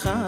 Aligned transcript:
חכם 0.00 0.27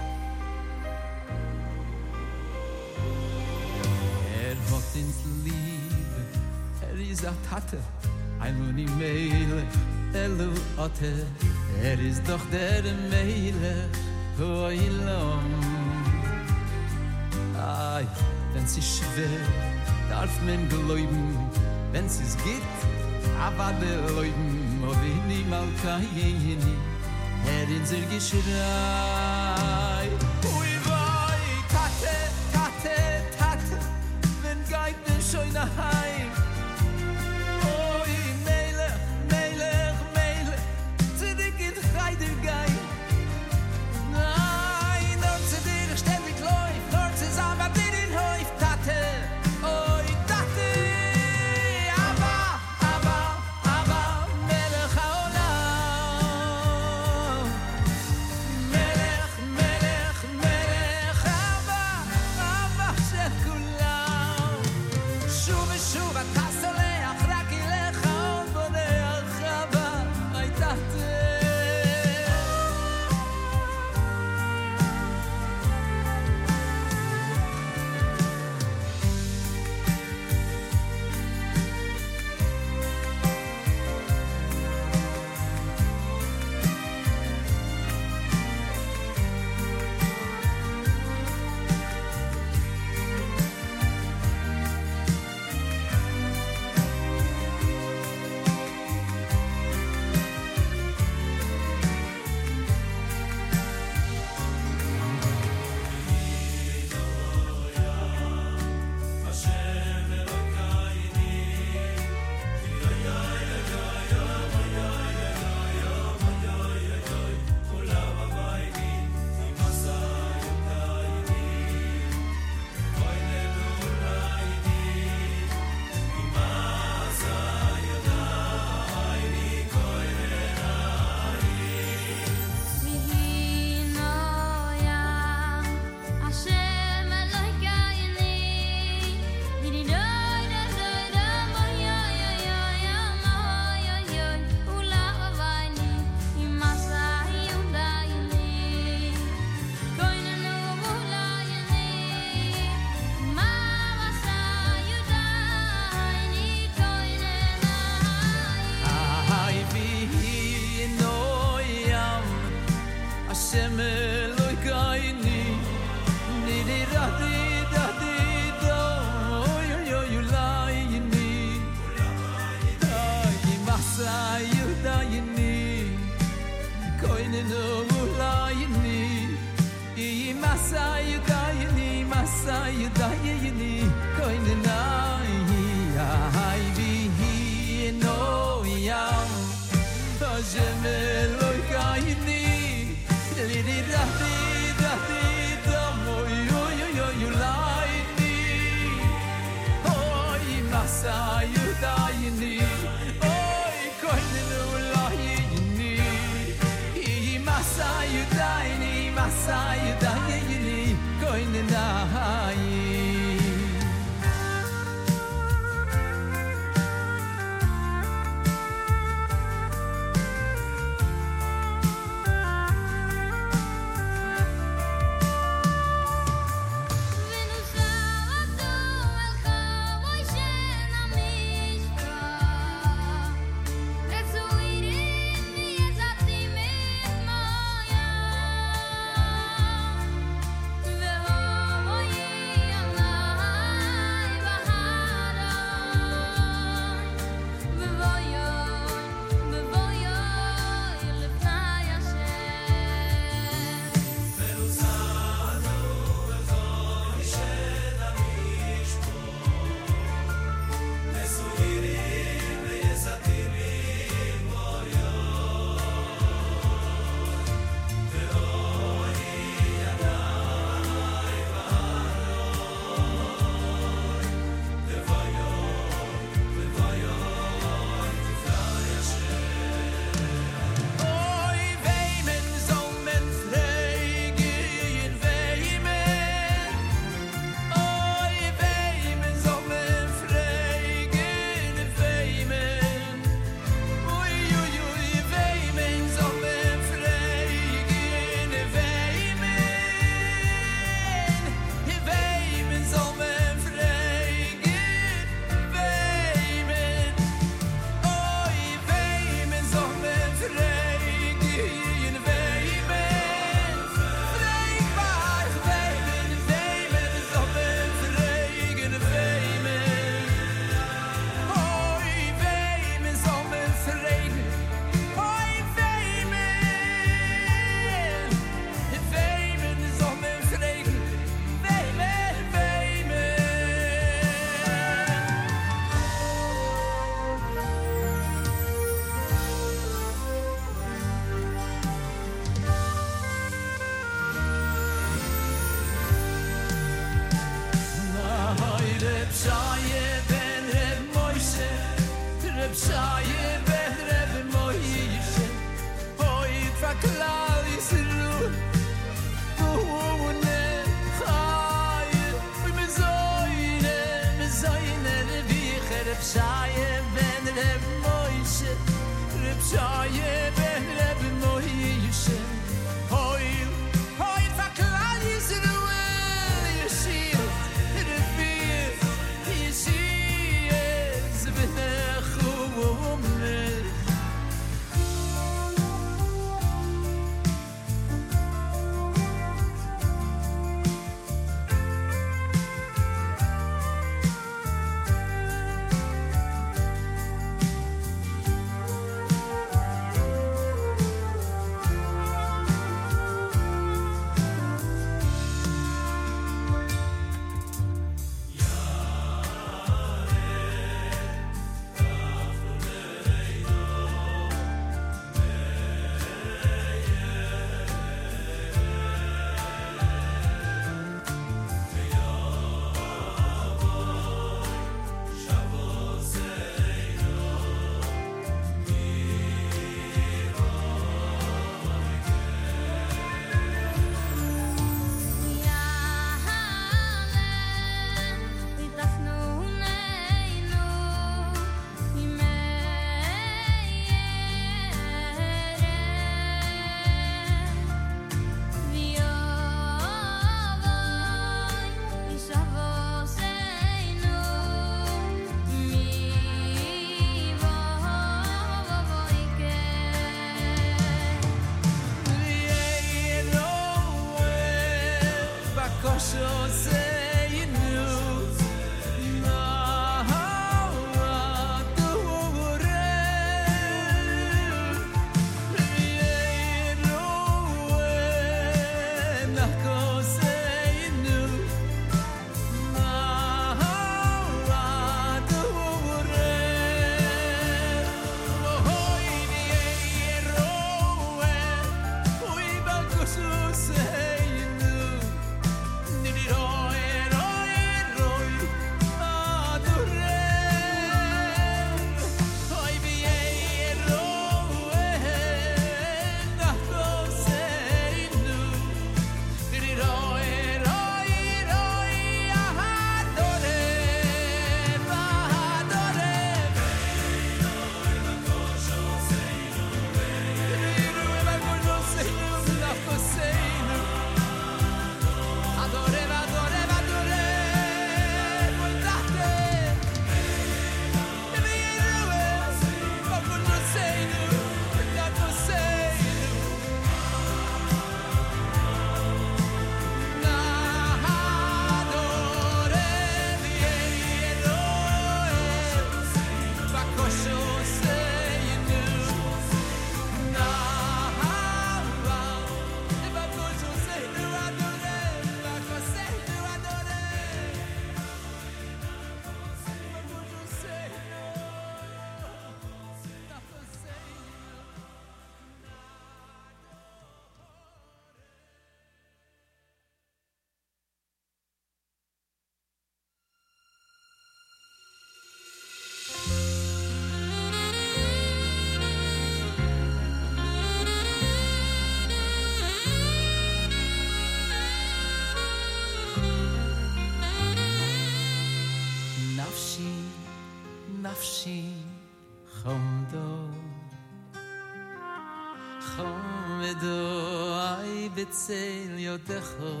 Betzel 599.47 600.00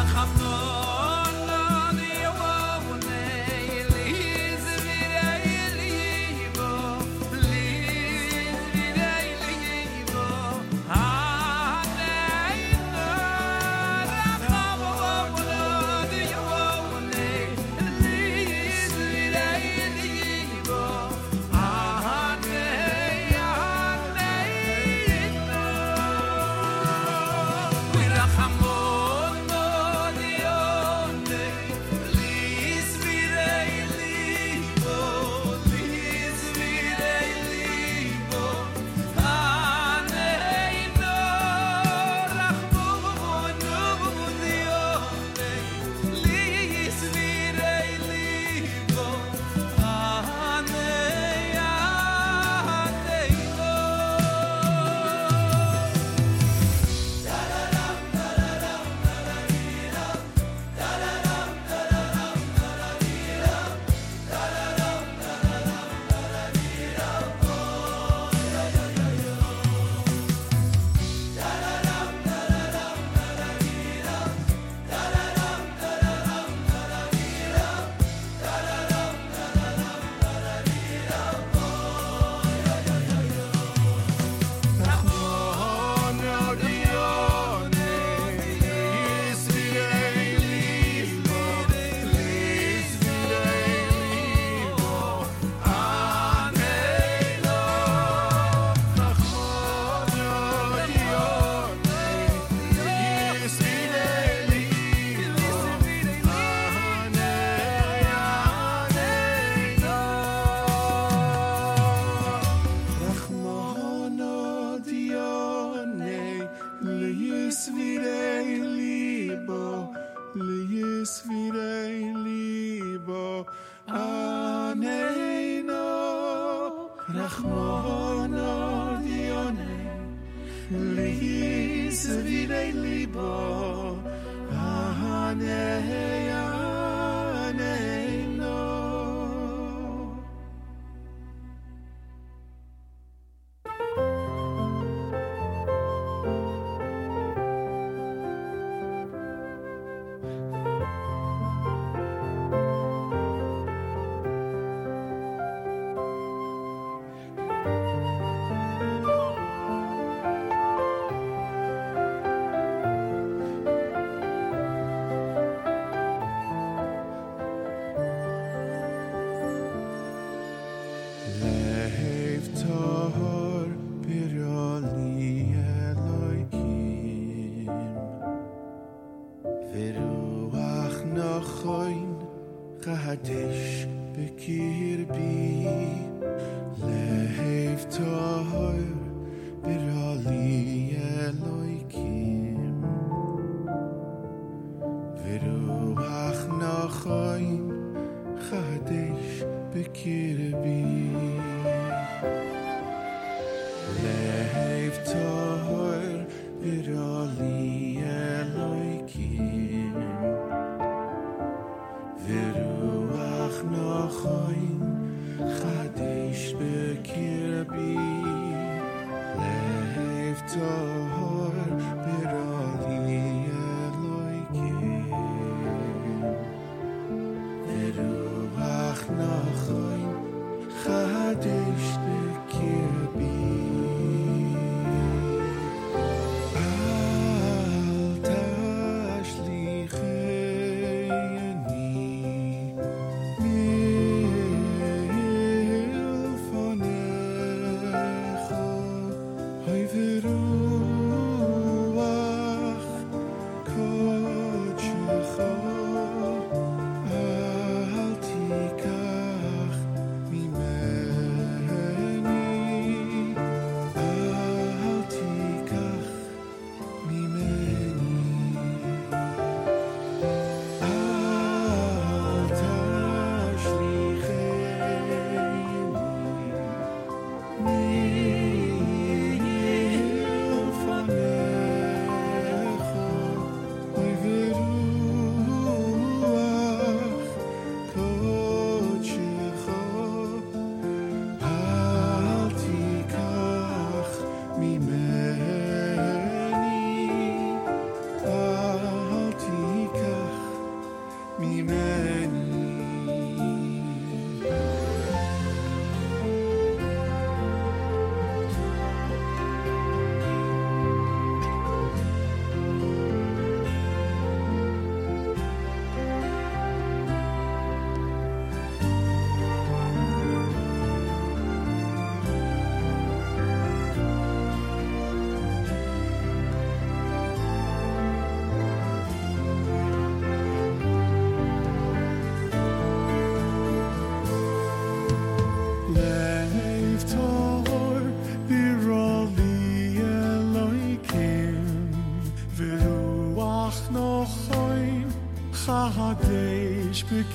Sache 0.00 0.39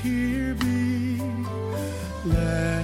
chadesh 0.05 0.45
bekirbi 0.55 1.21
Leif 2.25 2.74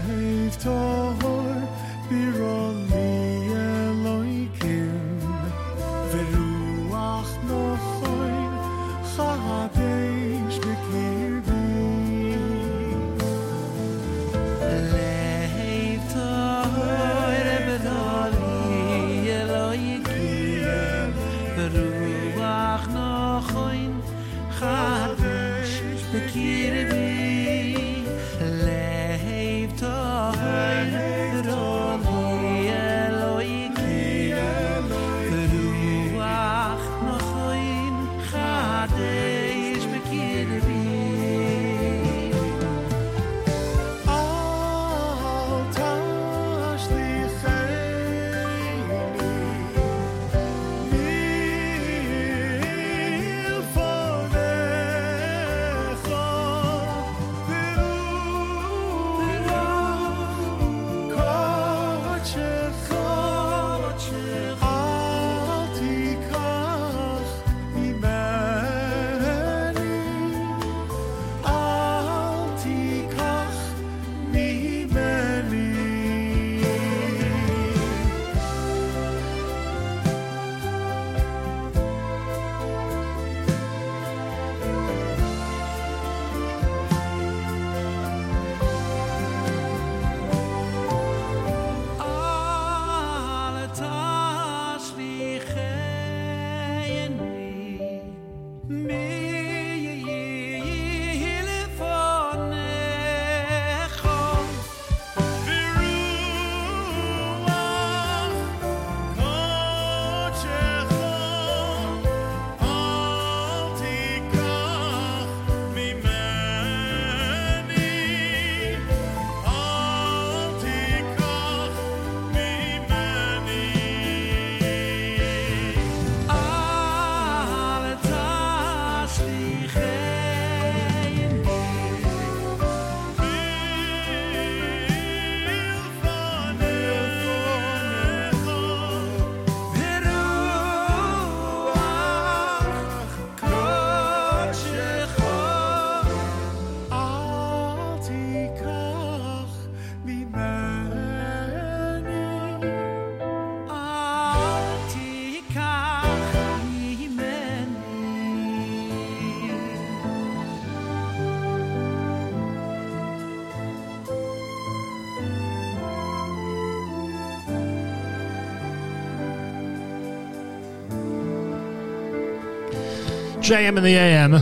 JM 173.42 173.76
in 173.76 173.84
the 173.84 173.96
AM. 173.96 174.34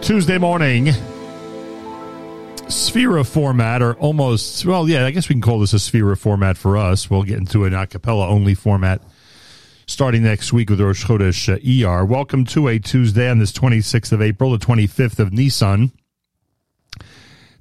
Tuesday 0.00 0.38
morning. 0.38 0.86
Sefira 2.68 3.26
format, 3.26 3.82
or 3.82 3.94
almost, 3.96 4.64
well, 4.64 4.88
yeah, 4.88 5.04
I 5.04 5.10
guess 5.10 5.28
we 5.28 5.34
can 5.34 5.42
call 5.42 5.60
this 5.60 5.74
a 5.74 5.76
Sefira 5.76 6.16
format 6.16 6.56
for 6.56 6.78
us. 6.78 7.10
We'll 7.10 7.24
get 7.24 7.36
into 7.36 7.66
an 7.66 7.74
a 7.74 7.86
cappella 7.86 8.28
only 8.28 8.54
format 8.54 9.02
starting 9.86 10.22
next 10.22 10.54
week 10.54 10.70
with 10.70 10.80
Rosh 10.80 11.04
Chodesh 11.04 11.48
ER. 11.48 12.06
Welcome 12.06 12.46
to 12.46 12.68
a 12.68 12.78
Tuesday 12.78 13.28
on 13.28 13.38
this 13.38 13.52
26th 13.52 14.12
of 14.12 14.22
April, 14.22 14.52
the 14.52 14.58
25th 14.58 15.18
of 15.18 15.34
Nisan. 15.34 15.92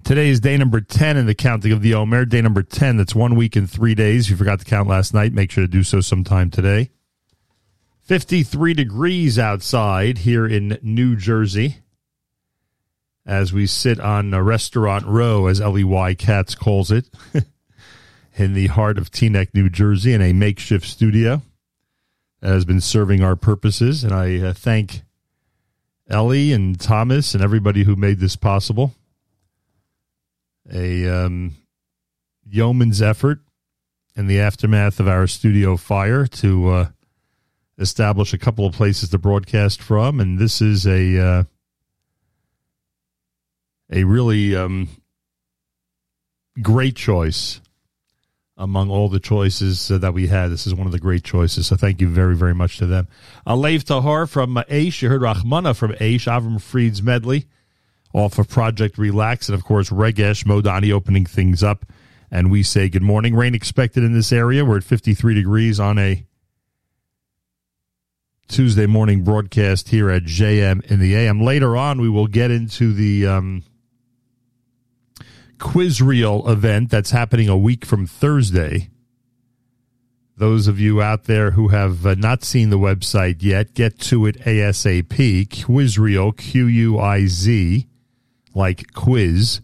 Today 0.05 0.29
is 0.29 0.39
day 0.39 0.55
number 0.55 0.79
10 0.79 1.17
in 1.17 1.25
the 1.25 1.35
counting 1.35 1.73
of 1.73 1.81
the 1.81 1.93
Omer, 1.93 2.23
day 2.23 2.41
number 2.41 2.63
10. 2.63 2.95
That's 2.95 3.13
one 3.13 3.35
week 3.35 3.57
and 3.57 3.69
three 3.69 3.95
days. 3.95 4.27
If 4.27 4.31
you 4.31 4.37
forgot 4.37 4.59
to 4.59 4.65
count 4.65 4.87
last 4.87 5.13
night, 5.13 5.33
make 5.33 5.51
sure 5.51 5.65
to 5.65 5.67
do 5.67 5.83
so 5.83 5.99
sometime 5.99 6.49
today. 6.49 6.89
53 8.09 8.73
degrees 8.73 9.37
outside 9.37 10.17
here 10.17 10.43
in 10.43 10.79
New 10.81 11.15
Jersey 11.15 11.77
as 13.23 13.53
we 13.53 13.67
sit 13.67 13.99
on 13.99 14.33
a 14.33 14.41
restaurant 14.41 15.05
row, 15.05 15.45
as 15.45 15.61
L.E.Y. 15.61 16.15
Katz 16.15 16.55
calls 16.55 16.89
it, 16.89 17.07
in 18.35 18.53
the 18.53 18.65
heart 18.65 18.97
of 18.97 19.11
Teaneck, 19.11 19.53
New 19.53 19.69
Jersey, 19.69 20.11
in 20.13 20.23
a 20.23 20.33
makeshift 20.33 20.87
studio 20.87 21.43
that 22.41 22.47
has 22.47 22.65
been 22.65 22.81
serving 22.81 23.21
our 23.21 23.35
purposes. 23.35 24.03
And 24.03 24.11
I 24.11 24.39
uh, 24.39 24.53
thank 24.53 25.03
Ellie 26.09 26.51
and 26.51 26.79
Thomas 26.79 27.35
and 27.35 27.43
everybody 27.43 27.83
who 27.83 27.95
made 27.95 28.17
this 28.17 28.35
possible. 28.35 28.95
A 30.73 31.07
um, 31.07 31.57
yeoman's 32.49 33.03
effort 33.03 33.41
in 34.15 34.25
the 34.25 34.39
aftermath 34.39 34.99
of 34.99 35.07
our 35.07 35.27
studio 35.27 35.77
fire 35.77 36.25
to 36.25 36.69
uh, 36.69 36.87
establish 37.79 38.33
a 38.33 38.37
couple 38.37 38.65
of 38.65 38.73
places 38.73 39.09
to 39.09 39.17
broadcast 39.17 39.81
from. 39.81 40.19
And 40.19 40.37
this 40.37 40.61
is 40.61 40.85
a. 40.85 41.19
Uh, 41.19 41.43
a 43.91 44.03
really 44.03 44.55
um, 44.55 44.87
great 46.61 46.95
choice 46.95 47.61
among 48.57 48.89
all 48.89 49.07
the 49.07 49.19
choices 49.19 49.89
uh, 49.89 49.97
that 49.97 50.13
we 50.13 50.27
had. 50.27 50.49
This 50.49 50.67
is 50.67 50.75
one 50.75 50.85
of 50.85 50.91
the 50.91 50.99
great 50.99 51.23
choices. 51.23 51.67
So 51.67 51.75
thank 51.75 52.01
you 52.01 52.09
very, 52.09 52.35
very 52.35 52.53
much 52.53 52.77
to 52.79 52.85
them. 52.85 53.07
Alev 53.47 53.83
Tahor 53.83 54.29
from 54.29 54.57
uh, 54.57 54.63
Aish. 54.63 55.01
You 55.01 55.09
heard 55.09 55.21
Rahmana 55.21 55.75
from 55.75 55.93
Aish, 55.93 56.27
Avram 56.27 56.61
Fried's 56.61 57.01
medley 57.01 57.47
off 58.13 58.37
of 58.37 58.49
Project 58.49 58.97
Relax. 58.97 59.47
And 59.47 59.55
of 59.55 59.63
course, 59.63 59.89
Regesh 59.89 60.43
Modani 60.43 60.91
opening 60.91 61.25
things 61.25 61.63
up. 61.63 61.85
And 62.31 62.51
we 62.51 62.61
say 62.61 62.89
good 62.89 63.01
morning. 63.01 63.35
Rain 63.35 63.55
expected 63.55 64.03
in 64.03 64.13
this 64.13 64.31
area. 64.31 64.63
We're 64.63 64.77
at 64.77 64.83
53 64.83 65.33
degrees 65.33 65.79
on 65.79 65.97
a 65.97 66.25
Tuesday 68.49 68.87
morning 68.87 69.23
broadcast 69.23 69.89
here 69.89 70.09
at 70.09 70.23
JM 70.23 70.83
in 70.85 70.99
the 70.99 71.15
AM. 71.15 71.39
Later 71.39 71.77
on, 71.77 72.01
we 72.01 72.09
will 72.09 72.25
get 72.25 72.49
into 72.49 72.93
the 72.93 73.27
um, 73.27 73.63
Quizrael 75.59 76.49
event 76.49 76.89
that's 76.89 77.11
happening 77.11 77.47
a 77.47 77.55
week 77.55 77.85
from 77.85 78.07
Thursday. 78.07 78.89
Those 80.35 80.67
of 80.67 80.79
you 80.79 80.99
out 80.99 81.25
there 81.25 81.51
who 81.51 81.67
have 81.67 82.07
uh, 82.07 82.15
not 82.15 82.43
seen 82.43 82.71
the 82.71 82.79
website 82.79 83.43
yet, 83.43 83.75
get 83.75 83.99
to 83.99 84.25
it 84.25 84.39
ASAP. 84.39 85.47
Quizrael, 85.49 86.35
Q 86.35 86.65
U 86.65 86.97
I 86.97 87.27
Z, 87.27 87.85
like 88.55 88.93
quiz, 88.93 89.61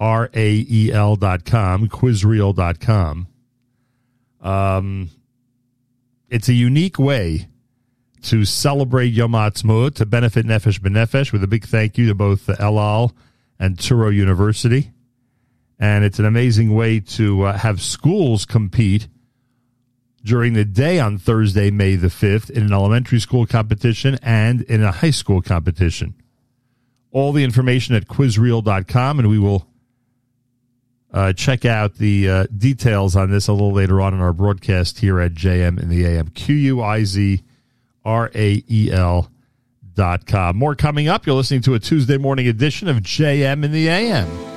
R 0.00 0.30
A 0.34 0.66
E 0.68 0.90
L 0.92 1.14
dot 1.14 1.44
com, 1.44 1.88
quizrael 1.88 2.52
dot 2.52 2.80
com. 2.80 3.28
Um, 4.40 5.10
it's 6.28 6.48
a 6.48 6.54
unique 6.54 6.98
way 6.98 7.46
to 8.22 8.44
celebrate 8.44 9.06
Yom 9.08 9.32
Ha'atzmaut 9.32 9.94
to 9.96 10.06
benefit 10.06 10.46
Nefesh 10.46 10.80
B'Nefesh 10.80 11.32
with 11.32 11.42
a 11.42 11.46
big 11.46 11.64
thank 11.64 11.98
you 11.98 12.08
to 12.08 12.14
both 12.14 12.46
the 12.46 12.60
El 12.60 12.78
Al 12.78 13.14
and 13.58 13.76
Touro 13.76 14.14
University. 14.14 14.92
And 15.78 16.04
it's 16.04 16.18
an 16.18 16.24
amazing 16.24 16.74
way 16.74 17.00
to 17.00 17.42
uh, 17.42 17.58
have 17.58 17.82
schools 17.82 18.44
compete 18.44 19.08
during 20.24 20.54
the 20.54 20.64
day 20.64 20.98
on 20.98 21.18
Thursday, 21.18 21.70
May 21.70 21.94
the 21.94 22.08
5th, 22.08 22.50
in 22.50 22.64
an 22.64 22.72
elementary 22.72 23.20
school 23.20 23.46
competition 23.46 24.18
and 24.22 24.62
in 24.62 24.82
a 24.82 24.90
high 24.90 25.10
school 25.10 25.40
competition. 25.40 26.14
All 27.12 27.32
the 27.32 27.44
information 27.44 27.94
at 27.94 28.08
quizrael.com, 28.08 29.20
and 29.20 29.28
we 29.28 29.38
will 29.38 29.68
uh, 31.12 31.32
check 31.32 31.64
out 31.64 31.94
the 31.94 32.28
uh, 32.28 32.46
details 32.56 33.14
on 33.14 33.30
this 33.30 33.48
a 33.48 33.52
little 33.52 33.72
later 33.72 34.00
on 34.00 34.12
in 34.12 34.20
our 34.20 34.32
broadcast 34.32 34.98
here 34.98 35.20
at 35.20 35.32
JM 35.32 35.80
in 35.80 35.88
the 35.88 36.04
AM. 36.04 36.28
Q 36.28 36.54
U 36.56 36.82
I 36.82 37.04
Z 37.04 37.42
R 38.06 38.30
A 38.34 38.64
E 38.68 38.90
L 38.90 39.30
dot 39.94 40.26
com. 40.26 40.56
More 40.56 40.74
coming 40.74 41.08
up. 41.08 41.26
You're 41.26 41.34
listening 41.34 41.62
to 41.62 41.74
a 41.74 41.78
Tuesday 41.78 42.16
morning 42.16 42.46
edition 42.46 42.88
of 42.88 42.98
JM 42.98 43.64
in 43.64 43.72
the 43.72 43.88
AM. 43.88 44.55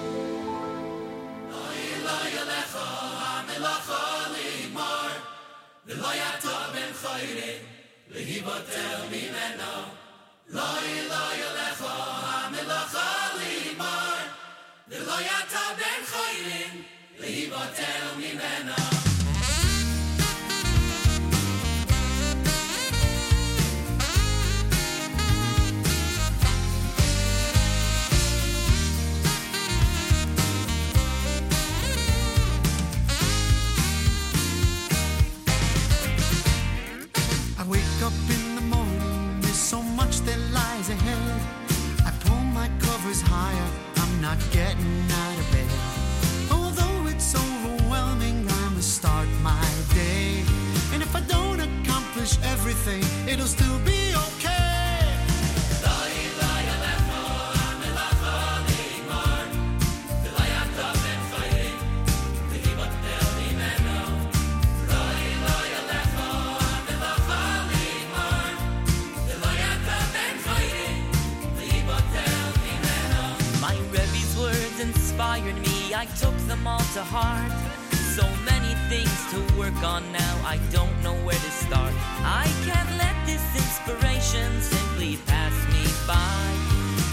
All 77.00 77.06
heart. 77.06 77.52
So 77.92 78.26
many 78.46 78.74
things 78.90 79.20
to 79.32 79.58
work 79.58 79.84
on 79.84 80.04
now, 80.12 80.36
I 80.46 80.60
don't 80.72 80.96
know 81.04 81.16
where 81.26 81.36
to 81.36 81.52
start. 81.52 81.94
I 82.24 82.46
can't 82.66 82.92
let 82.98 83.16
this 83.26 83.44
inspiration 83.56 84.62
simply 84.62 85.18
pass 85.26 85.56
me 85.74 85.84
by. 86.08 86.42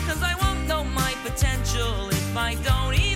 Cause 0.06 0.22
I 0.22 0.34
won't 0.42 0.66
know 0.66 0.84
my 0.84 1.12
potential 1.24 2.08
if 2.10 2.36
I 2.36 2.54
don't 2.68 2.94
even 2.94 3.15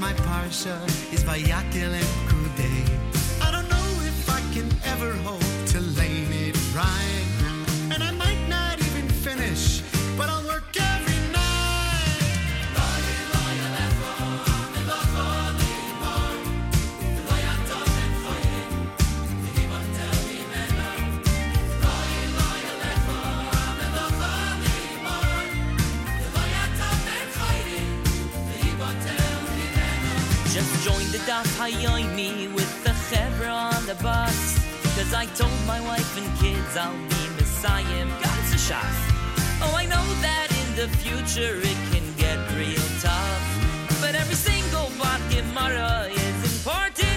my 0.00 0.12
parsha 0.14 0.76
is 1.12 1.22
Vayakhel 1.24 1.92
and 1.92 2.12
Kudei. 2.28 2.80
I 3.42 3.50
don't 3.50 3.68
know 3.68 3.88
if 4.10 4.30
I 4.30 4.40
can 4.54 4.68
ever 4.84 5.12
hope 5.28 5.39
Hayoimi 31.58 32.54
with 32.54 32.84
the 32.84 32.90
chevra 33.08 33.52
on 33.74 33.86
the 33.86 33.94
bus. 34.02 34.58
Cause 34.96 35.12
I 35.14 35.26
told 35.34 35.60
my 35.66 35.80
wife 35.80 36.10
and 36.18 36.28
kids 36.38 36.76
I'll 36.76 36.92
be 37.08 37.22
Messiah, 37.36 38.06
God's 38.22 38.54
a 38.54 38.58
shot. 38.58 38.94
Oh, 39.62 39.74
I 39.76 39.86
know 39.86 40.06
that 40.26 40.48
in 40.62 40.68
the 40.76 40.88
future 40.98 41.56
it 41.58 41.78
can 41.92 42.06
get 42.16 42.38
real 42.56 42.88
tough. 43.00 44.00
But 44.00 44.14
every 44.14 44.34
single 44.34 44.90
Bad 45.20 45.20
Gemara 45.30 46.08
is 46.10 46.38
important 46.52 47.09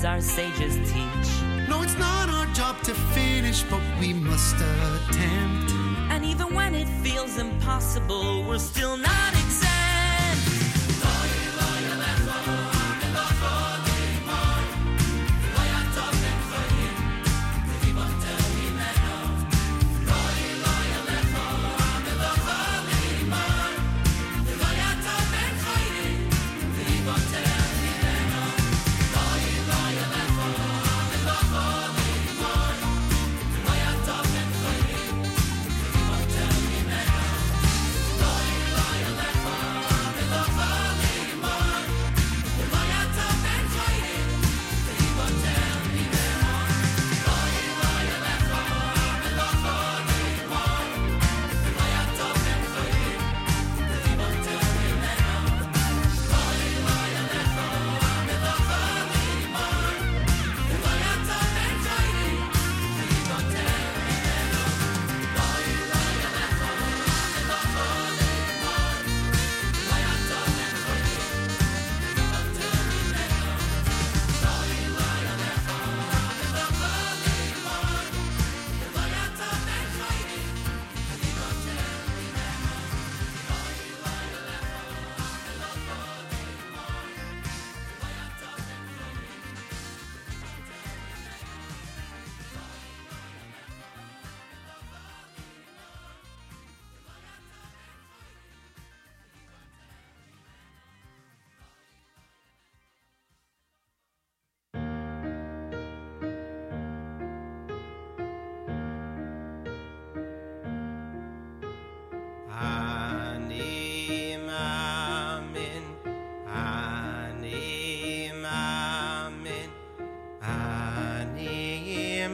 words 0.00 0.04
our 0.04 0.20
sages 0.20 0.76
teach. 0.90 1.68
No, 1.68 1.82
it's 1.82 1.98
not 1.98 2.28
our 2.28 2.46
job 2.54 2.82
to 2.84 2.94
finish, 2.94 3.62
but 3.64 3.80
we 3.98 4.12
must 4.12 4.56
attempt. 4.56 5.72
And 6.10 6.24
even 6.24 6.54
when 6.54 6.74
it 6.74 6.88
feels 7.02 7.38
impossible, 7.38 8.44
we're 8.44 8.58
still 8.58 8.96
not 8.96 9.29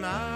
mamin. 0.01 0.36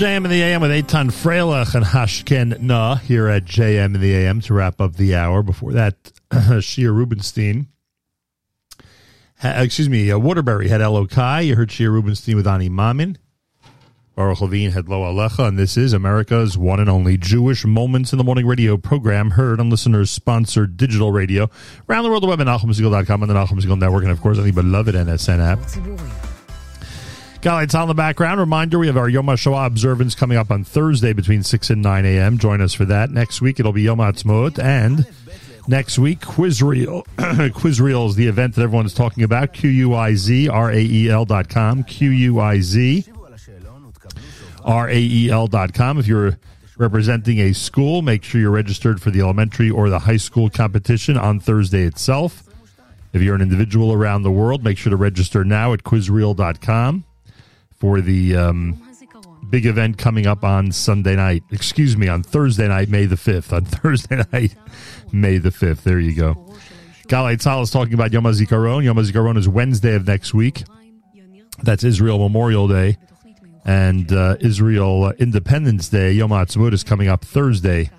JM 0.00 0.24
in 0.24 0.30
the 0.30 0.42
AM 0.42 0.62
with 0.62 0.70
Eitan 0.70 1.08
Freilach 1.08 1.74
and 1.74 1.84
Hashken 1.84 2.58
Na 2.60 2.94
here 2.94 3.28
at 3.28 3.44
JM 3.44 3.94
in 3.94 4.00
the 4.00 4.14
AM 4.14 4.40
to 4.40 4.54
wrap 4.54 4.80
up 4.80 4.96
the 4.96 5.14
hour. 5.14 5.42
Before 5.42 5.74
that, 5.74 6.02
Shia 6.30 6.90
Rubenstein. 6.96 7.66
Ha, 9.40 9.60
excuse 9.60 9.90
me, 9.90 10.10
uh, 10.10 10.18
Waterbury 10.18 10.68
had 10.68 10.80
Elokai. 10.80 11.48
You 11.48 11.54
heard 11.54 11.68
Shia 11.68 11.92
Rubenstein 11.92 12.34
with 12.34 12.46
Ani 12.46 12.70
Mamin. 12.70 13.18
Baruch 14.16 14.40
Levine 14.40 14.70
had 14.70 14.88
Lo 14.88 15.02
Alecha, 15.02 15.46
and 15.46 15.58
this 15.58 15.76
is 15.76 15.92
America's 15.92 16.56
one 16.56 16.80
and 16.80 16.88
only 16.88 17.18
Jewish 17.18 17.66
Moments 17.66 18.10
in 18.10 18.16
the 18.16 18.24
Morning 18.24 18.46
radio 18.46 18.78
program, 18.78 19.32
heard 19.32 19.60
on 19.60 19.68
listeners 19.68 20.10
sponsored 20.10 20.78
digital 20.78 21.12
radio 21.12 21.50
around 21.90 22.04
the 22.04 22.08
world, 22.08 22.22
the 22.22 22.26
web 22.26 22.40
at 22.40 22.46
NachumSegal.com 22.46 23.22
and 23.22 23.30
the 23.30 23.34
Segal 23.34 23.78
Network, 23.78 24.04
and 24.04 24.12
of 24.12 24.22
course, 24.22 24.38
on 24.38 24.44
the 24.44 24.50
beloved 24.50 24.94
NSN 24.94 25.40
app. 25.40 25.58
Got 27.42 27.74
on 27.74 27.88
the 27.88 27.94
background. 27.94 28.38
Reminder 28.38 28.78
we 28.78 28.86
have 28.88 28.98
our 28.98 29.08
Yom 29.08 29.24
HaShoah 29.24 29.66
observance 29.66 30.14
coming 30.14 30.36
up 30.36 30.50
on 30.50 30.62
Thursday 30.62 31.14
between 31.14 31.42
6 31.42 31.70
and 31.70 31.80
9 31.80 32.04
a.m. 32.04 32.36
Join 32.36 32.60
us 32.60 32.74
for 32.74 32.84
that. 32.84 33.10
Next 33.10 33.40
week 33.40 33.58
it'll 33.58 33.72
be 33.72 33.80
Yom 33.82 33.96
HaTzmaut. 33.96 34.62
And 34.62 35.06
next 35.66 35.98
week, 35.98 36.20
Quizrael. 36.20 37.06
Quizrael 37.54 38.08
is 38.08 38.16
the 38.16 38.26
event 38.26 38.56
that 38.56 38.62
everyone's 38.62 38.92
talking 38.92 39.22
about. 39.22 39.54
Q-U-I-Z-R-A-E-L 39.54 41.24
dot 41.24 41.48
com. 41.48 41.82
Q-U-I-Z 41.82 43.04
R-A-E-L 44.62 45.46
dot 45.46 45.72
com. 45.72 45.98
If 45.98 46.06
you're 46.06 46.38
representing 46.76 47.38
a 47.38 47.54
school, 47.54 48.02
make 48.02 48.22
sure 48.22 48.38
you're 48.38 48.50
registered 48.50 49.00
for 49.00 49.10
the 49.10 49.20
elementary 49.20 49.70
or 49.70 49.88
the 49.88 50.00
high 50.00 50.18
school 50.18 50.50
competition 50.50 51.16
on 51.16 51.40
Thursday 51.40 51.84
itself. 51.84 52.44
If 53.14 53.22
you're 53.22 53.34
an 53.34 53.40
individual 53.40 53.94
around 53.94 54.24
the 54.24 54.30
world, 54.30 54.62
make 54.62 54.76
sure 54.76 54.90
to 54.90 54.96
register 54.96 55.42
now 55.42 55.72
at 55.72 55.84
quizrael.com 55.84 57.04
for 57.80 58.00
the 58.02 58.36
um, 58.36 58.80
big 59.48 59.66
event 59.66 59.98
coming 59.98 60.26
up 60.26 60.44
on 60.44 60.70
Sunday 60.70 61.16
night. 61.16 61.42
Excuse 61.50 61.96
me, 61.96 62.08
on 62.08 62.22
Thursday 62.22 62.68
night, 62.68 62.88
May 62.88 63.06
the 63.06 63.16
5th. 63.16 63.52
On 63.52 63.64
Thursday 63.64 64.22
night, 64.32 64.54
May 65.12 65.38
the 65.38 65.50
5th. 65.50 65.82
There 65.82 65.98
you 65.98 66.14
go. 66.14 66.34
Galay 67.08 67.36
Tzal 67.36 67.62
is 67.62 67.70
talking 67.70 67.94
about 67.94 68.12
Yom 68.12 68.24
HaZikaron. 68.24 68.84
Yom 68.84 68.96
HaZikaron 68.96 69.36
is 69.36 69.48
Wednesday 69.48 69.94
of 69.94 70.06
next 70.06 70.32
week. 70.32 70.62
That's 71.62 71.82
Israel 71.82 72.18
Memorial 72.18 72.68
Day. 72.68 72.98
And 73.64 74.12
uh, 74.12 74.36
Israel 74.40 75.04
uh, 75.04 75.12
Independence 75.18 75.88
Day, 75.88 76.12
Yom 76.12 76.30
HaTzmaut, 76.30 76.72
is 76.72 76.84
coming 76.84 77.08
up 77.08 77.24
Thursday 77.24 77.90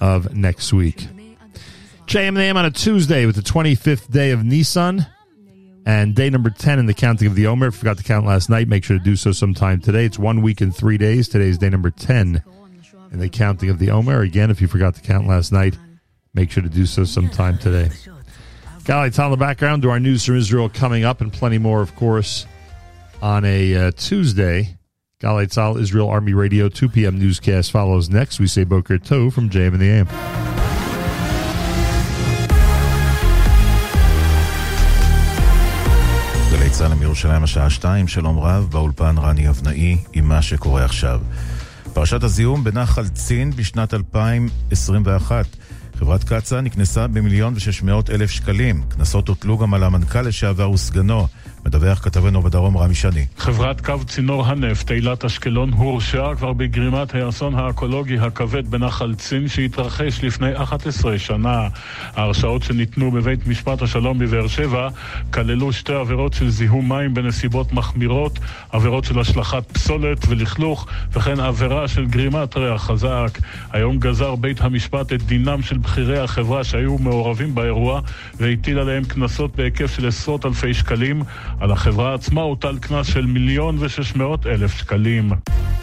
of 0.00 0.34
next 0.34 0.72
week. 0.72 1.06
JM 2.06 2.38
and 2.38 2.58
on 2.58 2.64
a 2.64 2.70
Tuesday 2.70 3.26
with 3.26 3.36
the 3.36 3.42
25th 3.42 4.10
day 4.10 4.30
of 4.30 4.44
Nisan 4.44 5.06
and 5.88 6.14
day 6.14 6.28
number 6.28 6.50
10 6.50 6.78
in 6.78 6.84
the 6.84 6.92
counting 6.92 7.26
of 7.26 7.34
the 7.34 7.46
Omer. 7.46 7.70
Forgot 7.70 7.96
to 7.96 8.04
count 8.04 8.26
last 8.26 8.50
night, 8.50 8.68
make 8.68 8.84
sure 8.84 8.98
to 8.98 9.02
do 9.02 9.16
so 9.16 9.32
sometime 9.32 9.80
today. 9.80 10.04
It's 10.04 10.18
one 10.18 10.42
week 10.42 10.60
and 10.60 10.76
three 10.76 10.98
days. 10.98 11.30
Today 11.30 11.48
is 11.48 11.56
day 11.56 11.70
number 11.70 11.90
10 11.90 12.42
in 13.10 13.18
the 13.18 13.30
counting 13.30 13.70
of 13.70 13.78
the 13.78 13.90
Omer. 13.90 14.20
Again, 14.20 14.50
if 14.50 14.60
you 14.60 14.68
forgot 14.68 14.94
to 14.96 15.00
count 15.00 15.26
last 15.26 15.50
night, 15.50 15.78
make 16.34 16.50
sure 16.50 16.62
to 16.62 16.68
do 16.68 16.84
so 16.84 17.04
sometime 17.04 17.56
today. 17.56 17.88
Galay 18.84 19.14
Tal 19.14 19.26
in 19.26 19.30
the 19.30 19.38
background 19.38 19.80
to 19.80 19.88
our 19.88 19.98
news 19.98 20.26
from 20.26 20.36
Israel 20.36 20.68
coming 20.68 21.04
up 21.04 21.22
and 21.22 21.32
plenty 21.32 21.56
more, 21.56 21.80
of 21.80 21.96
course, 21.96 22.44
on 23.22 23.46
a 23.46 23.74
uh, 23.74 23.90
Tuesday. 23.92 24.76
Tzal, 25.20 25.80
Israel 25.80 26.10
Army 26.10 26.34
Radio, 26.34 26.68
2 26.68 26.90
p.m. 26.90 27.18
newscast 27.18 27.72
follows 27.72 28.10
next. 28.10 28.38
We 28.38 28.46
say 28.46 28.64
Boker 28.64 28.98
Tov 28.98 29.32
from 29.32 29.48
JM 29.48 29.72
in 29.72 29.80
the 29.80 29.88
AM. 29.88 30.57
גלי 36.78 36.88
צה"ל 36.88 36.98
מירושלים 36.98 37.42
השעה 37.42 37.70
שתיים, 37.70 38.08
שלום 38.08 38.38
רב, 38.38 38.68
באולפן 38.70 39.14
רני 39.18 39.48
אבנאי 39.48 39.96
עם 40.12 40.28
מה 40.28 40.42
שקורה 40.42 40.84
עכשיו. 40.84 41.20
פרשת 41.92 42.22
הזיהום 42.22 42.64
בנחל 42.64 43.08
צין 43.08 43.50
בשנת 43.50 43.94
2021. 43.94 45.46
חברת 45.98 46.24
קצא"א 46.24 46.60
נקנסה 46.60 47.06
במיליון 47.06 47.52
ושש 47.56 47.82
מאות 47.82 48.10
אלף 48.10 48.30
שקלים. 48.30 48.82
קנסות 48.88 49.28
הוטלו 49.28 49.58
גם 49.58 49.74
על 49.74 49.82
המנכ"ל 49.82 50.22
לשעבר 50.22 50.70
וסגנו. 50.70 51.26
מדווח 51.66 51.98
כתבנו 51.98 52.42
בדרום 52.42 52.76
רמי 52.76 52.94
שני. 52.94 53.26
חברת 53.36 53.80
קו 53.80 54.04
צינור 54.06 54.46
הנפט 54.46 54.90
אילת 54.90 55.24
אשקלון 55.24 55.72
הורשעה 55.72 56.34
כבר 56.34 56.52
בגרימת 56.52 57.14
האסון 57.14 57.54
האקולוגי 57.54 58.18
הכבד 58.18 58.70
בנחל 58.70 59.14
צין 59.14 59.48
שהתרחש 59.48 60.24
לפני 60.24 60.62
11 60.62 61.18
שנה. 61.18 61.68
ההרשעות 62.14 62.62
שניתנו 62.62 63.10
בבית 63.10 63.46
משפט 63.46 63.82
השלום 63.82 64.18
בבאר 64.18 64.46
שבע 64.46 64.88
כללו 65.30 65.72
שתי 65.72 65.92
עבירות 65.92 66.32
של 66.32 66.50
זיהום 66.50 66.88
מים 66.88 67.14
בנסיבות 67.14 67.72
מחמירות, 67.72 68.38
עבירות 68.70 69.04
של 69.04 69.18
השלכת 69.18 69.72
פסולת 69.72 70.18
ולכלוך 70.28 70.86
וכן 71.12 71.40
עבירה 71.40 71.88
של 71.88 72.06
גרימת 72.06 72.56
ריח 72.56 72.82
חזק. 72.82 73.38
היום 73.72 73.98
גזר 73.98 74.34
בית 74.34 74.60
המשפט 74.60 75.12
את 75.12 75.22
דינם 75.22 75.62
של 75.62 75.78
בכירי 75.78 76.18
החברה 76.18 76.64
שהיו 76.64 76.98
מעורבים 76.98 77.54
באירוע 77.54 78.00
והטיל 78.36 78.78
עליהם 78.78 79.04
קנסות 79.04 79.56
בהיקף 79.56 79.96
של 79.96 80.08
עשרות 80.08 80.46
אלפי 80.46 80.74
שקלים. 80.74 81.22
על 81.60 81.72
החברה 81.72 82.14
עצמה 82.14 82.42
הוטל 82.42 82.78
קנס 82.78 83.06
של 83.06 83.26
מיליון 83.26 83.76
ושש 83.80 84.16
מאות 84.16 84.46
אלף 84.46 84.74
שקלים. 84.74 85.32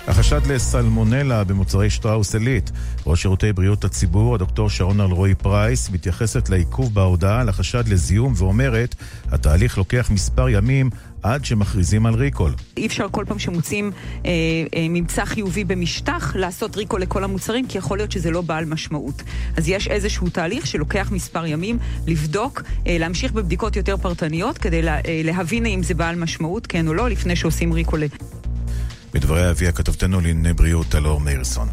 החשד 0.07 0.45
לסלמונלה 0.45 1.43
במוצרי 1.43 1.89
שטראוס 1.89 2.35
עילית. 2.35 2.71
ראש 3.05 3.21
שירותי 3.21 3.53
בריאות 3.53 3.83
הציבור, 3.83 4.35
הדוקטור 4.35 4.69
שרון 4.69 5.01
אלרועי 5.01 5.35
פרייס, 5.35 5.89
מתייחסת 5.89 6.49
לעיכוב 6.49 6.93
בהודעה 6.93 7.41
על 7.41 7.49
החשד 7.49 7.87
לזיהום 7.87 8.33
ואומרת, 8.35 8.95
התהליך 9.31 9.77
לוקח 9.77 10.11
מספר 10.11 10.49
ימים 10.49 10.89
עד 11.25 11.45
שמכריזים 11.45 12.05
על 12.05 12.13
ריקול. 12.13 12.51
אי 12.77 12.87
אפשר 12.87 13.07
כל 13.11 13.25
פעם 13.27 13.39
שמוצאים 13.39 13.91
אה, 14.25 14.31
אה, 14.75 14.87
ממצא 14.89 15.25
חיובי 15.25 15.63
במשטח 15.63 16.35
לעשות 16.35 16.77
ריקול 16.77 17.01
לכל 17.01 17.23
המוצרים, 17.23 17.67
כי 17.67 17.77
יכול 17.77 17.97
להיות 17.97 18.11
שזה 18.11 18.31
לא 18.31 18.41
בעל 18.41 18.65
משמעות. 18.65 19.23
אז 19.57 19.69
יש 19.69 19.87
איזשהו 19.87 20.29
תהליך 20.29 20.67
שלוקח 20.67 21.11
מספר 21.11 21.45
ימים 21.45 21.77
לבדוק, 22.07 22.61
אה, 22.87 22.97
להמשיך 22.99 23.31
בבדיקות 23.31 23.75
יותר 23.75 23.97
פרטניות, 23.97 24.57
כדי 24.57 24.81
לה, 24.81 24.95
אה, 24.95 25.21
להבין 25.23 25.65
האם 25.65 25.83
זה 25.83 25.93
בעל 25.93 26.15
משמעות, 26.15 26.67
כן 26.67 26.87
או 26.87 26.93
לא, 26.93 27.09
לפני 27.09 27.35
שעושים 27.35 27.73
ריקול. 27.73 28.03
בדבריה 29.15 29.49
הביאה 29.49 29.71
כתבתנו 29.71 30.21
לענייני 30.21 30.53
בריאות 30.53 30.95
אלאור 30.95 31.19
מאירסון. 31.19 31.69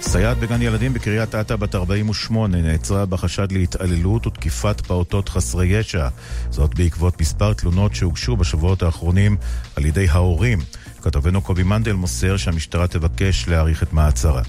סייעת 0.00 0.38
בגן 0.38 0.62
ילדים 0.62 0.92
בקריית 0.92 1.34
אתא 1.34 1.56
בת 1.56 1.74
48 1.74 2.62
נעצרה 2.62 3.06
בחשד 3.06 3.52
להתעללות 3.52 4.26
ותקיפת 4.26 4.80
פעוטות 4.80 5.28
חסרי 5.28 5.66
ישע. 5.66 6.08
זאת 6.50 6.74
בעקבות 6.74 7.20
מספר 7.20 7.52
תלונות 7.52 7.94
שהוגשו 7.94 8.36
בשבועות 8.36 8.82
האחרונים 8.82 9.36
על 9.76 9.84
ידי 9.84 10.06
ההורים. 10.10 10.58
כתבנו 11.02 11.42
קובי 11.42 11.62
מנדל 11.62 11.92
מוסר 11.92 12.36
שהמשטרה 12.36 12.86
תבקש 12.86 13.48
להאריך 13.48 13.82
את 13.82 13.92
מעצרה. 13.92 14.42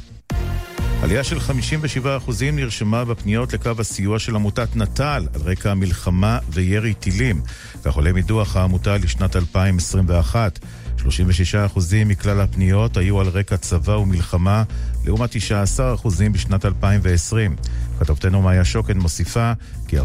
עלייה 1.04 1.24
של 1.24 1.38
57% 1.38 2.32
נרשמה 2.54 3.06
בפניות 3.06 3.54
לקו 3.54 3.72
הסיוע 3.80 4.20
של 4.20 4.36
עמותת 4.36 4.76
נט"ל 4.76 5.28
על 5.36 5.42
רקע 5.42 5.72
המלחמה 5.72 6.40
וירי 6.50 6.94
טילים. 6.94 7.42
כך 7.84 7.94
עולה 7.94 8.14
מדוח 8.14 8.56
העמותה 8.56 8.98
לשנת 8.98 9.36
2021. 9.36 10.60
36% 11.04 11.80
מכלל 12.06 12.42
הפניות 12.42 12.98
היו 12.98 13.22
על 13.22 13.28
רקע 13.28 13.58
צבא 13.58 13.92
ומלחמה, 13.92 14.64
לעומת 15.06 15.36
19% 15.36 16.08
בשנת 16.32 16.66
2020. 16.66 17.56
כתבתנו 18.00 18.42
מאיה 18.42 18.66
שוקן 18.66 19.00
מוסיפה 19.00 19.52
כי 19.88 20.00
43% 20.00 20.04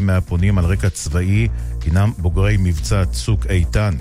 מהפונים 0.00 0.58
על 0.58 0.64
רקע 0.64 0.90
צבאי 0.90 1.48
הינם 1.84 2.12
בוגרי 2.18 2.56
מבצע 2.58 3.04
צוק 3.04 3.46
איתן. 3.46 3.94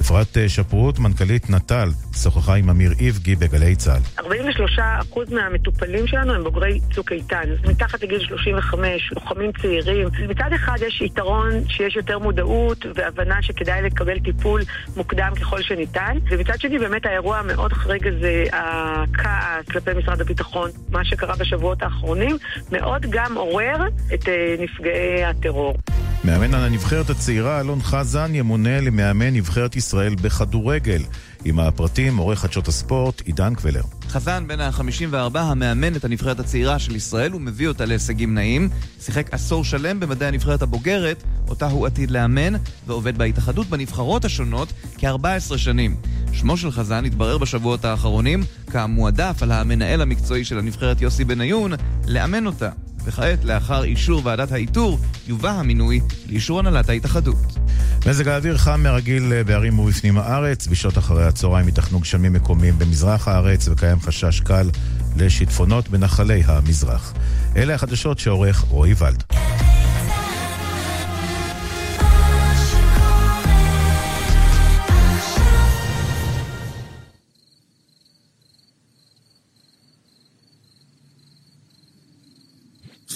אפרת 0.00 0.36
שפרוט, 0.48 0.98
מנכ"לית 0.98 1.50
נט"ל, 1.50 1.88
שוחחה 2.22 2.54
עם 2.54 2.70
אמיר 2.70 2.92
איבגי 3.00 3.36
בגלי 3.36 3.76
צה"ל. 3.76 4.00
43% 4.18 5.34
מהמטופלים 5.34 6.06
שלנו 6.06 6.34
הם 6.34 6.44
בוגרי 6.44 6.80
צוק 6.94 7.12
איתן, 7.12 7.42
מתחת 7.68 8.02
לגיל 8.02 8.20
35, 8.20 9.12
לוחמים 9.12 9.50
צעירים. 9.62 10.08
מצד 10.28 10.52
אחד 10.54 10.76
יש 10.86 11.00
יתרון 11.00 11.50
שיש 11.68 11.96
יותר 11.96 12.18
מודעות 12.18 12.86
והבנה 12.94 13.42
שכדאי 13.42 13.82
לקבל 13.82 14.18
טיפול 14.18 14.60
מוקדם 14.96 15.32
ככל 15.40 15.62
שניתן, 15.62 16.18
ומצד 16.30 16.60
שני 16.60 16.78
באמת 16.78 17.06
האירוע 17.06 17.38
המאוד 17.38 17.72
חריג 17.72 18.06
הזה, 18.06 18.44
הכעס 18.52 19.66
כלפי 19.70 19.90
משרד 19.96 20.20
הביטחון, 20.20 20.70
מה 20.90 21.04
שקרה 21.04 21.36
בשבועות 21.36 21.82
האחרונים, 21.82 22.36
מאוד 22.72 23.06
גם 23.10 23.38
עורר 23.38 23.76
את 24.14 24.28
אה, 24.28 24.54
נפגעי 24.58 25.24
הטרור. 25.24 25.76
מאמן 26.24 26.54
הנבחרת 26.54 27.10
הצעירה 27.10 27.60
אלון 27.60 27.82
חזן 27.82 28.34
ימונה 28.34 28.80
למאמן 28.80 29.34
נבחרת 29.34 29.76
ישראל 29.76 30.14
בכדורגל. 30.14 31.02
עם 31.44 31.58
הפרטים, 31.58 32.16
עורך 32.16 32.38
חדשות 32.38 32.68
הספורט, 32.68 33.20
עידן 33.20 33.54
קבלר. 33.54 33.82
חזן 34.08 34.44
בן 34.46 34.60
ה-54 34.60 35.38
המאמן 35.38 35.96
את 35.96 36.04
הנבחרת 36.04 36.40
הצעירה 36.40 36.78
של 36.78 36.96
ישראל 36.96 37.34
ומביא 37.34 37.68
אותה 37.68 37.84
להישגים 37.84 38.34
נאים. 38.34 38.68
שיחק 39.00 39.34
עשור 39.34 39.64
שלם 39.64 40.00
במדעי 40.00 40.28
הנבחרת 40.28 40.62
הבוגרת, 40.62 41.22
אותה 41.48 41.66
הוא 41.66 41.86
עתיד 41.86 42.10
לאמן, 42.10 42.52
ועובד 42.86 43.18
בהתאחדות 43.18 43.66
בנבחרות 43.66 44.24
השונות 44.24 44.72
כ-14 44.98 45.56
שנים. 45.56 45.96
שמו 46.32 46.56
של 46.56 46.70
חזן 46.70 47.04
התברר 47.04 47.38
בשבועות 47.38 47.84
האחרונים 47.84 48.44
כמועדף 48.66 49.38
על 49.42 49.52
המנהל 49.52 50.00
המקצועי 50.00 50.44
של 50.44 50.58
הנבחרת 50.58 51.02
יוסי 51.02 51.24
בניון 51.24 51.72
לאמן 52.06 52.46
אותה. 52.46 52.70
וכעת, 53.04 53.44
לאחר 53.44 53.84
אישור 53.84 54.22
ועדת 54.24 54.52
האיתור, 54.52 54.98
יובא 55.26 55.50
המינוי 55.50 56.00
לאישור 56.28 56.58
הנהלת 56.58 56.88
ההתאחדות. 56.88 57.58
מזג 58.06 58.28
האוויר 58.28 58.58
חם 58.58 58.82
מהרגיל 58.82 59.32
אה, 59.32 59.44
בערים 59.44 59.78
ובפנים 59.78 60.18
הארץ. 60.18 60.66
בשעות 60.66 60.98
אחרי 60.98 61.24
הצהריים 61.24 61.66
ייתכנו 61.66 62.00
גשמים 62.00 62.32
מקומיים 62.32 62.78
במזרח 62.78 63.28
הארץ 63.28 63.68
וקיים 63.68 64.00
חשש 64.00 64.40
קל 64.40 64.70
לשיטפונות 65.16 65.88
בנחלי 65.88 66.42
המזרח. 66.46 67.14
אלה 67.56 67.74
החדשות 67.74 68.18
שעורך 68.18 68.64
רועי 68.68 68.94
ולד. 68.98 69.22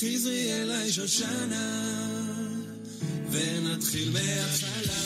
חזרי 0.00 0.62
אליי 0.62 0.92
שושנה, 0.92 1.92
ונתחיל 3.30 4.10
מההתחלה. 4.10 5.02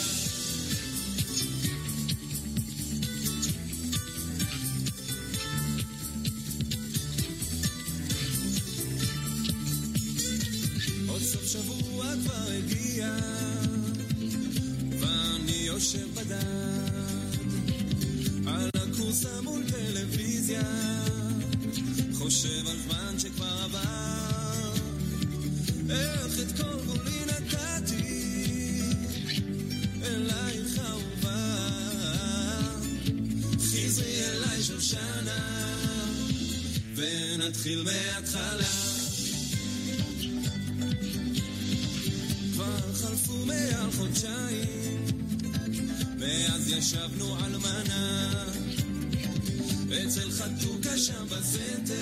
עוד 11.07 11.21
סוף 11.21 11.47
שבוע 11.47 12.13
כבר 12.23 12.47
הגיע, 12.57 13.15
ואני 14.99 15.51
יושב 15.51 16.07
בדד, 16.13 17.37
על 18.47 18.69
הכורסה 18.75 19.41
מול 19.41 19.63
טלוויזיה, 19.71 20.63
חושב 22.13 22.67
על 22.67 22.77
זמן 22.87 23.19
שכבר 23.19 23.63
עבר, 23.63 24.40
איך 25.91 26.39
את 26.39 26.51
ונתחיל 36.95 37.83
מההתחלה. 37.83 38.63
כבר 42.53 42.93
חלפו 42.93 43.45
מעל 43.45 43.91
חודשיים, 43.97 45.05
ואז 46.19 46.69
ישבנו 46.69 47.37
על 47.37 47.57
מנה, 47.57 48.45
אצל 49.89 50.31
חתוקה 50.31 50.97
שם 50.97 51.25
בסנטר, 51.29 51.95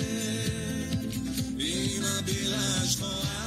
עם 1.58 2.04
הבירה 2.04 2.76
השחורה. 2.82 3.39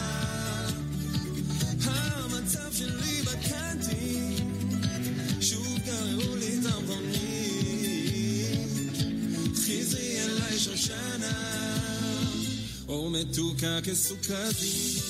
או 12.94 13.10
מתוקה 13.10 13.80
כסוכרית. 13.84 15.04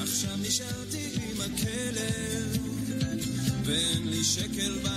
עכשיו 0.00 0.36
נשארתי 0.36 1.08
עם 1.14 1.40
הכלב, 1.40 2.56
ואין 3.64 4.08
לי 4.08 4.24
שקל 4.24 4.78
בענק. 4.82 4.91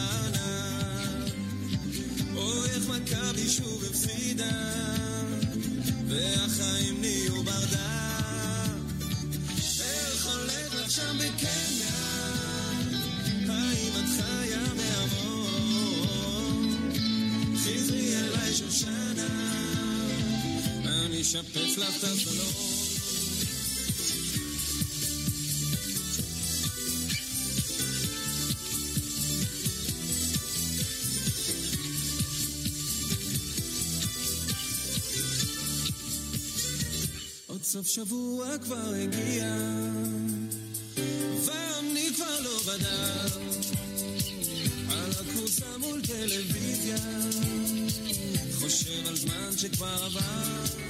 אשפץ 21.36 21.78
לך 21.78 21.98
את 21.98 22.04
הסלון. 22.04 22.76
סוף 37.68 37.88
שבוע 37.88 38.58
כבר 38.58 38.94
הגיע, 39.04 39.46
ואני 41.46 42.10
כבר 42.16 42.40
לא 42.40 42.60
בדל. 42.60 43.40
על 44.90 45.12
הכורסה 45.12 45.78
מול 45.78 46.02
טלוויזיה, 46.02 46.98
חושב 48.60 49.08
על 49.08 49.16
זמן 49.16 49.58
שכבר 49.58 50.04
עבר. 50.04 50.85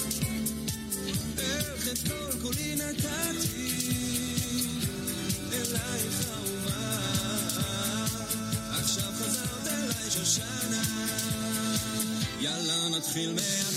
איך 1.45 1.89
את 1.93 2.09
כל 2.09 2.39
כולי 2.43 2.75
נתתי, 2.75 3.71
אלייך 5.53 6.27
אהובה. 6.29 6.99
עכשיו 8.71 9.13
חזרת 9.19 9.67
אליי 9.67 10.11
שושנה, 10.11 10.83
יאללה 12.41 12.89
נתחיל 12.89 13.33
מההתחלה. 13.33 13.74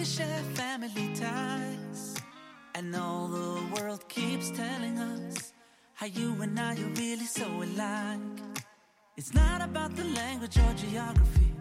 we 0.00 0.06
share 0.06 0.42
family 0.54 1.10
ties. 1.14 2.16
And 2.74 2.96
all 2.96 3.28
the 3.28 3.60
world 3.74 4.08
keeps 4.08 4.50
telling 4.50 4.98
us 4.98 5.52
how 5.92 6.06
you 6.06 6.40
and 6.40 6.58
I 6.58 6.72
are 6.72 6.92
really 7.02 7.28
so 7.38 7.46
alike. 7.46 8.40
It's 9.18 9.34
not 9.34 9.60
about 9.60 9.94
the 9.96 10.04
language 10.04 10.56
or 10.56 10.72
geography, 10.74 11.52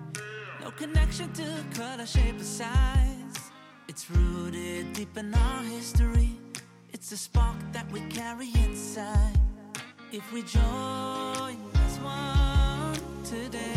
no 0.61 0.71
connection 0.71 1.33
to 1.33 1.47
color, 1.73 2.05
shape, 2.05 2.39
or 2.39 2.49
size. 2.61 3.39
It's 3.89 4.09
rooted 4.09 4.93
deep 4.93 5.17
in 5.17 5.33
our 5.33 5.63
history. 5.63 6.39
It's 6.93 7.11
a 7.11 7.17
spark 7.17 7.59
that 7.73 7.91
we 7.91 7.99
carry 8.19 8.51
inside. 8.63 9.37
If 10.13 10.31
we 10.31 10.43
join 10.43 11.57
as 11.85 11.95
one 11.99 12.99
today. 13.25 13.68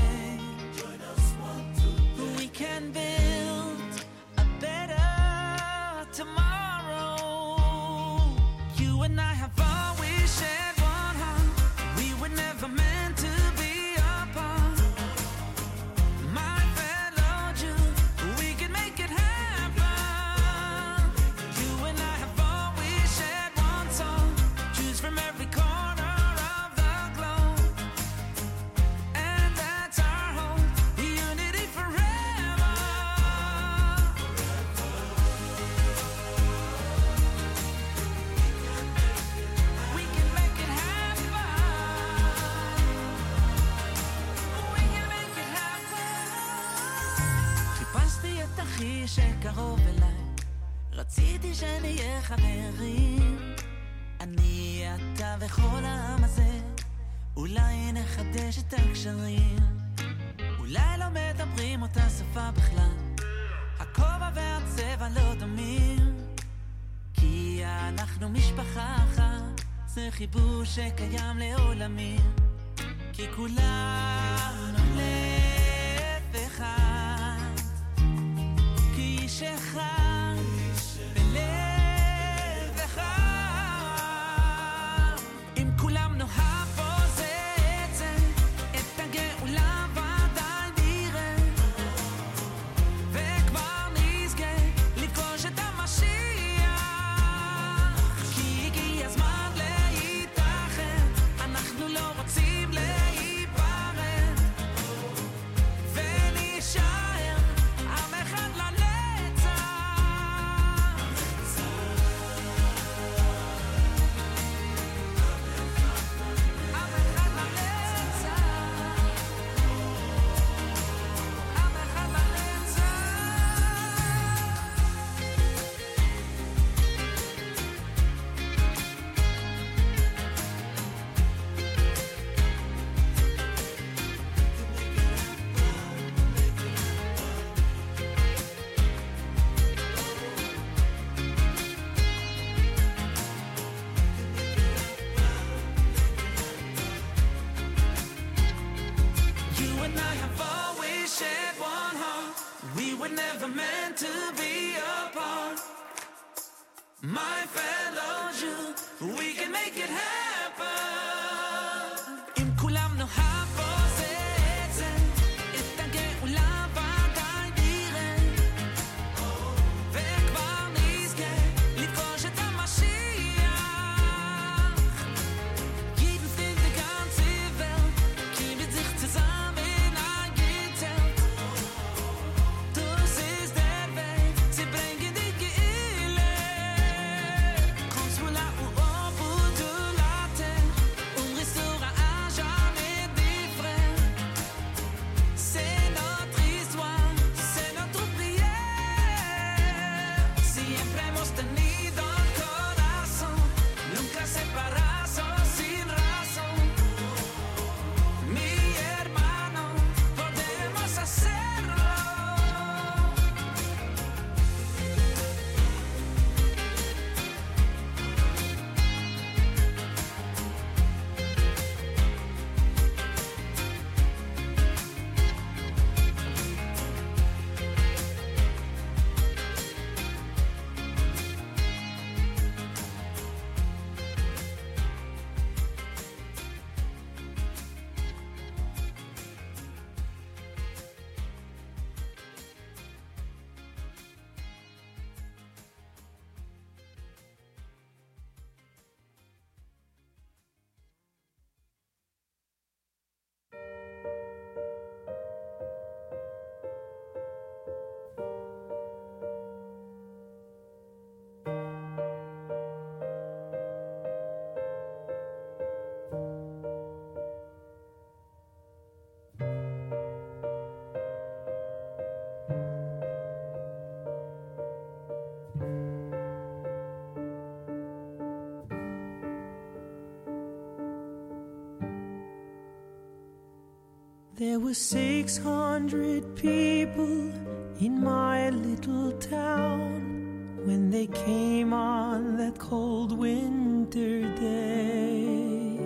There 284.44 284.59
were 284.59 284.74
600 284.74 286.35
people 286.35 287.31
in 287.78 288.02
my 288.02 288.51
little 288.51 289.12
town 289.12 290.59
when 290.64 290.90
they 290.90 291.06
came 291.06 291.73
on 291.73 292.39
that 292.39 292.59
cold 292.59 293.16
winter 293.16 294.23
day. 294.35 295.78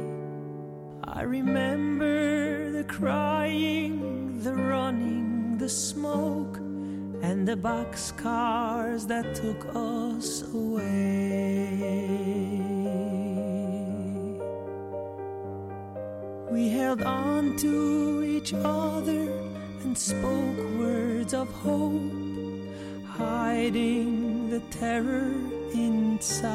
I 1.05 1.21
remember 1.25 2.71
the 2.71 2.85
crying, 2.85 4.41
the 4.41 4.55
running, 4.55 5.59
the 5.59 5.69
smoke, 5.69 6.57
and 7.21 7.47
the 7.47 7.57
boxcars 7.57 9.07
that 9.09 9.35
took 9.35 9.67
us 9.77 10.51
away. 10.55 11.77
We 16.51 16.71
held 16.71 17.03
on 17.03 17.59
to 17.59 17.96
each 18.47 18.55
other 18.55 19.29
and 19.83 19.99
spoke 19.99 20.57
words 20.79 21.35
of 21.35 21.49
hope, 21.51 22.13
hiding 23.05 24.49
the 24.51 24.61
terror 24.71 25.35
inside. 25.75 26.55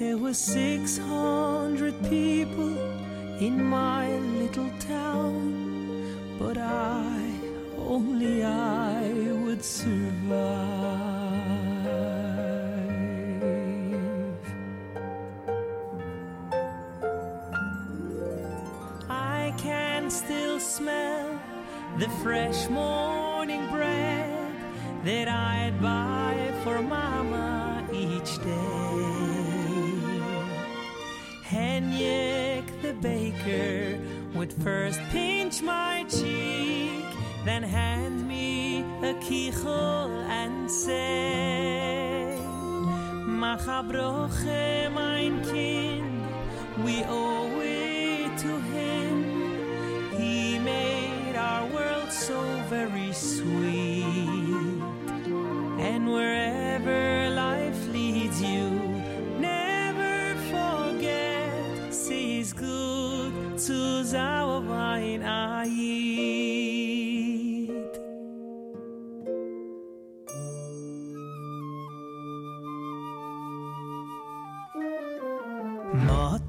There 0.00 0.18
were 0.18 0.34
600 0.34 1.94
people 2.10 2.76
in 3.38 3.64
my 3.64 4.06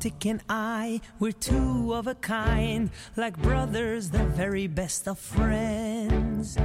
Motik 0.05 0.29
and 0.29 0.41
I, 0.47 1.01
we're 1.19 1.31
two 1.31 1.93
of 1.95 2.05
a 2.05 2.13
kind, 2.15 2.91
like 3.15 3.35
brothers, 3.41 4.11
the 4.11 4.23
very 4.23 4.67
best 4.67 5.07
of 5.07 5.17
friends. 5.17 6.57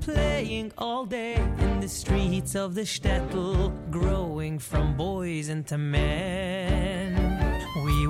Playing 0.00 0.72
all 0.76 1.06
day 1.06 1.36
in 1.36 1.80
the 1.80 1.88
streets 1.88 2.56
of 2.56 2.74
the 2.74 2.82
shtetl, 2.82 3.72
growing 3.92 4.58
from 4.58 4.96
boys 4.96 5.48
into 5.48 5.78
men. 5.78 6.49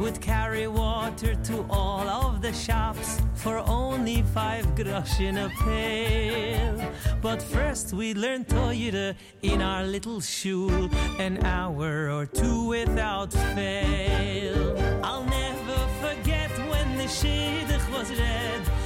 Would 0.00 0.22
carry 0.22 0.66
water 0.66 1.34
to 1.34 1.66
all 1.68 2.08
of 2.08 2.40
the 2.40 2.54
shops 2.54 3.20
for 3.34 3.58
only 3.58 4.22
five 4.32 4.64
grosh 4.74 5.20
in 5.20 5.36
a 5.36 5.50
pail. 5.62 6.90
But 7.20 7.42
first 7.42 7.92
we 7.92 8.14
learned 8.14 8.46
Toyota 8.48 9.14
in 9.42 9.60
our 9.60 9.84
little 9.84 10.22
shul, 10.22 10.88
an 11.18 11.44
hour 11.44 12.10
or 12.10 12.24
two 12.24 12.64
without 12.68 13.30
fail. 13.54 14.74
I'll 15.04 15.24
never 15.24 15.78
forget 16.00 16.50
when 16.70 16.96
the 16.96 17.04
shidduch 17.04 17.86
was 17.92 18.10
read. 18.10 18.79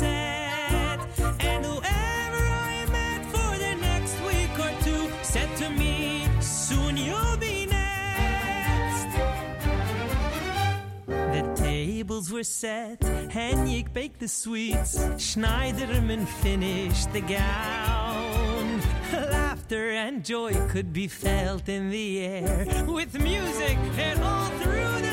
Set. 0.00 0.98
And 1.50 1.60
whoever 1.64 2.44
I 2.72 2.76
met 2.98 3.22
for 3.34 3.52
the 3.64 3.74
next 3.88 4.16
week 4.28 4.54
or 4.66 4.72
two 4.86 5.04
said 5.22 5.50
to 5.62 5.68
me, 5.70 6.26
Soon 6.40 6.96
you'll 6.96 7.36
be 7.36 7.66
next. 7.66 9.10
The 11.36 11.44
tables 11.56 12.26
were 12.32 12.48
set, 12.62 13.02
Henrik 13.30 13.92
baked 13.92 14.20
the 14.20 14.28
sweets, 14.28 14.98
Schneiderman 15.28 16.26
finished 16.44 17.12
the 17.12 17.20
gown. 17.20 18.66
Laughter 19.12 19.90
and 19.90 20.24
joy 20.24 20.52
could 20.72 20.92
be 20.92 21.08
felt 21.08 21.68
in 21.68 21.90
the 21.90 22.20
air, 22.20 22.84
with 22.86 23.12
music 23.20 23.76
and 23.98 24.18
all 24.22 24.50
through 24.62 24.94
the 25.06 25.09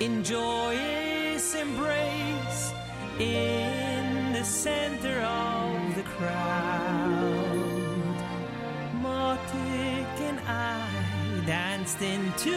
in 0.00 0.22
joyous 0.22 1.54
embrace 1.54 2.72
in 3.18 4.32
the 4.32 4.44
center 4.44 5.20
of 5.22 5.94
the 5.96 6.02
crowd. 6.02 7.58
Motik 9.02 10.20
and 10.20 10.40
I 10.46 10.88
danced 11.46 12.00
into 12.00 12.52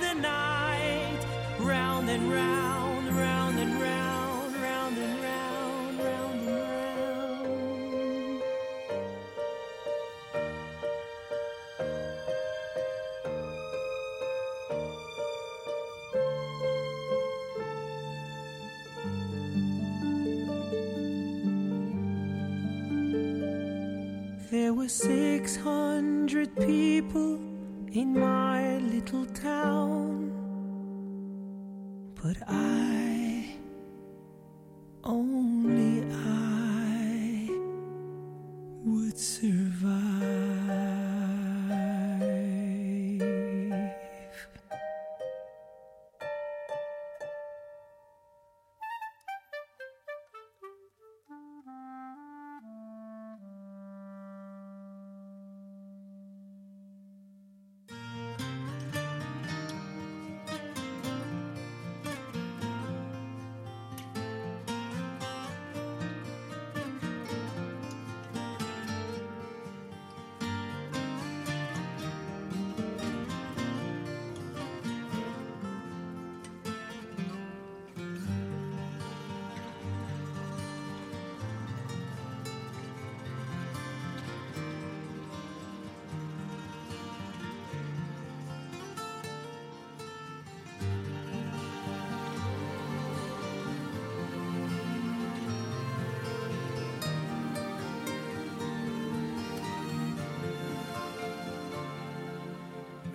the 0.00 0.14
night 0.14 1.20
round 1.60 2.10
and 2.10 2.30
round 2.30 2.83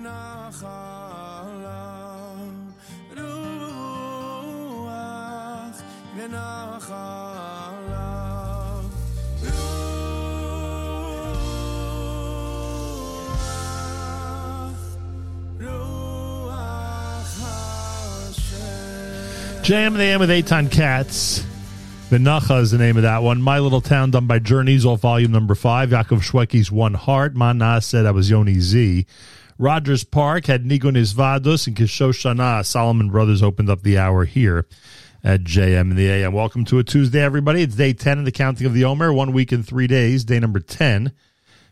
רוח 0.00 0.62
Jam 19.62 19.94
the 19.94 20.02
AM 20.02 20.18
with 20.18 20.28
Eitan 20.28 20.72
Katz. 20.72 21.44
The 22.10 22.18
is 22.18 22.72
the 22.72 22.78
name 22.78 22.96
of 22.96 23.04
that 23.04 23.22
one. 23.22 23.40
My 23.40 23.60
Little 23.60 23.80
Town, 23.80 24.10
done 24.10 24.26
by 24.26 24.40
Journeys, 24.40 24.84
off 24.84 25.00
volume 25.02 25.30
number 25.30 25.54
five. 25.54 25.90
Yaakov 25.90 26.20
Shwekey's 26.20 26.72
One 26.72 26.94
Heart. 26.94 27.36
Mana 27.36 27.80
said 27.80 28.04
I 28.04 28.10
was 28.10 28.28
Yoni 28.28 28.58
Z. 28.58 29.06
Rogers 29.62 30.02
Park 30.02 30.46
had 30.46 30.64
Nigun 30.64 30.96
Isvadus 30.96 31.68
and 31.68 31.76
Kishoshana. 31.76 32.66
Solomon 32.66 33.10
Brothers 33.10 33.44
opened 33.44 33.70
up 33.70 33.82
the 33.82 33.96
hour 33.96 34.24
here 34.24 34.66
at 35.22 35.44
JM 35.44 35.92
in 35.92 35.94
the 35.94 36.10
AM. 36.10 36.32
Welcome 36.32 36.64
to 36.64 36.80
a 36.80 36.82
Tuesday, 36.82 37.22
everybody. 37.22 37.62
It's 37.62 37.76
day 37.76 37.92
10 37.92 38.18
in 38.18 38.24
the 38.24 38.32
counting 38.32 38.66
of 38.66 38.74
the 38.74 38.84
Omer. 38.84 39.12
One 39.12 39.32
week 39.32 39.52
and 39.52 39.64
three 39.64 39.86
days. 39.86 40.24
Day 40.24 40.40
number 40.40 40.58
10. 40.58 41.12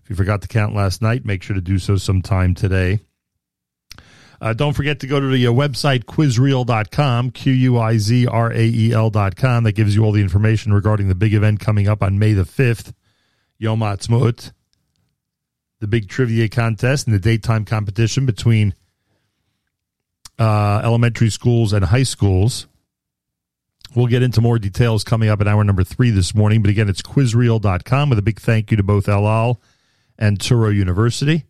If 0.05 0.09
you 0.09 0.15
forgot 0.15 0.41
to 0.43 0.47
count 0.47 0.73
last 0.73 1.03
night, 1.03 1.25
make 1.25 1.43
sure 1.43 1.55
to 1.55 1.61
do 1.61 1.81
so 1.81 1.97
sometime 1.97 2.55
today. 2.55 3.01
Uh, 4.41 4.53
don't 4.53 4.75
forget 4.75 5.01
to 5.01 5.09
go 5.09 5.19
to 5.19 5.27
the 5.27 5.49
uh, 5.49 5.51
website 5.51 6.05
quizrael.com, 6.05 7.33
Q 7.33 7.53
U 7.53 7.79
I 7.81 7.99
Z 7.99 8.25
R 8.29 8.53
A 8.53 8.65
E 8.67 8.93
L.com. 8.93 9.65
That 9.65 9.73
gives 9.73 9.97
you 9.97 10.05
all 10.05 10.13
the 10.13 10.23
information 10.23 10.73
regarding 10.73 11.09
the 11.09 11.17
big 11.17 11.35
event 11.35 11.59
coming 11.59 11.89
up 11.89 12.05
on 12.05 12.21
May 12.21 12.35
the 12.35 12.45
5th. 12.45 12.93
Yom 13.59 13.81
Ha'atzmaut, 13.81 14.53
the 15.81 15.87
big 15.87 16.09
trivia 16.09 16.49
contest 16.49 17.07
and 17.07 17.15
the 17.15 17.19
daytime 17.19 17.65
competition 17.65 18.27
between 18.27 18.75
uh, 20.39 20.81
elementary 20.85 21.31
schools 21.31 21.73
and 21.73 21.85
high 21.85 22.03
schools. 22.03 22.67
We'll 23.95 24.07
get 24.07 24.23
into 24.23 24.41
more 24.41 24.59
details 24.59 25.03
coming 25.03 25.29
up 25.29 25.41
in 25.41 25.49
hour 25.49 25.65
number 25.65 25.83
three 25.83 26.11
this 26.11 26.35
morning. 26.35 26.63
But 26.63 26.71
again, 26.71 26.89
it's 26.89 27.03
quizrael.com 27.03 28.09
with 28.11 28.19
a 28.19 28.23
big 28.23 28.41
thank 28.41 28.71
you 28.71 28.77
to 28.77 28.83
both 28.83 29.09
El 29.09 29.27
Al 29.27 29.61
and 30.17 30.39
Touro 30.39 30.73
University. 30.73 31.45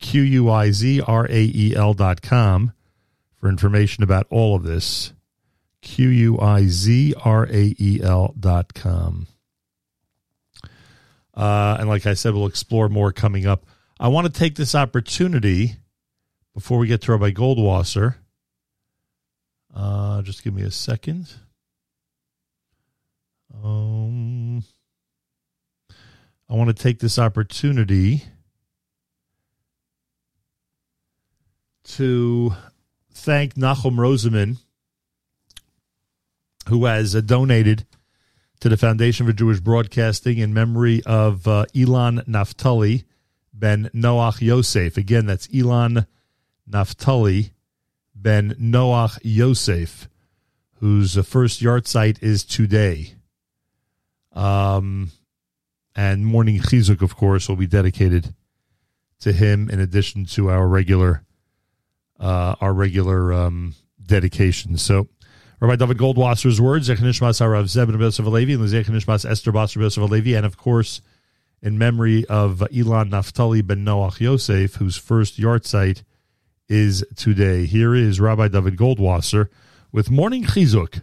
Q 0.00 0.22
U 0.22 0.50
I 0.50 0.72
Z 0.72 1.00
R 1.02 1.26
A 1.26 1.52
E 1.54 1.74
L 1.76 1.94
dot 1.94 2.22
com 2.22 2.72
for 3.36 3.48
information 3.48 4.02
about 4.02 4.26
all 4.30 4.56
of 4.56 4.64
this. 4.64 5.12
Q 5.80 6.08
U 6.08 6.40
I 6.40 6.66
Z 6.66 7.14
R 7.24 7.46
A 7.46 7.74
E 7.78 8.00
L 8.02 8.34
dot 8.38 8.74
com. 8.74 9.26
Uh, 11.36 11.76
and 11.78 11.88
like 11.88 12.06
I 12.06 12.14
said, 12.14 12.34
we'll 12.34 12.46
explore 12.46 12.88
more 12.88 13.12
coming 13.12 13.46
up. 13.46 13.66
I 14.00 14.08
want 14.08 14.26
to 14.26 14.32
take 14.32 14.54
this 14.54 14.74
opportunity 14.74 15.76
before 16.54 16.78
we 16.78 16.86
get 16.86 17.02
to 17.02 17.12
Rabbi 17.12 17.30
Goldwasser. 17.30 18.16
Uh, 19.74 20.22
just 20.22 20.42
give 20.42 20.54
me 20.54 20.62
a 20.62 20.70
second. 20.70 21.28
Um, 23.62 24.64
I 26.48 26.54
want 26.54 26.74
to 26.74 26.82
take 26.82 27.00
this 27.00 27.18
opportunity 27.18 28.24
to 31.84 32.54
thank 33.12 33.54
Nachum 33.54 33.96
Roseman, 33.96 34.58
who 36.68 36.86
has 36.86 37.12
donated 37.22 37.86
to 38.60 38.68
the 38.68 38.76
Foundation 38.76 39.26
for 39.26 39.32
Jewish 39.32 39.60
Broadcasting 39.60 40.38
in 40.38 40.54
memory 40.54 41.02
of 41.04 41.46
uh, 41.46 41.66
Elon 41.74 42.22
Naftali 42.28 43.04
ben 43.52 43.90
Noach 43.94 44.40
Yosef. 44.40 44.96
Again, 44.96 45.26
that's 45.26 45.48
Elon 45.54 46.06
Naftali 46.68 47.50
ben 48.14 48.54
Noach 48.54 49.18
Yosef, 49.22 50.08
whose 50.74 51.16
uh, 51.16 51.22
first 51.22 51.62
yahrzeit 51.62 52.22
is 52.22 52.44
today. 52.44 53.14
Um, 54.32 55.10
and 55.94 56.26
morning 56.26 56.60
chizuk, 56.60 57.00
of 57.00 57.16
course, 57.16 57.48
will 57.48 57.56
be 57.56 57.66
dedicated 57.66 58.34
to 59.20 59.32
him 59.32 59.70
in 59.70 59.80
addition 59.80 60.26
to 60.26 60.50
our 60.50 60.68
regular 60.68 61.22
uh, 62.18 62.54
our 62.60 62.72
regular 62.72 63.32
um, 63.32 63.74
dedications. 64.04 64.82
So, 64.82 65.08
Rabbi 65.66 65.84
David 65.84 65.98
Goldwasser's 65.98 66.60
words, 66.60 66.88
Zechanishmas 66.88 67.40
Harav 67.40 67.66
Zeb 67.66 67.90
Yosef 67.90 68.24
Alevi, 68.24 68.54
and 68.54 68.68
Zechanishmas 68.68 69.28
Esther 69.28 69.50
Basar 69.50 70.08
Alevi, 70.08 70.36
and 70.36 70.46
of 70.46 70.56
course, 70.56 71.00
in 71.60 71.76
memory 71.76 72.24
of 72.26 72.62
Elon 72.72 73.10
Naftali 73.10 73.66
ben 73.66 73.84
Noach 73.84 74.20
Yosef, 74.20 74.76
whose 74.76 74.96
first 74.96 75.40
yahrzeit 75.40 76.04
is 76.68 77.04
today. 77.16 77.66
Here 77.66 77.96
is 77.96 78.20
Rabbi 78.20 78.46
David 78.46 78.76
Goldwasser 78.76 79.48
with 79.90 80.08
Morning 80.08 80.44
Chizuk. 80.44 81.00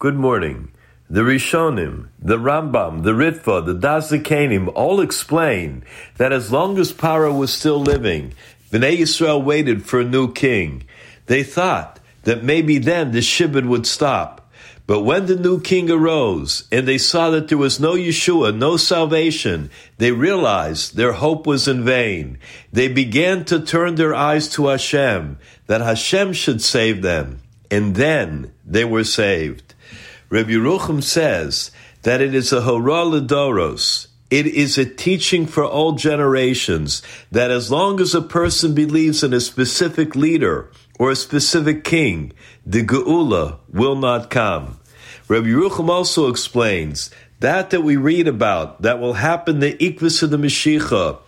Good 0.00 0.16
morning. 0.16 0.72
The 1.08 1.20
Rishonim, 1.20 2.08
the 2.18 2.38
Rambam, 2.38 3.04
the 3.04 3.12
Ritva, 3.12 3.64
the 3.64 3.74
Dazikanim 3.76 4.72
all 4.74 5.00
explain 5.00 5.84
that 6.16 6.32
as 6.32 6.50
long 6.50 6.78
as 6.78 6.92
Paro 6.92 7.38
was 7.38 7.52
still 7.52 7.80
living, 7.80 8.32
Bnei 8.72 8.98
Yisrael 8.98 9.44
waited 9.44 9.86
for 9.86 10.00
a 10.00 10.04
new 10.04 10.32
king. 10.32 10.82
They 11.26 11.44
thought 11.44 12.00
that 12.24 12.44
maybe 12.44 12.78
then 12.78 13.12
the 13.12 13.20
Shibud 13.20 13.66
would 13.66 13.86
stop. 13.86 14.42
But 14.86 15.02
when 15.02 15.26
the 15.26 15.36
new 15.36 15.60
king 15.60 15.90
arose 15.90 16.66
and 16.72 16.86
they 16.86 16.98
saw 16.98 17.30
that 17.30 17.48
there 17.48 17.58
was 17.58 17.78
no 17.78 17.94
Yeshua, 17.94 18.56
no 18.56 18.76
salvation, 18.76 19.70
they 19.98 20.10
realized 20.10 20.96
their 20.96 21.12
hope 21.12 21.46
was 21.46 21.68
in 21.68 21.84
vain. 21.84 22.38
They 22.72 22.88
began 22.88 23.44
to 23.46 23.60
turn 23.60 23.94
their 23.94 24.14
eyes 24.14 24.48
to 24.50 24.66
Hashem, 24.66 25.38
that 25.66 25.80
Hashem 25.80 26.32
should 26.32 26.60
save 26.60 27.00
them. 27.02 27.40
And 27.70 27.94
then 27.94 28.52
they 28.66 28.84
were 28.84 29.04
saved. 29.04 29.74
Rabbi 30.28 30.50
Yerucham 30.50 31.02
says 31.02 31.70
that 32.02 32.20
it 32.20 32.34
is 32.34 32.52
a 32.52 32.62
hora 32.62 33.04
ledoros. 33.04 34.08
It 34.30 34.46
is 34.46 34.78
a 34.78 34.86
teaching 34.86 35.46
for 35.46 35.64
all 35.64 35.92
generations 35.92 37.02
that 37.30 37.50
as 37.50 37.70
long 37.70 38.00
as 38.00 38.14
a 38.14 38.22
person 38.22 38.74
believes 38.74 39.22
in 39.22 39.32
a 39.32 39.40
specific 39.40 40.16
leader 40.16 40.70
or 41.02 41.10
a 41.10 41.16
specific 41.16 41.82
king, 41.82 42.32
the 42.64 42.80
geula 42.84 43.58
will 43.68 43.96
not 43.96 44.30
come. 44.30 44.78
Rabbi 45.26 45.48
Yerucham 45.48 45.88
also 45.88 46.28
explains 46.28 47.10
that 47.40 47.70
that 47.70 47.80
we 47.80 47.96
read 47.96 48.28
about 48.28 48.82
that 48.82 49.00
will 49.00 49.14
happen 49.14 49.58
the 49.58 49.74
ikvis 49.78 50.22
of 50.22 50.30
the 50.30 50.36
Mashiach 50.36 51.18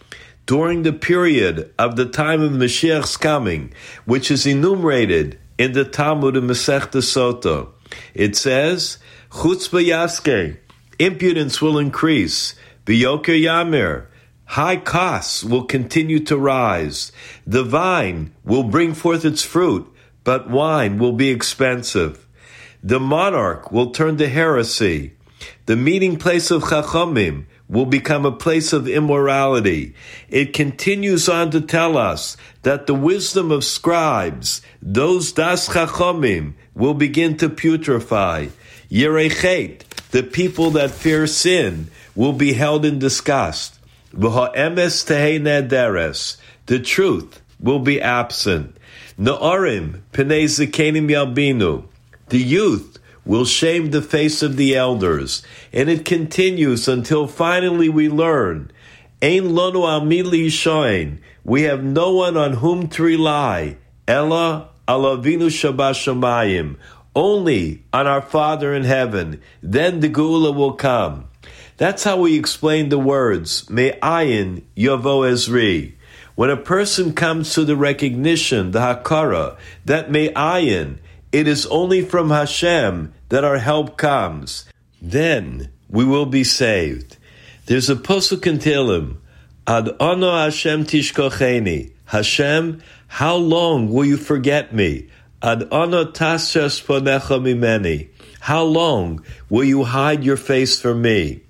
during 0.46 0.84
the 0.84 0.92
period 0.92 1.74
of 1.76 1.96
the 1.96 2.06
time 2.06 2.40
of 2.40 2.52
Mashiach's 2.52 3.16
coming, 3.16 3.72
which 4.04 4.30
is 4.30 4.46
enumerated 4.46 5.40
in 5.58 5.72
the 5.72 5.84
Talmud 5.84 6.36
of 6.36 6.44
Masechta 6.44 7.02
Sota. 7.02 7.66
It 8.14 8.36
says, 8.36 8.98
Chutzpah 9.30 9.84
yaske, 9.84 10.56
impudence 11.00 11.60
will 11.60 11.80
increase, 11.80 12.54
biyoker 12.86 13.36
yamir, 13.42 14.06
high 14.54 14.76
costs 14.76 15.42
will 15.42 15.64
continue 15.64 16.20
to 16.20 16.36
rise. 16.38 17.10
The 17.44 17.64
vine 17.64 18.32
will 18.44 18.62
bring 18.62 18.94
forth 18.94 19.24
its 19.24 19.42
fruit, 19.42 19.84
but 20.22 20.48
wine 20.48 20.96
will 20.96 21.12
be 21.12 21.30
expensive. 21.30 22.24
The 22.80 23.00
monarch 23.00 23.72
will 23.72 23.90
turn 23.90 24.16
to 24.18 24.28
heresy. 24.28 25.14
The 25.66 25.74
meeting 25.74 26.18
place 26.18 26.52
of 26.52 26.62
Chachamim 26.62 27.46
will 27.68 27.86
become 27.86 28.24
a 28.24 28.30
place 28.30 28.72
of 28.72 28.86
immorality. 28.86 29.94
It 30.28 30.52
continues 30.52 31.28
on 31.28 31.50
to 31.50 31.60
tell 31.60 31.98
us 31.98 32.36
that 32.62 32.86
the 32.86 32.94
wisdom 32.94 33.50
of 33.50 33.64
scribes, 33.64 34.62
those 34.80 35.32
das 35.32 35.68
Chachamim, 35.68 36.54
will 36.76 36.94
begin 36.94 37.36
to 37.38 37.48
putrefy. 37.48 38.50
Yerechet, 38.88 39.82
the 40.12 40.22
people 40.22 40.70
that 40.70 40.92
fear 40.92 41.26
sin, 41.26 41.90
will 42.14 42.32
be 42.32 42.52
held 42.52 42.84
in 42.84 43.00
disgust. 43.00 43.73
The 46.66 46.80
truth 46.84 47.42
will 47.60 47.78
be 47.80 48.00
absent. 48.00 48.76
Na'arim 49.18 50.00
penei 50.12 50.44
zikenim 50.44 51.08
yalbinu, 51.08 51.84
the 52.28 52.38
youth 52.38 52.98
will 53.24 53.44
shame 53.44 53.90
the 53.90 54.02
face 54.02 54.42
of 54.42 54.56
the 54.56 54.76
elders. 54.76 55.42
And 55.72 55.88
it 55.88 56.04
continues 56.04 56.88
until 56.88 57.26
finally 57.26 57.88
we 57.88 58.08
learn, 58.08 58.70
Ein 59.22 59.50
lonu 59.50 59.88
al 59.88 60.02
mili 60.02 60.50
shoin, 60.50 61.20
we 61.44 61.62
have 61.62 61.82
no 61.82 62.12
one 62.12 62.36
on 62.36 62.54
whom 62.54 62.88
to 62.88 63.02
rely, 63.02 63.76
Ella 64.06 64.68
alavinu 64.86 65.48
shabashamayim, 65.48 66.76
only 67.16 67.84
on 67.92 68.06
our 68.06 68.22
Father 68.22 68.74
in 68.74 68.84
heaven. 68.84 69.40
Then 69.62 70.00
the 70.00 70.08
geula 70.08 70.54
will 70.54 70.72
come. 70.72 71.28
That's 71.76 72.04
how 72.04 72.18
we 72.18 72.38
explain 72.38 72.88
the 72.88 72.98
words, 72.98 73.68
Me'ayin 73.68 74.62
Yovo 74.76 75.26
Ezri. 75.28 75.94
When 76.36 76.50
a 76.50 76.56
person 76.56 77.14
comes 77.14 77.52
to 77.54 77.64
the 77.64 77.76
recognition, 77.76 78.70
the 78.70 78.80
Hakara, 78.80 79.56
that 79.84 80.10
Me'ayin, 80.10 80.98
it 81.32 81.48
is 81.48 81.66
only 81.66 82.02
from 82.02 82.30
Hashem 82.30 83.12
that 83.28 83.44
our 83.44 83.58
help 83.58 83.96
comes. 83.96 84.66
Then 85.02 85.72
we 85.88 86.04
will 86.04 86.26
be 86.26 86.44
saved. 86.44 87.16
There's 87.66 87.90
a 87.90 87.96
posuk 87.96 88.46
in 88.46 88.58
Tehillim, 88.58 89.16
Ad 89.66 89.88
ono 89.98 90.30
Hashem 90.36 90.84
tishkocheni. 90.84 91.92
Hashem, 92.06 92.82
how 93.08 93.34
long 93.36 93.90
will 93.90 94.04
you 94.04 94.18
forget 94.18 94.74
me? 94.74 95.08
Ad 95.42 95.66
ono 95.72 96.04
tasras 96.04 96.84
ponecha 96.84 97.40
mimeni. 97.40 98.08
How 98.40 98.62
long 98.62 99.24
will 99.48 99.64
you 99.64 99.84
hide 99.84 100.22
your 100.22 100.36
face 100.36 100.78
from 100.78 101.00
me? 101.00 101.43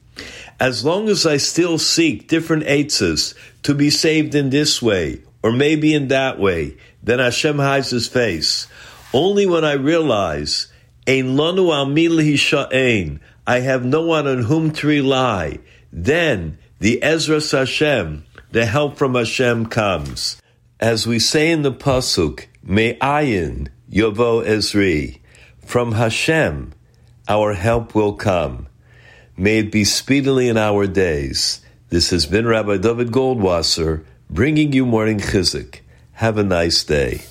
As 0.61 0.85
long 0.85 1.09
as 1.09 1.27
I 1.27 1.37
still 1.37 1.79
seek 1.79 2.29
different 2.29 2.65
eitzes 2.65 3.35
to 3.63 3.75
be 3.75 3.91
saved 3.91 4.35
in 4.35 4.51
this 4.51 4.81
way, 4.81 5.23
or 5.43 5.53
maybe 5.53 5.93
in 5.95 6.09
that 6.09 6.39
way, 6.39 6.77
then 7.03 7.19
Hashem 7.19 7.59
hides 7.59 7.91
his 7.91 8.09
face. 8.09 8.67
Only 9.13 9.47
when 9.47 9.65
I 9.65 9.73
realize, 9.73 10.69
Ein 11.07 11.37
lanu 11.37 11.67
sha'ain, 12.35 13.21
I 13.47 13.61
have 13.61 13.85
no 13.85 14.03
one 14.03 14.27
on 14.27 14.45
whom 14.45 14.71
to 14.73 14.87
rely, 14.87 15.59
then 15.93 16.57
the 16.79 17.03
Ezra 17.03 17.41
Hashem, 17.41 18.25
the 18.53 18.65
help 18.65 18.97
from 18.97 19.15
Hashem 19.15 19.67
comes. 19.67 20.41
As 20.81 21.07
we 21.07 21.19
say 21.19 21.51
in 21.51 21.63
the 21.63 21.73
Pasuk, 21.73 22.47
"May 22.63 22.93
Me'ayin 22.93 23.69
Yovo 23.93 24.45
Ezri, 24.45 25.19
from 25.65 25.93
Hashem, 25.93 26.73
our 27.29 27.55
help 27.55 27.95
will 27.95 28.15
come. 28.15 28.67
May 29.37 29.59
it 29.59 29.73
be 29.73 29.85
speedily 29.85 30.49
in 30.49 30.57
our 30.57 30.87
days. 30.87 31.61
This 31.89 32.11
has 32.11 32.25
been 32.25 32.47
Rabbi 32.47 32.77
David 32.77 33.09
Goldwasser 33.09 34.05
bringing 34.31 34.73
you 34.73 34.87
morning 34.87 35.19
chizuk. 35.19 35.81
Have 36.15 36.39
a 36.39 36.45
nice 36.45 36.85
day. 36.85 37.23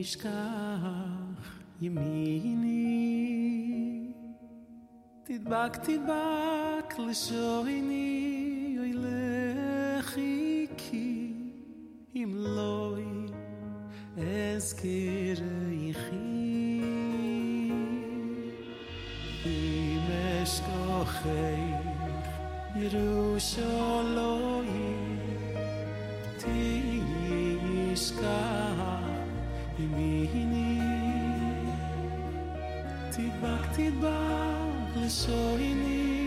תשכח 0.00 0.30
ימיני 1.80 2.52
תדבק 5.24 5.76
תדבק 5.76 6.98
לשוריני 6.98 8.76
אוי 8.78 8.92
לכי 8.94 10.66
כי 10.76 11.32
אם 12.14 12.34
לא 12.36 12.96
אזכיר 14.56 15.42
איכי 15.88 16.82
אם 19.46 20.00
אשכוחך 20.42 21.26
ירושלים 22.76 23.91
תדבק 33.11 33.65
תדבק 33.75 34.97
לשויני 34.97 36.20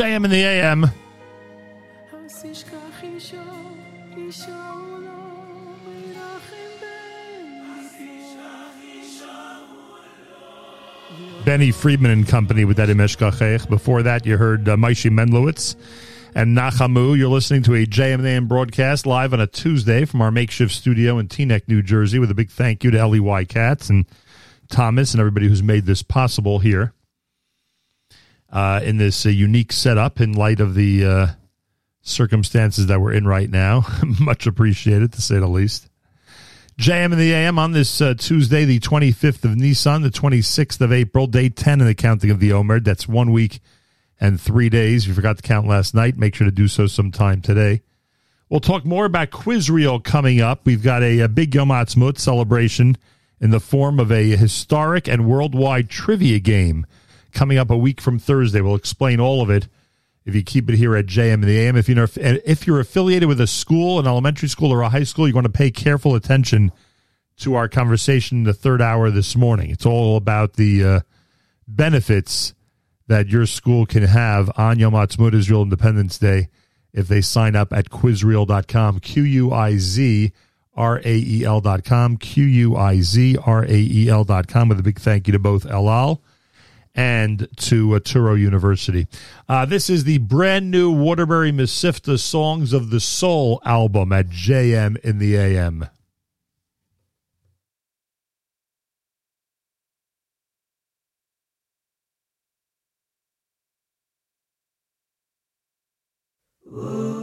AM 0.00 0.24
in 0.24 0.30
the 0.30 0.42
AM. 0.42 0.90
Benny 11.44 11.70
Friedman 11.70 12.10
and 12.10 12.28
Company 12.28 12.64
with 12.64 12.76
that 12.76 12.88
Imeshkachech. 12.88 13.68
Before 13.68 14.02
that, 14.02 14.24
you 14.24 14.36
heard 14.36 14.68
uh, 14.68 14.76
Maishi 14.76 15.10
Menlowitz 15.10 15.76
and 16.34 16.56
Nachamu. 16.56 17.18
You're 17.18 17.28
listening 17.28 17.62
to 17.64 17.74
a 17.74 17.84
JMAM 17.84 18.48
broadcast 18.48 19.06
live 19.06 19.32
on 19.34 19.40
a 19.40 19.46
Tuesday 19.46 20.04
from 20.04 20.22
our 20.22 20.30
makeshift 20.30 20.72
studio 20.72 21.18
in 21.18 21.28
Teaneck, 21.28 21.68
New 21.68 21.82
Jersey, 21.82 22.18
with 22.18 22.30
a 22.30 22.34
big 22.34 22.50
thank 22.50 22.84
you 22.84 22.90
to 22.90 22.98
Ellie 22.98 23.46
Katz 23.46 23.90
and 23.90 24.06
Thomas 24.70 25.12
and 25.12 25.20
everybody 25.20 25.48
who's 25.48 25.62
made 25.62 25.86
this 25.86 26.02
possible 26.02 26.60
here 26.60 26.94
uh, 28.52 28.80
in 28.82 28.96
this 28.96 29.26
uh, 29.26 29.28
unique 29.28 29.72
setup 29.72 30.20
in 30.20 30.32
light 30.32 30.60
of 30.60 30.74
the 30.74 31.04
uh, 31.04 31.26
circumstances 32.02 32.86
that 32.86 33.00
we're 33.00 33.12
in 33.12 33.26
right 33.26 33.50
now. 33.50 33.84
Much 34.20 34.46
appreciated, 34.46 35.12
to 35.12 35.22
say 35.22 35.38
the 35.38 35.46
least. 35.46 35.88
JM 36.78 37.12
and 37.12 37.20
the 37.20 37.32
AM 37.34 37.58
on 37.58 37.72
this 37.72 38.00
uh, 38.00 38.14
Tuesday, 38.14 38.64
the 38.64 38.80
25th 38.80 39.44
of 39.44 39.50
Nissan, 39.50 40.02
the 40.02 40.08
26th 40.08 40.80
of 40.80 40.92
April, 40.92 41.26
day 41.26 41.50
10 41.50 41.80
in 41.80 41.86
the 41.86 41.94
counting 41.94 42.30
of 42.30 42.40
the 42.40 42.52
Omer. 42.52 42.80
That's 42.80 43.06
one 43.06 43.32
week 43.32 43.60
and 44.18 44.40
three 44.40 44.70
days. 44.70 45.02
If 45.02 45.08
you 45.08 45.14
forgot 45.14 45.36
to 45.36 45.42
count 45.42 45.66
last 45.66 45.94
night, 45.94 46.16
make 46.16 46.34
sure 46.34 46.46
to 46.46 46.50
do 46.50 46.68
so 46.68 46.86
sometime 46.86 47.42
today. 47.42 47.82
We'll 48.48 48.60
talk 48.60 48.84
more 48.84 49.04
about 49.04 49.30
Quizrael 49.30 50.02
coming 50.02 50.40
up. 50.40 50.64
We've 50.64 50.82
got 50.82 51.02
a, 51.02 51.20
a 51.20 51.28
big 51.28 51.54
Yom 51.54 51.68
Ha'atzmaut 51.68 52.18
celebration 52.18 52.96
in 53.40 53.50
the 53.50 53.60
form 53.60 54.00
of 54.00 54.10
a 54.10 54.36
historic 54.36 55.06
and 55.06 55.28
worldwide 55.28 55.88
trivia 55.90 56.40
game 56.40 56.86
coming 57.32 57.58
up 57.58 57.70
a 57.70 57.76
week 57.76 58.00
from 58.00 58.18
Thursday. 58.18 58.60
We'll 58.60 58.74
explain 58.74 59.20
all 59.20 59.42
of 59.42 59.50
it 59.50 59.68
if 60.24 60.34
you 60.34 60.42
keep 60.42 60.68
it 60.68 60.76
here 60.76 60.94
at 60.96 61.06
JM 61.06 61.34
and 61.34 61.44
the 61.44 61.58
AM. 61.58 61.76
If 61.76 61.88
you're 61.88 62.08
if 62.16 62.66
you're 62.66 62.80
affiliated 62.80 63.28
with 63.28 63.40
a 63.40 63.46
school, 63.46 63.98
an 63.98 64.06
elementary 64.06 64.48
school 64.48 64.72
or 64.72 64.82
a 64.82 64.88
high 64.88 65.04
school, 65.04 65.28
you 65.28 65.34
want 65.34 65.46
to 65.46 65.52
pay 65.52 65.70
careful 65.70 66.14
attention 66.14 66.72
to 67.38 67.54
our 67.54 67.68
conversation 67.68 68.38
in 68.38 68.44
the 68.44 68.52
third 68.52 68.82
hour 68.82 69.10
this 69.10 69.34
morning. 69.34 69.70
It's 69.70 69.86
all 69.86 70.16
about 70.16 70.54
the 70.54 70.84
uh, 70.84 71.00
benefits 71.66 72.54
that 73.06 73.28
your 73.28 73.46
school 73.46 73.86
can 73.86 74.02
have 74.02 74.50
on 74.56 74.78
Yom 74.78 74.92
Ha'atzmaut 74.92 75.34
Israel 75.34 75.62
Independence 75.62 76.18
Day 76.18 76.48
if 76.92 77.08
they 77.08 77.20
sign 77.20 77.56
up 77.56 77.72
at 77.72 77.90
quizrael.com, 77.90 79.00
Q 79.00 79.22
U 79.22 79.52
I 79.52 79.76
Z 79.76 80.32
R 80.74 80.98
A 80.98 81.16
E 81.16 81.44
L.com, 81.44 82.16
Q 82.16 82.44
U 82.44 82.76
I 82.76 83.00
Z 83.00 83.36
R 83.44 83.64
A 83.64 83.68
E 83.68 84.08
L.com, 84.08 84.68
with 84.68 84.80
a 84.80 84.82
big 84.82 84.98
thank 84.98 85.26
you 85.26 85.32
to 85.32 85.38
both 85.38 85.64
Elal 85.64 86.20
and 86.94 87.48
to 87.56 87.94
uh, 87.94 88.00
Touro 88.00 88.38
University. 88.38 89.06
Uh, 89.48 89.64
this 89.64 89.88
is 89.88 90.04
the 90.04 90.18
brand 90.18 90.70
new 90.70 90.90
Waterbury 90.90 91.52
Mesifta 91.52 92.18
Songs 92.18 92.72
of 92.72 92.90
the 92.90 93.00
Soul 93.00 93.60
album 93.64 94.12
at 94.12 94.28
JM 94.28 94.96
in 94.98 95.18
the 95.18 95.36
AM. 95.36 95.88
Aleinu 106.72 107.19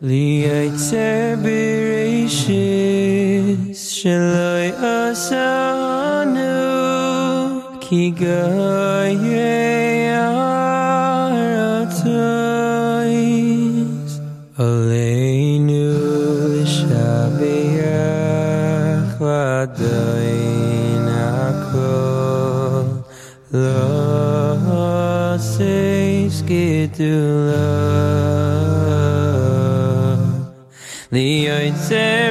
Li'aytzer 0.02 1.38
bereshis 1.44 2.62
Shaloi 3.98 4.70
asanu 4.94 6.54
Ki 7.82 8.04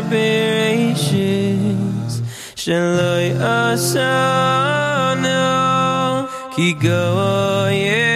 Li'aytzer 0.01 0.11
bereshis 1.01 2.15
Shaloi 2.57 3.31
asanu 3.37 5.29
uh, 5.29 6.27
Ki 6.55 6.75
goyei 6.75 8.10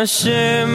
Hashem 0.00 0.74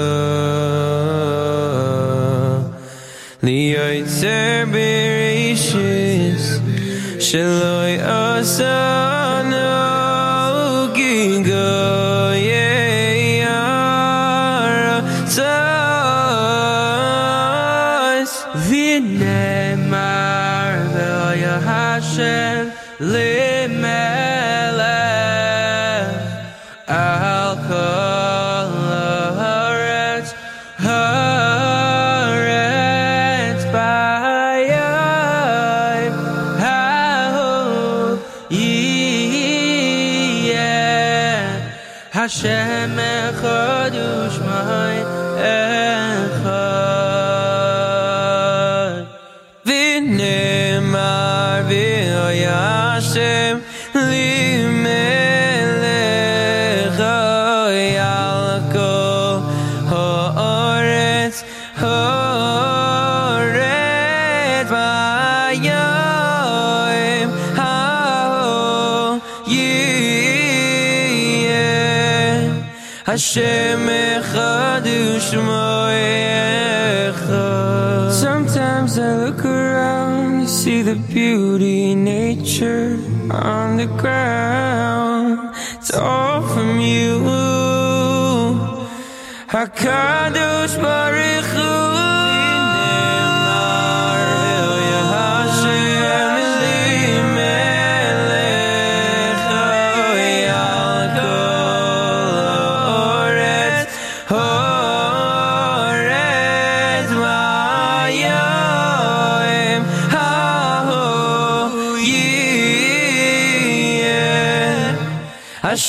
the 80.93 81.13
beauty 81.13 81.95
nature. 81.95 83.10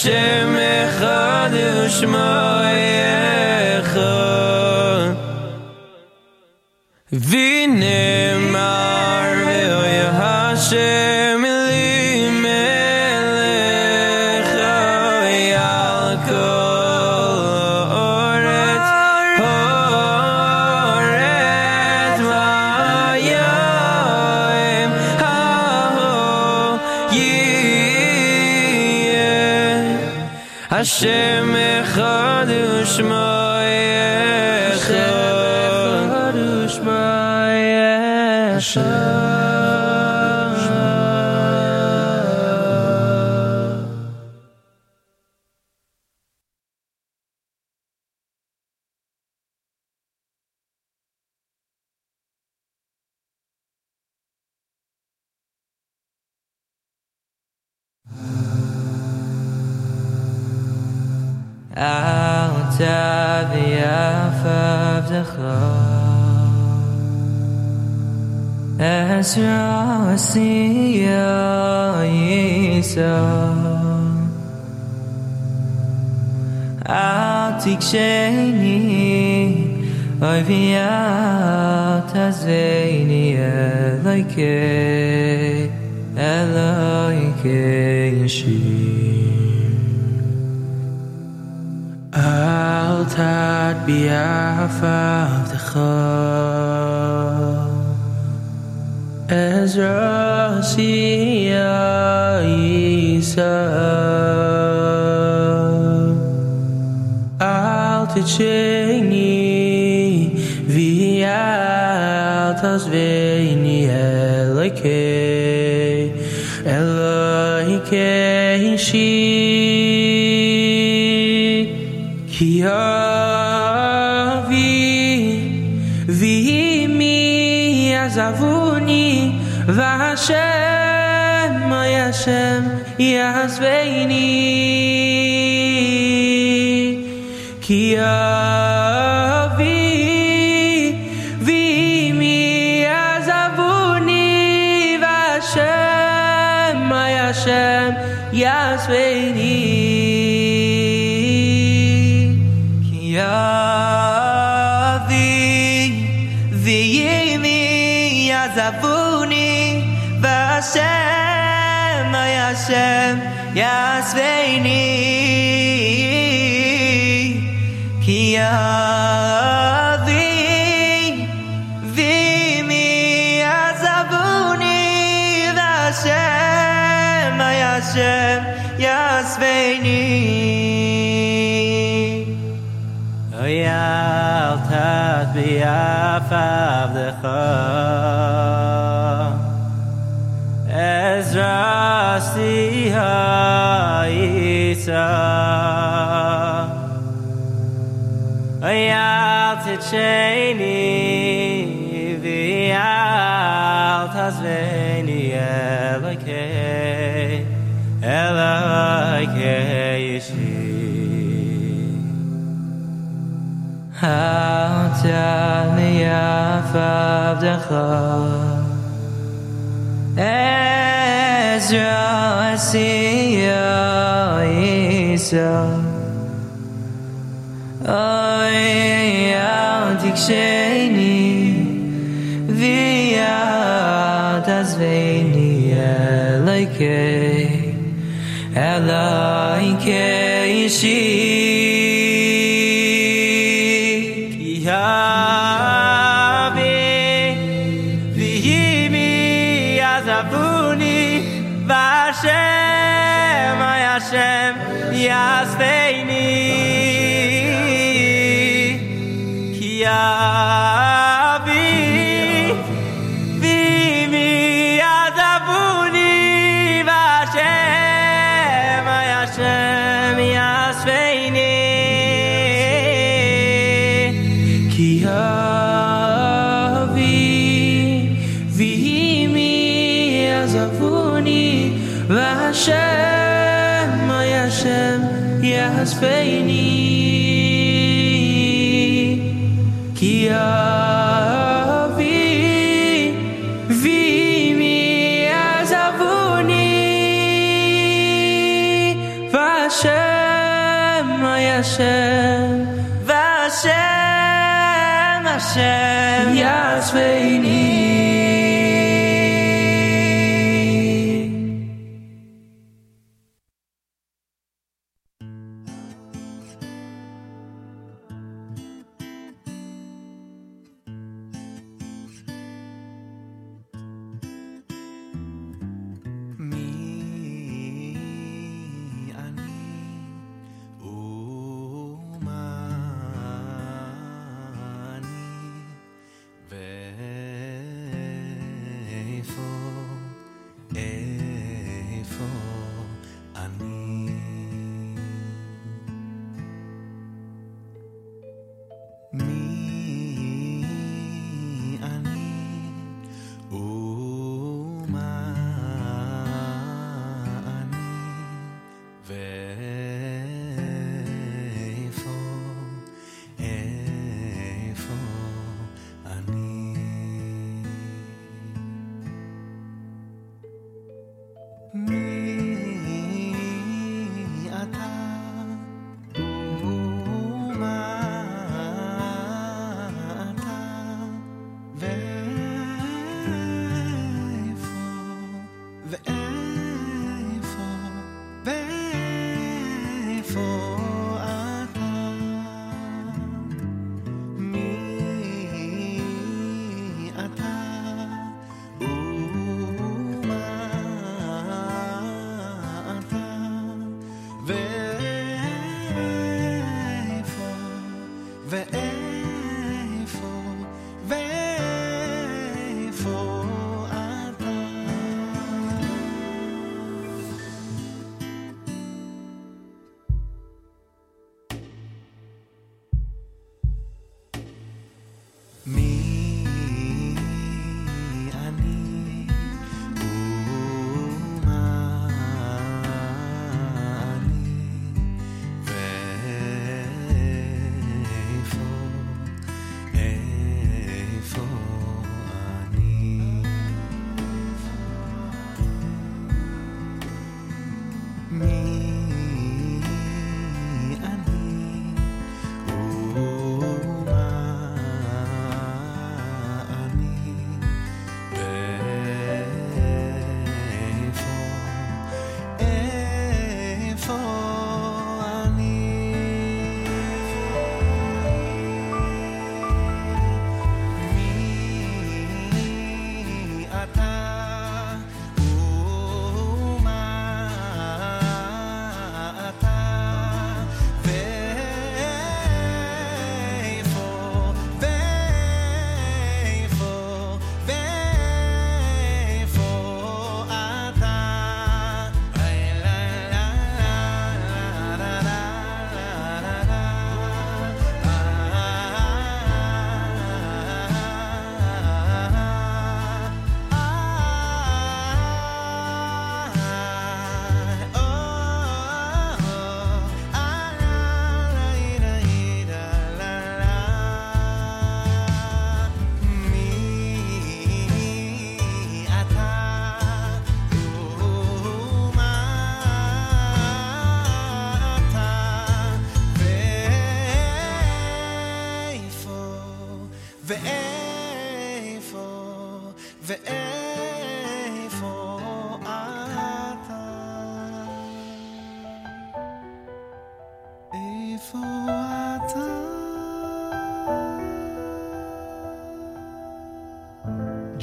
שם 0.03 0.57
אחד 0.89 1.51
ושמו 1.53 2.61
אחד 3.81 5.15
ונאמר 7.13 8.63
ואוי 9.47 9.99
השם 10.01 11.02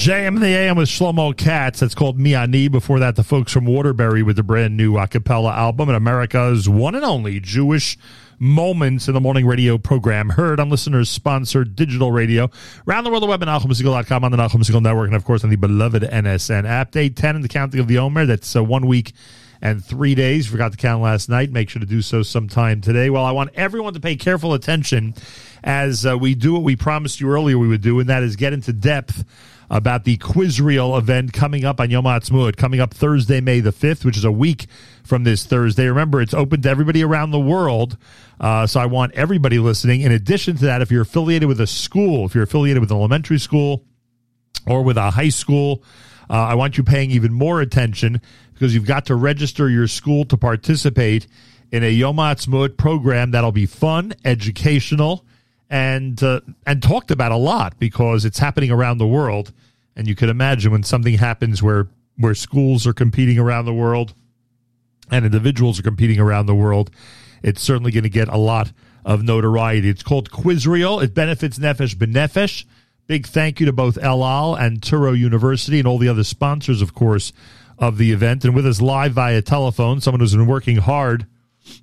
JM 0.09 0.37
in 0.37 0.39
the 0.39 0.47
AM 0.47 0.75
with 0.75 0.89
Shlomo 0.89 1.37
Katz. 1.37 1.81
That's 1.81 1.93
called 1.93 2.19
Me 2.19 2.33
Ani. 2.33 2.67
Before 2.67 2.97
that, 2.97 3.15
the 3.15 3.23
folks 3.23 3.51
from 3.51 3.65
Waterbury 3.65 4.23
with 4.23 4.37
the 4.37 4.41
brand 4.41 4.75
new 4.75 4.97
a 4.97 5.07
cappella 5.07 5.51
album 5.51 5.87
and 5.87 5.95
America's 5.95 6.67
one 6.67 6.95
and 6.95 7.05
only 7.05 7.39
Jewish 7.39 7.95
Moments 8.39 9.07
in 9.07 9.13
the 9.13 9.19
Morning 9.19 9.45
Radio 9.45 9.77
program. 9.77 10.29
Heard 10.29 10.59
on 10.59 10.67
listeners 10.71 11.11
sponsored 11.11 11.75
digital 11.75 12.11
radio. 12.11 12.49
Around 12.87 13.03
the 13.03 13.11
world, 13.11 13.21
the 13.21 13.27
web 13.27 13.43
at 13.43 13.47
NachumSegal.com 13.47 14.23
on 14.23 14.31
the 14.31 14.37
Segal 14.37 14.81
Network 14.81 15.09
and, 15.09 15.15
of 15.15 15.25
course, 15.25 15.43
on 15.43 15.51
the 15.51 15.57
beloved 15.57 16.01
NSN 16.01 16.67
app. 16.67 16.89
Day 16.89 17.09
10 17.09 17.35
in 17.35 17.43
the 17.43 17.47
counting 17.47 17.79
of 17.79 17.87
the 17.87 17.99
Omer. 17.99 18.25
That's 18.25 18.55
uh, 18.55 18.63
one 18.63 18.87
week 18.87 19.13
and 19.61 19.85
three 19.85 20.15
days. 20.15 20.47
Forgot 20.47 20.71
to 20.71 20.77
count 20.79 21.03
last 21.03 21.29
night. 21.29 21.51
Make 21.51 21.69
sure 21.69 21.81
to 21.81 21.85
do 21.85 22.01
so 22.01 22.23
sometime 22.23 22.81
today. 22.81 23.11
Well, 23.11 23.25
I 23.25 23.31
want 23.31 23.51
everyone 23.53 23.93
to 23.93 23.99
pay 23.99 24.15
careful 24.15 24.55
attention 24.55 25.13
as 25.63 26.03
uh, 26.03 26.17
we 26.17 26.33
do 26.33 26.53
what 26.53 26.63
we 26.63 26.75
promised 26.75 27.21
you 27.21 27.29
earlier 27.29 27.59
we 27.59 27.67
would 27.67 27.81
do, 27.81 27.99
and 27.99 28.09
that 28.09 28.23
is 28.23 28.37
get 28.37 28.53
into 28.53 28.73
depth 28.73 29.23
about 29.69 30.03
the 30.03 30.17
quizrael 30.17 30.97
event 30.97 31.33
coming 31.33 31.63
up 31.63 31.79
on 31.79 31.89
Yom 31.89 32.05
Ha'atzmaut, 32.05 32.57
coming 32.57 32.79
up 32.79 32.93
Thursday, 32.93 33.39
May 33.39 33.59
the 33.59 33.71
5th, 33.71 34.03
which 34.03 34.17
is 34.17 34.23
a 34.23 34.31
week 34.31 34.67
from 35.03 35.23
this 35.23 35.45
Thursday. 35.45 35.87
Remember, 35.87 36.21
it's 36.21 36.33
open 36.33 36.61
to 36.63 36.69
everybody 36.69 37.03
around 37.03 37.31
the 37.31 37.39
world. 37.39 37.97
Uh, 38.39 38.65
so 38.65 38.79
I 38.79 38.85
want 38.85 39.13
everybody 39.13 39.59
listening. 39.59 40.01
In 40.01 40.11
addition 40.11 40.55
to 40.57 40.65
that, 40.65 40.81
if 40.81 40.91
you're 40.91 41.03
affiliated 41.03 41.47
with 41.47 41.61
a 41.61 41.67
school, 41.67 42.25
if 42.25 42.33
you're 42.33 42.43
affiliated 42.43 42.81
with 42.81 42.91
an 42.91 42.97
elementary 42.97 43.39
school 43.39 43.85
or 44.65 44.83
with 44.83 44.97
a 44.97 45.11
high 45.11 45.29
school, 45.29 45.83
uh, 46.29 46.33
I 46.33 46.55
want 46.55 46.77
you 46.77 46.83
paying 46.83 47.11
even 47.11 47.33
more 47.33 47.61
attention 47.61 48.21
because 48.53 48.73
you've 48.73 48.85
got 48.85 49.05
to 49.07 49.15
register 49.15 49.69
your 49.69 49.87
school 49.87 50.25
to 50.25 50.37
participate 50.37 51.27
in 51.71 51.83
a 51.83 51.89
Yom 51.89 52.17
Ha'atzmaut 52.17 52.77
program 52.77 53.31
that'll 53.31 53.51
be 53.51 53.65
fun, 53.65 54.13
educational, 54.25 55.25
and 55.69 56.21
uh, 56.23 56.41
and 56.65 56.81
talked 56.81 57.11
about 57.11 57.31
a 57.31 57.37
lot 57.37 57.77
because 57.79 58.25
it's 58.25 58.39
happening 58.39 58.71
around 58.71 58.97
the 58.97 59.07
world. 59.07 59.53
And 59.95 60.07
you 60.07 60.15
can 60.15 60.29
imagine 60.29 60.71
when 60.71 60.83
something 60.83 61.15
happens 61.15 61.61
where 61.61 61.87
where 62.17 62.35
schools 62.35 62.87
are 62.87 62.93
competing 62.93 63.37
around 63.37 63.65
the 63.65 63.73
world 63.73 64.13
and 65.11 65.25
individuals 65.25 65.79
are 65.79 65.83
competing 65.83 66.19
around 66.19 66.45
the 66.45 66.55
world, 66.55 66.91
it's 67.43 67.61
certainly 67.61 67.91
going 67.91 68.03
to 68.03 68.09
get 68.09 68.27
a 68.27 68.37
lot 68.37 68.71
of 69.05 69.23
notoriety. 69.23 69.89
It's 69.89 70.03
called 70.03 70.31
Quizrael. 70.31 71.01
It 71.01 71.13
benefits 71.13 71.57
Nefesh 71.57 71.95
B'Nefesh. 71.95 72.65
Big 73.07 73.25
thank 73.25 73.59
you 73.59 73.65
to 73.65 73.73
both 73.73 73.97
El 73.99 74.23
Al 74.23 74.53
and 74.53 74.81
Touro 74.81 75.17
University 75.17 75.79
and 75.79 75.87
all 75.87 75.97
the 75.97 76.09
other 76.09 76.23
sponsors, 76.23 76.81
of 76.81 76.93
course, 76.93 77.33
of 77.79 77.97
the 77.97 78.11
event. 78.11 78.45
And 78.45 78.53
with 78.53 78.67
us 78.67 78.81
live 78.81 79.13
via 79.13 79.41
telephone, 79.41 79.99
someone 80.01 80.19
who's 80.19 80.35
been 80.35 80.45
working 80.45 80.77
hard 80.77 81.25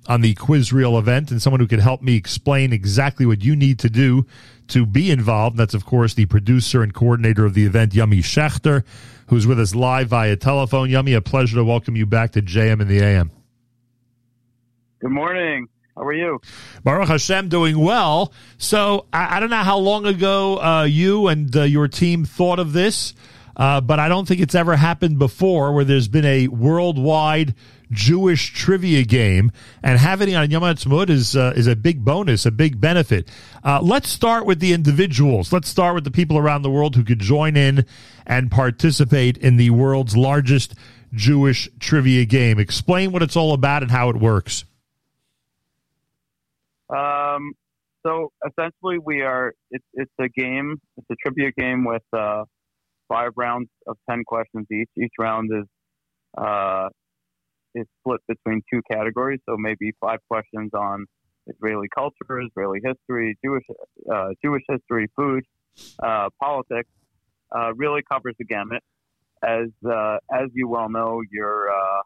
on 0.07 0.21
the 0.21 0.33
Quiz 0.33 0.69
Quizrael 0.69 0.97
event 0.97 1.31
and 1.31 1.41
someone 1.41 1.59
who 1.59 1.67
can 1.67 1.79
help 1.79 2.01
me 2.01 2.15
explain 2.15 2.73
exactly 2.73 3.25
what 3.25 3.43
you 3.43 3.55
need 3.55 3.79
to 3.79 3.89
do 3.89 4.25
to 4.69 4.85
be 4.85 5.11
involved. 5.11 5.53
And 5.53 5.59
That's, 5.59 5.73
of 5.73 5.85
course, 5.85 6.13
the 6.13 6.25
producer 6.25 6.83
and 6.83 6.93
coordinator 6.93 7.45
of 7.45 7.53
the 7.53 7.65
event, 7.65 7.93
Yummy 7.93 8.19
Schechter, 8.19 8.83
who's 9.27 9.47
with 9.47 9.59
us 9.59 9.75
live 9.75 10.09
via 10.09 10.35
telephone. 10.35 10.89
Yummy, 10.89 11.13
a 11.13 11.21
pleasure 11.21 11.55
to 11.55 11.63
welcome 11.63 11.95
you 11.95 12.05
back 12.05 12.31
to 12.33 12.41
JM 12.41 12.81
in 12.81 12.87
the 12.87 12.99
AM. 12.99 13.31
Good 14.99 15.11
morning. 15.11 15.67
How 15.95 16.03
are 16.03 16.13
you? 16.13 16.39
Baruch 16.83 17.07
Hashem, 17.07 17.49
doing 17.49 17.79
well. 17.79 18.31
So 18.57 19.07
I, 19.11 19.37
I 19.37 19.39
don't 19.39 19.49
know 19.49 19.57
how 19.57 19.77
long 19.77 20.05
ago 20.05 20.61
uh, 20.61 20.83
you 20.83 21.27
and 21.27 21.55
uh, 21.55 21.63
your 21.63 21.87
team 21.87 22.23
thought 22.23 22.59
of 22.59 22.73
this, 22.73 23.15
uh, 23.55 23.81
but 23.81 23.99
I 23.99 24.07
don't 24.07 24.27
think 24.27 24.39
it's 24.39 24.53
ever 24.53 24.75
happened 24.75 25.17
before 25.17 25.73
where 25.73 25.83
there's 25.83 26.07
been 26.07 26.25
a 26.25 26.47
worldwide 26.49 27.55
Jewish 27.91 28.53
trivia 28.53 29.03
game, 29.03 29.51
and 29.81 29.99
having 29.99 30.29
it 30.29 30.35
on 30.35 30.51
Yom 30.51 30.63
Ha'atzmaut 30.63 31.09
is 31.09 31.35
uh, 31.35 31.53
is 31.55 31.67
a 31.67 31.75
big 31.75 32.03
bonus, 32.03 32.45
a 32.45 32.51
big 32.51 32.79
benefit. 32.81 33.29
Uh, 33.63 33.79
let's 33.81 34.09
start 34.09 34.45
with 34.45 34.59
the 34.59 34.73
individuals. 34.73 35.53
Let's 35.53 35.69
start 35.69 35.95
with 35.95 36.03
the 36.03 36.11
people 36.11 36.37
around 36.37 36.61
the 36.61 36.69
world 36.69 36.95
who 36.95 37.03
could 37.03 37.19
join 37.19 37.55
in 37.55 37.85
and 38.25 38.51
participate 38.51 39.37
in 39.37 39.57
the 39.57 39.69
world's 39.69 40.17
largest 40.17 40.75
Jewish 41.13 41.69
trivia 41.79 42.25
game. 42.25 42.59
Explain 42.59 43.11
what 43.11 43.23
it's 43.23 43.35
all 43.35 43.53
about 43.53 43.81
and 43.81 43.91
how 43.91 44.09
it 44.09 44.17
works. 44.17 44.65
Um, 46.89 47.53
so 48.05 48.31
essentially, 48.45 48.97
we 49.03 49.21
are. 49.21 49.53
It's 49.71 49.85
it's 49.93 50.11
a 50.19 50.29
game. 50.29 50.79
It's 50.97 51.07
a 51.09 51.15
trivia 51.21 51.51
game 51.57 51.85
with 51.85 52.03
uh, 52.13 52.43
five 53.07 53.31
rounds 53.35 53.69
of 53.87 53.97
ten 54.09 54.23
questions 54.25 54.67
each. 54.71 54.89
Each 54.97 55.13
round 55.19 55.49
is 55.53 55.65
uh, 56.37 56.89
is 57.79 57.85
split 57.99 58.21
between 58.27 58.61
two 58.71 58.81
categories. 58.91 59.39
So 59.47 59.55
maybe 59.57 59.91
five 60.01 60.19
questions 60.29 60.71
on 60.73 61.05
Israeli 61.47 61.87
culture, 61.95 62.41
Israeli 62.47 62.79
history, 62.83 63.37
Jewish 63.43 63.63
uh, 64.13 64.29
Jewish 64.43 64.63
history, 64.69 65.07
food, 65.15 65.43
uh, 66.03 66.29
politics. 66.41 66.89
Uh, 67.57 67.73
really 67.75 68.01
covers 68.11 68.35
the 68.39 68.45
gamut. 68.45 68.83
As 69.41 69.69
uh, 69.89 70.17
as 70.33 70.47
you 70.53 70.67
well 70.67 70.89
know, 70.89 71.21
you're 71.31 71.69
uh, 71.69 72.01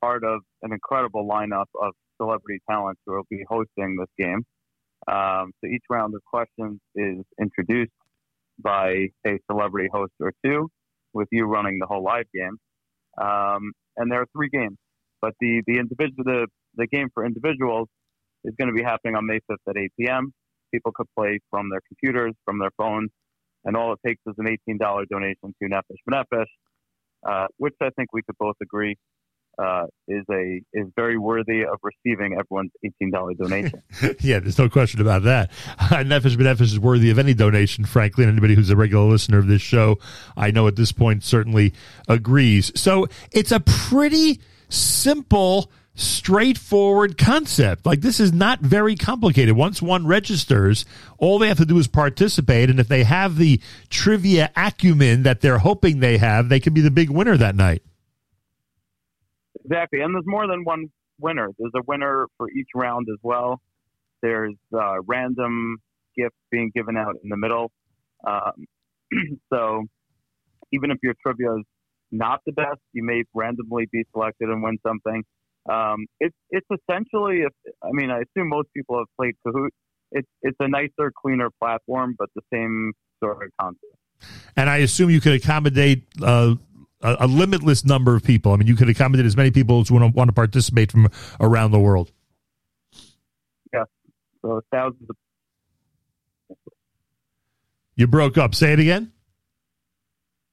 part 0.00 0.22
of 0.22 0.42
an 0.62 0.72
incredible 0.72 1.26
lineup 1.28 1.70
of 1.82 1.92
celebrity 2.20 2.60
talents 2.70 3.00
who 3.04 3.14
will 3.14 3.26
be 3.28 3.42
hosting 3.48 3.96
this 3.98 4.12
game. 4.16 4.42
Um, 5.08 5.52
so 5.60 5.68
each 5.68 5.82
round 5.90 6.14
of 6.14 6.22
questions 6.24 6.80
is 6.94 7.24
introduced 7.40 7.92
by 8.62 9.08
a 9.26 9.38
celebrity 9.50 9.88
host 9.92 10.12
or 10.20 10.32
two, 10.44 10.68
with 11.12 11.28
you 11.32 11.46
running 11.46 11.78
the 11.80 11.86
whole 11.86 12.04
live 12.04 12.26
game. 12.34 12.56
Um, 13.20 13.72
and 13.96 14.10
there 14.10 14.20
are 14.20 14.26
three 14.36 14.50
games, 14.50 14.76
but 15.20 15.32
the 15.40 15.62
the 15.66 15.78
individual 15.78 16.24
the 16.24 16.46
the 16.76 16.86
game 16.86 17.08
for 17.14 17.24
individuals 17.24 17.88
is 18.44 18.54
going 18.58 18.68
to 18.68 18.74
be 18.74 18.82
happening 18.82 19.16
on 19.16 19.26
May 19.26 19.40
5th 19.50 19.56
at 19.68 19.76
8 19.76 19.92
p.m. 19.98 20.32
People 20.72 20.92
could 20.94 21.06
play 21.18 21.40
from 21.50 21.68
their 21.70 21.80
computers, 21.88 22.32
from 22.44 22.58
their 22.58 22.70
phones, 22.76 23.10
and 23.64 23.76
all 23.76 23.92
it 23.92 23.98
takes 24.06 24.20
is 24.26 24.34
an 24.38 24.46
$18 24.68 24.78
donation 25.10 25.54
to 25.60 25.68
Nefesh 25.68 26.00
B'Nefesh, 26.08 26.44
uh, 27.26 27.46
which 27.56 27.74
I 27.82 27.90
think 27.96 28.12
we 28.12 28.22
could 28.22 28.36
both 28.38 28.56
agree 28.62 28.96
uh, 29.58 29.84
is 30.06 30.22
a 30.30 30.60
is 30.72 30.86
very 30.96 31.16
worthy 31.16 31.62
of 31.64 31.78
receiving 31.82 32.36
everyone's 32.38 32.72
eighteen 32.84 33.10
dollar 33.10 33.32
donation. 33.34 33.82
yeah, 34.20 34.38
there's 34.38 34.58
no 34.58 34.68
question 34.68 35.00
about 35.00 35.22
that. 35.22 35.50
Nefesh 35.78 36.36
B'Nefesh 36.36 36.60
is 36.60 36.78
worthy 36.78 37.10
of 37.10 37.18
any 37.18 37.32
donation, 37.32 37.84
frankly, 37.84 38.24
and 38.24 38.32
anybody 38.32 38.54
who's 38.54 38.70
a 38.70 38.76
regular 38.76 39.04
listener 39.04 39.38
of 39.38 39.46
this 39.46 39.62
show, 39.62 39.98
I 40.36 40.50
know 40.50 40.66
at 40.66 40.76
this 40.76 40.92
point 40.92 41.24
certainly 41.24 41.72
agrees. 42.08 42.70
So 42.78 43.06
it's 43.32 43.50
a 43.50 43.60
pretty 43.60 44.40
simple, 44.68 45.70
straightforward 45.94 47.18
concept. 47.18 47.86
Like 47.86 48.00
this 48.00 48.20
is 48.20 48.32
not 48.32 48.60
very 48.60 48.96
complicated. 48.96 49.56
Once 49.56 49.80
one 49.80 50.06
registers, 50.06 50.84
all 51.18 51.38
they 51.38 51.48
have 51.48 51.58
to 51.58 51.66
do 51.66 51.78
is 51.78 51.86
participate, 51.86 52.70
and 52.70 52.78
if 52.78 52.88
they 52.88 53.04
have 53.04 53.36
the 53.36 53.60
trivia 53.88 54.50
acumen 54.56 55.22
that 55.24 55.40
they're 55.40 55.58
hoping 55.58 56.00
they 56.00 56.18
have, 56.18 56.48
they 56.48 56.60
can 56.60 56.74
be 56.74 56.80
the 56.80 56.90
big 56.90 57.10
winner 57.10 57.36
that 57.36 57.56
night. 57.56 57.82
Exactly, 59.64 60.00
and 60.00 60.14
there's 60.14 60.26
more 60.26 60.46
than 60.46 60.64
one 60.64 60.90
winner. 61.18 61.48
There's 61.58 61.72
a 61.74 61.82
winner 61.86 62.26
for 62.36 62.50
each 62.50 62.68
round 62.74 63.08
as 63.10 63.18
well. 63.22 63.60
There's 64.22 64.54
uh, 64.72 65.00
random 65.06 65.78
gifts 66.16 66.36
being 66.50 66.70
given 66.74 66.96
out 66.96 67.14
in 67.22 67.28
the 67.28 67.36
middle. 67.36 67.70
Um, 68.26 68.66
so 69.52 69.84
even 70.72 70.90
if 70.90 70.98
your 71.02 71.14
trivia 71.22 71.54
is 71.56 71.64
not 72.10 72.40
the 72.46 72.52
best, 72.52 72.80
you 72.92 73.04
may 73.04 73.24
randomly 73.34 73.86
be 73.90 74.04
selected 74.12 74.48
and 74.48 74.62
win 74.62 74.78
something. 74.86 75.24
Um, 75.68 76.06
it's 76.20 76.36
it's 76.50 76.66
essentially, 76.70 77.40
if, 77.40 77.52
I 77.82 77.88
mean, 77.92 78.10
I 78.10 78.18
assume 78.20 78.48
most 78.48 78.68
people 78.74 78.98
have 78.98 79.06
played 79.18 79.34
Kahoot. 79.46 79.70
It's 80.12 80.28
it's 80.42 80.56
a 80.60 80.68
nicer, 80.68 81.12
cleaner 81.20 81.50
platform, 81.60 82.14
but 82.18 82.28
the 82.34 82.42
same 82.52 82.92
sort 83.22 83.42
of 83.44 83.50
concept. 83.60 83.84
And 84.56 84.70
I 84.70 84.78
assume 84.78 85.10
you 85.10 85.20
could 85.20 85.34
accommodate 85.34 86.04
uh, 86.22 86.54
a, 87.02 87.16
a 87.20 87.26
limitless 87.26 87.84
number 87.84 88.14
of 88.14 88.22
people. 88.22 88.52
I 88.52 88.56
mean, 88.56 88.68
you 88.68 88.76
could 88.76 88.88
accommodate 88.88 89.26
as 89.26 89.36
many 89.36 89.50
people 89.50 89.80
as 89.80 89.90
want 89.90 90.04
to, 90.04 90.16
want 90.16 90.28
to 90.28 90.32
participate 90.32 90.92
from 90.92 91.08
around 91.40 91.72
the 91.72 91.80
world. 91.80 92.12
Yeah, 93.72 93.84
so 94.42 94.62
thousands 94.72 95.10
of 95.10 95.16
You 97.96 98.06
broke 98.06 98.38
up. 98.38 98.54
Say 98.54 98.74
it 98.74 98.78
again. 98.78 99.12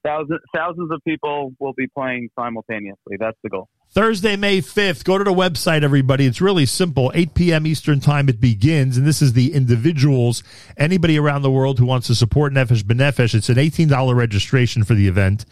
Thousands 0.04 0.42
thousands 0.54 0.92
of 0.92 1.02
people 1.08 1.54
will 1.60 1.74
be 1.74 1.88
playing 1.88 2.30
simultaneously. 2.38 3.18
That's 3.20 3.38
the 3.44 3.50
goal. 3.50 3.70
Thursday, 3.92 4.36
May 4.36 4.58
5th. 4.60 5.04
Go 5.04 5.20
to 5.20 5.24
the 5.24 5.32
website, 5.32 5.84
everybody. 5.84 6.26
It's 6.26 6.42
really 6.42 6.66
simple. 6.66 7.12
8 7.14 7.36
p.m. 7.36 7.68
Eastern 7.68 8.00
Time 8.00 8.28
it 8.28 8.42
begins, 8.42 8.98
and 8.98 9.06
this 9.06 9.22
is 9.22 9.34
the 9.34 9.54
individuals, 9.54 10.44
anybody 10.78 11.20
around 11.20 11.44
the 11.44 11.52
world 11.52 11.78
who 11.78 11.86
wants 11.86 12.08
to 12.08 12.16
support 12.16 12.54
Nefesh 12.54 12.82
B'Nefesh. 12.82 13.36
It's 13.36 13.50
an 13.50 13.58
$18 13.58 14.16
registration 14.16 14.84
for 14.84 14.96
the 14.96 15.08
event. 15.08 15.46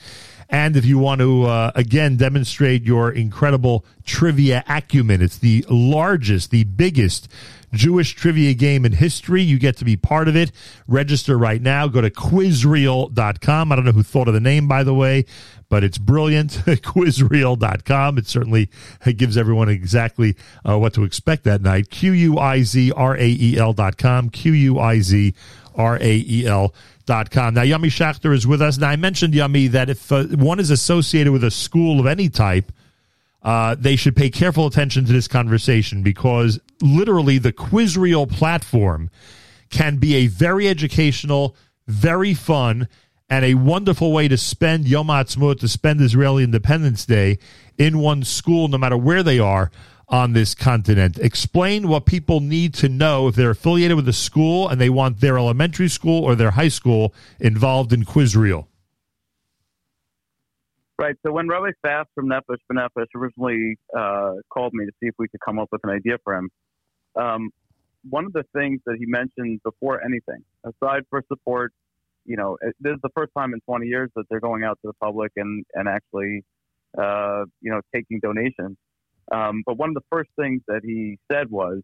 And 0.52 0.76
if 0.76 0.84
you 0.86 1.00
want 1.00 1.20
to, 1.22 1.46
uh, 1.46 1.72
again, 1.76 2.18
demonstrate 2.18 2.84
your 2.84 3.10
incredible 3.10 3.86
trivia 4.04 4.66
acumen, 4.68 5.22
it's 5.22 5.38
the 5.38 5.66
largest, 5.70 6.52
the 6.52 6.66
biggest 6.66 7.30
Jewish 7.72 8.14
trivia 8.16 8.54
game 8.54 8.86
in 8.86 8.92
history. 8.92 9.42
You 9.42 9.58
get 9.58 9.78
to 9.78 9.86
be 9.86 9.96
part 9.96 10.28
of 10.28 10.36
it. 10.36 10.52
Register 10.88 11.38
right 11.38 11.62
now. 11.62 11.88
Go 11.88 12.02
to 12.02 12.10
quizrael.com. 12.10 13.72
I 13.72 13.76
don't 13.76 13.86
know 13.86 13.94
who 13.94 14.04
thought 14.04 14.28
of 14.28 14.34
the 14.34 14.42
name, 14.42 14.68
by 14.68 14.84
the 14.84 14.94
way, 14.94 15.24
but 15.70 15.86
it's 15.86 15.98
brilliant. 15.98 16.52
quizrael.com. 16.66 18.18
It 18.18 18.28
certainly 18.28 18.70
gives 19.16 19.38
everyone 19.38 19.70
exactly 19.70 20.36
uh, 20.68 20.78
what 20.78 20.94
to 20.96 21.06
expect 21.06 21.46
that 21.46 21.62
night. 21.62 21.90
Q 21.90 22.12
U 22.12 22.38
I 22.38 22.64
Z 22.64 22.92
R 22.92 23.16
A 23.16 23.26
E 23.26 23.58
L.com. 23.58 24.30
Q 24.30 24.52
U 24.52 24.80
I 24.80 25.00
Z 25.00 25.34
R 25.76 25.96
A 25.96 26.26
E 26.28 26.46
L 26.46 26.74
com. 27.32 27.54
Now, 27.54 27.62
Yummy 27.64 27.90
Schachter 27.90 28.34
is 28.34 28.48
with 28.48 28.62
us. 28.62 28.78
Now, 28.78 28.90
I 28.90 28.96
mentioned, 28.96 29.34
Yummy, 29.34 29.68
that 29.68 29.90
if 29.90 30.12
uh, 30.12 30.24
one 30.26 30.60
is 30.60 30.70
associated 30.70 31.32
with 31.34 31.44
a 31.44 31.52
school 31.52 32.00
of 32.00 32.06
any 32.06 32.30
type, 32.30 32.72
uh, 33.44 33.76
they 33.78 33.96
should 33.96 34.16
pay 34.16 34.30
careful 34.30 34.68
attention 34.68 35.06
to 35.06 35.14
this 35.14 35.28
conversation 35.28 36.04
because 36.04 36.60
literally 36.82 37.38
the 37.38 37.52
Quizrael 37.52 38.28
platform 38.28 39.10
can 39.70 39.98
be 39.98 40.16
a 40.16 40.28
very 40.28 40.68
educational, 40.68 41.56
very 41.88 42.34
fun, 42.34 42.88
and 43.30 43.46
a 43.46 43.54
wonderful 43.56 44.12
way 44.12 44.28
to 44.28 44.38
spend 44.38 44.88
Yom 44.88 45.08
Ha'atzmaut, 45.08 45.60
to 45.60 45.68
spend 45.68 46.02
Israeli 46.02 46.44
Independence 46.44 47.06
Day 47.06 47.40
in 47.78 48.00
one 48.00 48.24
school, 48.24 48.68
no 48.68 48.78
matter 48.78 48.98
where 48.98 49.24
they 49.24 49.40
are 49.40 49.72
on 50.12 50.34
this 50.34 50.54
continent. 50.54 51.18
Explain 51.18 51.88
what 51.88 52.06
people 52.06 52.42
need 52.42 52.74
to 52.76 52.90
know 52.90 53.30
if 53.30 53.36
they're 53.36 53.52
affiliated 53.52 53.96
with 53.96 54.08
a 54.10 54.14
school 54.14 54.68
and 54.68 54.80
they 54.80 54.90
want 54.90 55.22
their 55.22 55.38
elementary 55.38 55.88
school 55.88 56.24
or 56.24 56.36
their 56.36 56.52
high 56.52 56.68
school 56.68 57.14
involved 57.40 57.94
in 57.94 58.04
Quizrael. 58.04 58.68
Right. 61.00 61.16
So 61.26 61.32
when 61.32 61.48
Rabbi 61.48 61.72
Fast 61.82 62.10
from 62.14 62.28
Nefesh 62.28 62.60
B'Nefesh 62.72 63.08
originally 63.16 63.76
uh, 63.98 64.34
called 64.54 64.74
me 64.74 64.86
to 64.86 64.92
see 65.00 65.08
if 65.08 65.16
we 65.18 65.28
could 65.30 65.40
come 65.44 65.58
up 65.58 65.70
with 65.72 65.82
an 65.84 65.90
idea 65.90 66.18
for 66.24 66.36
him, 66.36 66.50
um, 67.16 67.50
one 68.08 68.26
of 68.26 68.34
the 68.34 68.44
things 68.56 68.82
that 68.86 68.98
he 69.00 69.06
mentioned 69.08 69.62
before 69.64 70.04
anything, 70.04 70.44
aside 70.64 71.04
for 71.10 71.24
support, 71.28 71.74
you 72.26 72.36
know, 72.36 72.58
this 72.80 72.94
is 72.94 73.00
the 73.02 73.10
first 73.16 73.32
time 73.36 73.54
in 73.54 73.60
20 73.62 73.88
years 73.88 74.12
that 74.16 74.26
they're 74.30 74.40
going 74.40 74.64
out 74.64 74.78
to 74.84 74.88
the 74.90 74.94
public 75.02 75.32
and 75.38 75.66
and 75.74 75.88
actually, 75.88 76.44
uh, 76.98 77.46
you 77.62 77.72
know, 77.72 77.82
taking 77.96 78.20
donations. 78.20 78.78
Um, 79.32 79.64
but 79.66 79.78
one 79.78 79.90
of 79.90 79.96
the 79.96 80.04
first 80.12 80.30
things 80.40 80.62
that 80.68 80.82
he 80.84 81.18
said 81.32 81.50
was, 81.50 81.82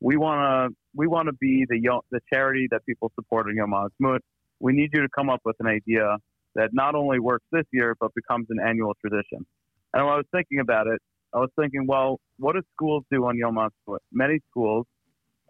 we 0.00 0.16
want 0.16 0.72
to 0.72 0.76
we 0.94 1.06
want 1.06 1.26
to 1.26 1.32
be 1.34 1.64
the 1.68 1.80
the 2.10 2.20
charity 2.32 2.68
that 2.70 2.84
people 2.86 3.10
support 3.14 3.48
in 3.48 3.56
Yom 3.56 3.72
Ha'atzmaut. 3.72 4.20
We 4.60 4.72
need 4.72 4.90
you 4.92 5.02
to 5.02 5.08
come 5.08 5.30
up 5.30 5.40
with 5.44 5.56
an 5.60 5.66
idea 5.66 6.16
that 6.54 6.70
not 6.72 6.94
only 6.94 7.18
works 7.18 7.46
this 7.50 7.64
year 7.72 7.94
but 7.98 8.14
becomes 8.14 8.46
an 8.50 8.58
annual 8.60 8.94
tradition. 9.00 9.46
And 9.92 10.04
when 10.04 10.14
I 10.14 10.16
was 10.16 10.26
thinking 10.32 10.60
about 10.60 10.86
it, 10.88 11.00
I 11.32 11.38
was 11.38 11.50
thinking, 11.58 11.86
well, 11.86 12.20
what 12.38 12.54
do 12.54 12.62
schools 12.74 13.04
do 13.10 13.26
on 13.26 13.36
Yom 13.36 13.56
Ha'atzmaut? 13.56 13.98
Many 14.12 14.40
schools, 14.50 14.86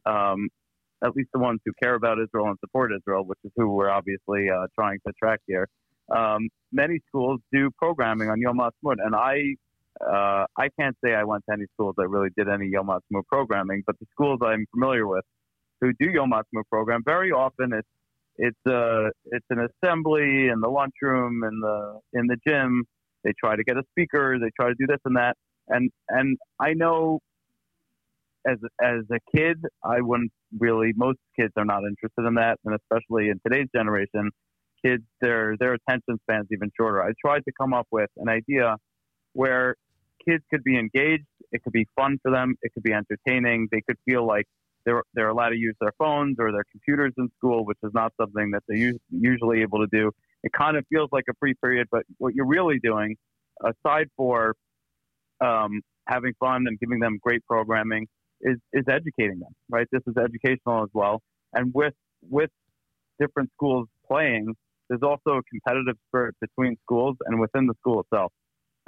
um, 0.06 0.48
at 1.04 1.14
least 1.16 1.30
the 1.32 1.40
ones 1.40 1.60
who 1.64 1.72
care 1.82 1.94
about 1.94 2.18
Israel 2.20 2.46
and 2.46 2.58
support 2.60 2.92
Israel, 2.96 3.24
which 3.24 3.38
is 3.44 3.52
who 3.56 3.70
we're 3.70 3.90
obviously 3.90 4.48
uh, 4.48 4.66
trying 4.74 4.98
to 5.06 5.10
attract 5.10 5.42
here. 5.46 5.68
Um, 6.14 6.48
many 6.72 7.00
schools 7.08 7.40
do 7.52 7.70
programming 7.78 8.30
on 8.30 8.40
Yom 8.40 8.58
Ha'atzmaut, 8.58 8.96
and 9.04 9.14
I 9.14 9.56
uh, 10.00 10.46
I 10.56 10.68
can't 10.78 10.96
say 11.04 11.14
I 11.14 11.24
went 11.24 11.44
to 11.48 11.54
any 11.54 11.66
schools 11.74 11.94
that 11.98 12.08
really 12.08 12.30
did 12.36 12.48
any 12.48 12.66
Yom 12.66 12.86
Ha'atzmaut 12.86 13.26
programming, 13.26 13.82
but 13.86 13.98
the 14.00 14.06
schools 14.10 14.40
I'm 14.44 14.66
familiar 14.72 15.06
with 15.06 15.24
who 15.80 15.92
do 15.98 16.10
Yom 16.10 16.30
Ha'atzmaut 16.30 16.64
program, 16.70 17.02
very 17.04 17.30
often 17.30 17.72
it's 17.72 17.88
it's 18.36 18.66
uh 18.66 19.10
it's 19.26 19.46
an 19.50 19.60
assembly 19.60 20.48
in 20.48 20.60
the 20.60 20.68
lunchroom 20.68 21.44
in 21.44 21.60
the 21.60 22.00
in 22.12 22.26
the 22.26 22.36
gym. 22.46 22.84
They 23.22 23.32
try 23.38 23.56
to 23.56 23.64
get 23.64 23.76
a 23.76 23.82
speaker. 23.90 24.38
They 24.38 24.50
try 24.58 24.68
to 24.68 24.74
do 24.78 24.86
this 24.86 24.98
and 25.04 25.16
that. 25.16 25.36
And 25.68 25.90
and 26.08 26.36
I 26.60 26.74
know 26.74 27.20
as 28.46 28.58
as 28.82 29.02
a 29.10 29.18
kid, 29.34 29.58
I 29.84 30.00
wouldn't 30.00 30.32
really. 30.58 30.92
Most 30.96 31.18
kids 31.38 31.52
are 31.56 31.64
not 31.64 31.82
interested 31.84 32.26
in 32.26 32.34
that, 32.34 32.58
and 32.64 32.74
especially 32.74 33.28
in 33.28 33.40
today's 33.46 33.68
generation, 33.74 34.30
kids 34.84 35.04
their 35.20 35.56
their 35.58 35.74
attention 35.74 36.18
span's 36.22 36.48
even 36.52 36.70
shorter. 36.78 37.02
I 37.02 37.12
tried 37.24 37.44
to 37.46 37.52
come 37.58 37.72
up 37.72 37.86
with 37.90 38.10
an 38.16 38.28
idea 38.28 38.76
where 39.32 39.76
kids 40.28 40.44
could 40.50 40.64
be 40.64 40.78
engaged. 40.78 41.26
It 41.52 41.62
could 41.62 41.72
be 41.72 41.86
fun 41.96 42.18
for 42.22 42.30
them. 42.30 42.54
It 42.62 42.72
could 42.74 42.82
be 42.82 42.92
entertaining. 42.92 43.68
They 43.70 43.80
could 43.80 43.96
feel 44.04 44.26
like 44.26 44.46
they're 44.84 45.02
they're 45.14 45.28
allowed 45.28 45.50
to 45.50 45.56
use 45.56 45.74
their 45.80 45.92
phones 45.98 46.36
or 46.38 46.52
their 46.52 46.64
computers 46.70 47.12
in 47.18 47.28
school, 47.38 47.64
which 47.64 47.78
is 47.82 47.92
not 47.94 48.12
something 48.20 48.50
that 48.52 48.62
they're 48.68 48.90
us- 48.90 49.00
usually 49.10 49.62
able 49.62 49.78
to 49.78 49.88
do. 49.90 50.10
It 50.42 50.52
kind 50.52 50.76
of 50.76 50.84
feels 50.92 51.08
like 51.12 51.24
a 51.30 51.34
free 51.40 51.54
period, 51.62 51.88
but 51.90 52.02
what 52.18 52.34
you're 52.34 52.46
really 52.46 52.78
doing, 52.78 53.16
aside 53.62 54.08
for 54.16 54.54
um, 55.40 55.80
having 56.06 56.34
fun 56.38 56.66
and 56.66 56.78
giving 56.78 57.00
them 57.00 57.18
great 57.22 57.44
programming, 57.46 58.06
is 58.42 58.58
is 58.72 58.84
educating 58.88 59.38
them. 59.38 59.54
Right? 59.70 59.86
This 59.90 60.02
is 60.06 60.14
educational 60.16 60.82
as 60.82 60.90
well, 60.92 61.22
and 61.54 61.72
with 61.74 61.94
with 62.28 62.50
different 63.18 63.50
schools 63.56 63.88
playing, 64.06 64.54
there's 64.88 65.02
also 65.02 65.38
a 65.38 65.42
competitive 65.44 65.96
spirit 66.08 66.34
between 66.40 66.76
schools 66.82 67.16
and 67.26 67.40
within 67.40 67.66
the 67.66 67.74
school 67.80 68.00
itself. 68.00 68.32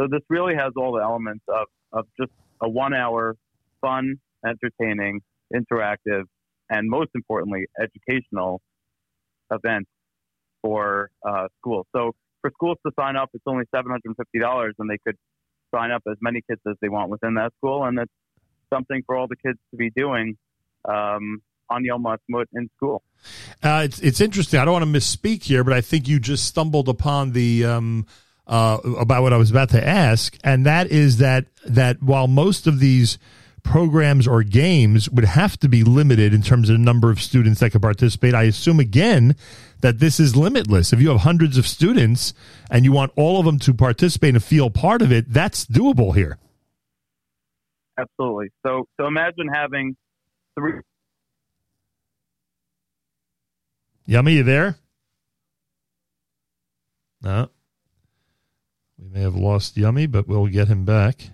So 0.01 0.07
this 0.11 0.21
really 0.29 0.55
has 0.55 0.73
all 0.77 0.93
the 0.93 1.03
elements 1.03 1.45
of, 1.49 1.67
of 1.93 2.07
just 2.19 2.33
a 2.63 2.69
one 2.69 2.95
hour 2.95 3.37
fun, 3.81 4.17
entertaining, 4.47 5.21
interactive, 5.55 6.25
and 6.71 6.89
most 6.89 7.11
importantly, 7.15 7.67
educational 7.81 8.61
event 9.51 9.87
for 10.63 11.11
uh, 11.27 11.47
schools. 11.59 11.87
So 11.95 12.13
for 12.41 12.51
schools 12.55 12.79
to 12.85 12.93
sign 12.99 13.17
up, 13.17 13.31
it's 13.35 13.45
only 13.47 13.65
$750 13.75 14.73
and 14.79 14.91
they 14.91 14.99
could 15.07 15.17
sign 15.75 15.91
up 15.91 16.03
as 16.11 16.17
many 16.21 16.43
kids 16.49 16.61
as 16.69 16.75
they 16.81 16.89
want 16.89 17.11
within 17.11 17.35
that 17.35 17.53
school. 17.59 17.85
And 17.85 17.99
it's 17.99 18.13
something 18.73 19.03
for 19.07 19.17
all 19.17 19.29
the 19.29 19.37
kids 19.37 19.59
to 19.71 19.77
be 19.77 19.91
doing 19.91 20.37
um, 20.85 21.43
on 21.71 21.85
Yom 21.85 22.05
Ha'atzmaut 22.05 22.47
in 22.55 22.69
school. 22.77 23.03
Uh, 23.63 23.83
it's 23.85 23.99
it's 24.01 24.21
interesting. 24.21 24.61
I 24.61 24.65
don't 24.65 24.73
want 24.73 24.85
to 24.85 24.91
misspeak 24.91 25.43
here, 25.43 25.65
but 25.65 25.73
I 25.73 25.81
think 25.81 26.07
you 26.07 26.21
just 26.21 26.45
stumbled 26.45 26.89
upon 26.89 27.33
the 27.33 27.65
um, 27.65 28.07
uh, 28.47 28.79
about 28.99 29.23
what 29.23 29.33
I 29.33 29.37
was 29.37 29.51
about 29.51 29.71
to 29.71 29.87
ask, 29.87 30.37
and 30.45 30.67
that 30.67 30.91
is 30.91 31.19
that 31.19 31.47
that 31.67 32.03
while 32.03 32.29
most 32.29 32.67
of 32.67 32.79
these 32.79 33.19
programs 33.63 34.29
or 34.29 34.45
games 34.45 35.11
would 35.11 35.25
have 35.25 35.59
to 35.59 35.69
be 35.69 35.83
limited 35.83 36.33
in 36.33 36.41
terms 36.41 36.71
of 36.71 36.75
the 36.79 36.83
number 36.83 37.11
of 37.11 37.21
students 37.21 37.59
that 37.61 37.71
could 37.71 37.83
participate, 37.83 38.35
I 38.35 38.45
assume 38.45 38.79
again 38.79 39.35
that 39.81 39.99
this 39.99 40.21
is 40.21 40.37
limitless. 40.37 40.93
If 40.93 41.01
you 41.01 41.09
have 41.09 41.21
hundreds 41.21 41.59
of 41.59 41.67
students 41.67 42.33
and 42.71 42.85
you 42.85 42.93
want 42.93 43.13
all 43.17 43.41
of 43.41 43.47
them 43.47 43.59
to 43.61 43.75
participate 43.75 44.35
and 44.35 44.43
feel 44.43 44.71
part 44.71 45.03
of 45.03 45.11
it, 45.11 45.33
that's 45.33 45.67
doable 45.67 46.15
here. 46.15 46.39
Absolutely. 47.99 48.51
So 48.65 48.87
so 49.01 49.07
imagine 49.07 49.49
having 49.53 49.97
three 50.57 50.81
Yummy, 54.07 54.35
you 54.35 54.43
there? 54.45 54.77
No. 57.23 57.51
We 58.99 59.09
may 59.09 59.21
have 59.21 59.35
lost 59.37 59.77
Yummy, 59.77 60.07
but 60.07 60.27
we'll 60.27 60.47
get 60.47 60.69
him 60.69 60.85
back. 60.85 61.31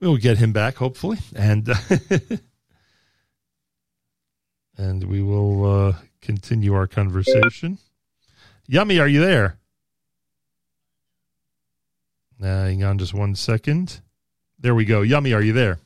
We'll 0.00 0.16
get 0.16 0.38
him 0.38 0.52
back, 0.52 0.76
hopefully, 0.76 1.18
and 1.34 1.68
and 4.78 5.04
we 5.04 5.22
will 5.22 5.64
uh, 5.88 5.94
continue 6.20 6.72
our 6.74 6.86
conversation. 6.86 7.78
Yummy, 8.66 9.00
are 9.00 9.08
you 9.08 9.20
there? 9.20 9.58
Hang 12.40 12.84
on, 12.84 12.98
just 12.98 13.12
one 13.12 13.34
second. 13.34 14.00
There 14.58 14.74
we 14.74 14.84
go. 14.84 15.02
Yummy, 15.02 15.32
are 15.32 15.42
you 15.42 15.52
there? 15.52 15.78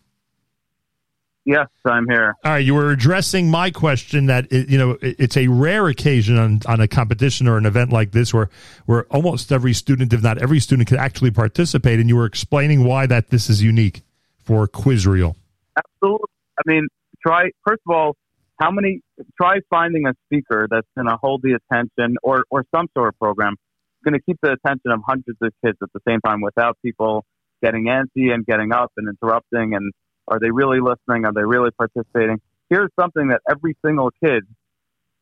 Yes, 1.45 1.67
I'm 1.85 2.07
here. 2.09 2.35
All 2.45 2.53
right, 2.53 2.65
you 2.65 2.75
were 2.75 2.91
addressing 2.91 3.51
my 3.51 3.71
question 3.71 4.27
that 4.27 4.53
it, 4.53 4.69
you 4.69 4.79
know 4.79 4.93
it, 5.03 5.17
it's 5.19 5.37
a 5.37 5.49
rare 5.49 5.89
occasion 5.89 6.39
on, 6.39 6.61
on 6.67 6.81
a 6.81 6.87
competition 6.87 7.49
or 7.49 7.57
an 7.57 7.67
event 7.67 7.93
like 7.93 8.13
this 8.13 8.33
where 8.33 8.49
where 8.87 9.05
almost 9.07 9.51
every 9.51 9.73
student, 9.73 10.13
if 10.13 10.23
not 10.23 10.39
every 10.39 10.61
student, 10.61 10.89
could 10.89 10.99
actually 10.99 11.33
participate, 11.33 11.99
and 11.99 12.09
you 12.09 12.17
were 12.17 12.27
explaining 12.27 12.85
why 12.85 13.07
that 13.07 13.31
this 13.31 13.51
is 13.51 13.61
unique 13.61 14.03
for 14.39 14.69
Quizrael. 14.69 15.35
Absolutely. 15.77 16.29
I 16.59 16.63
mean, 16.67 16.87
try 17.27 17.51
first 17.67 17.83
of 17.89 17.95
all, 17.95 18.17
how 18.61 18.71
many? 18.71 19.01
Try 19.37 19.59
finding 19.69 20.07
a 20.07 20.15
speaker 20.27 20.69
that's 20.71 20.87
going 20.97 21.09
to 21.09 21.17
hold 21.21 21.43
the 21.43 21.59
attention, 21.59 22.17
or 22.23 22.45
or 22.51 22.65
some 22.73 22.87
sort 22.95 23.09
of 23.09 23.19
program 23.19 23.57
going 24.05 24.15
to 24.15 24.21
keep 24.21 24.39
the 24.43 24.53
attention 24.53 24.91
of 24.91 25.01
hundreds 25.07 25.39
of 25.41 25.53
kids 25.65 25.79
at 25.83 25.89
the 25.93 26.01
same 26.07 26.21
time 26.21 26.41
without 26.41 26.77
people 26.85 27.25
getting 27.63 27.87
antsy 27.87 28.33
and 28.33 28.45
getting 28.45 28.73
up 28.73 28.93
and 28.97 29.09
interrupting. 29.09 29.75
And 29.75 29.93
are 30.33 30.39
they 30.41 30.51
really 30.51 30.81
listening? 30.81 31.27
Are 31.27 31.33
they 31.33 31.45
really 31.45 31.71
participating? 31.73 32.41
Here's 32.71 32.91
something 32.99 33.29
that 33.29 33.43
every 33.51 33.77
single 33.85 34.11
kid 34.25 34.45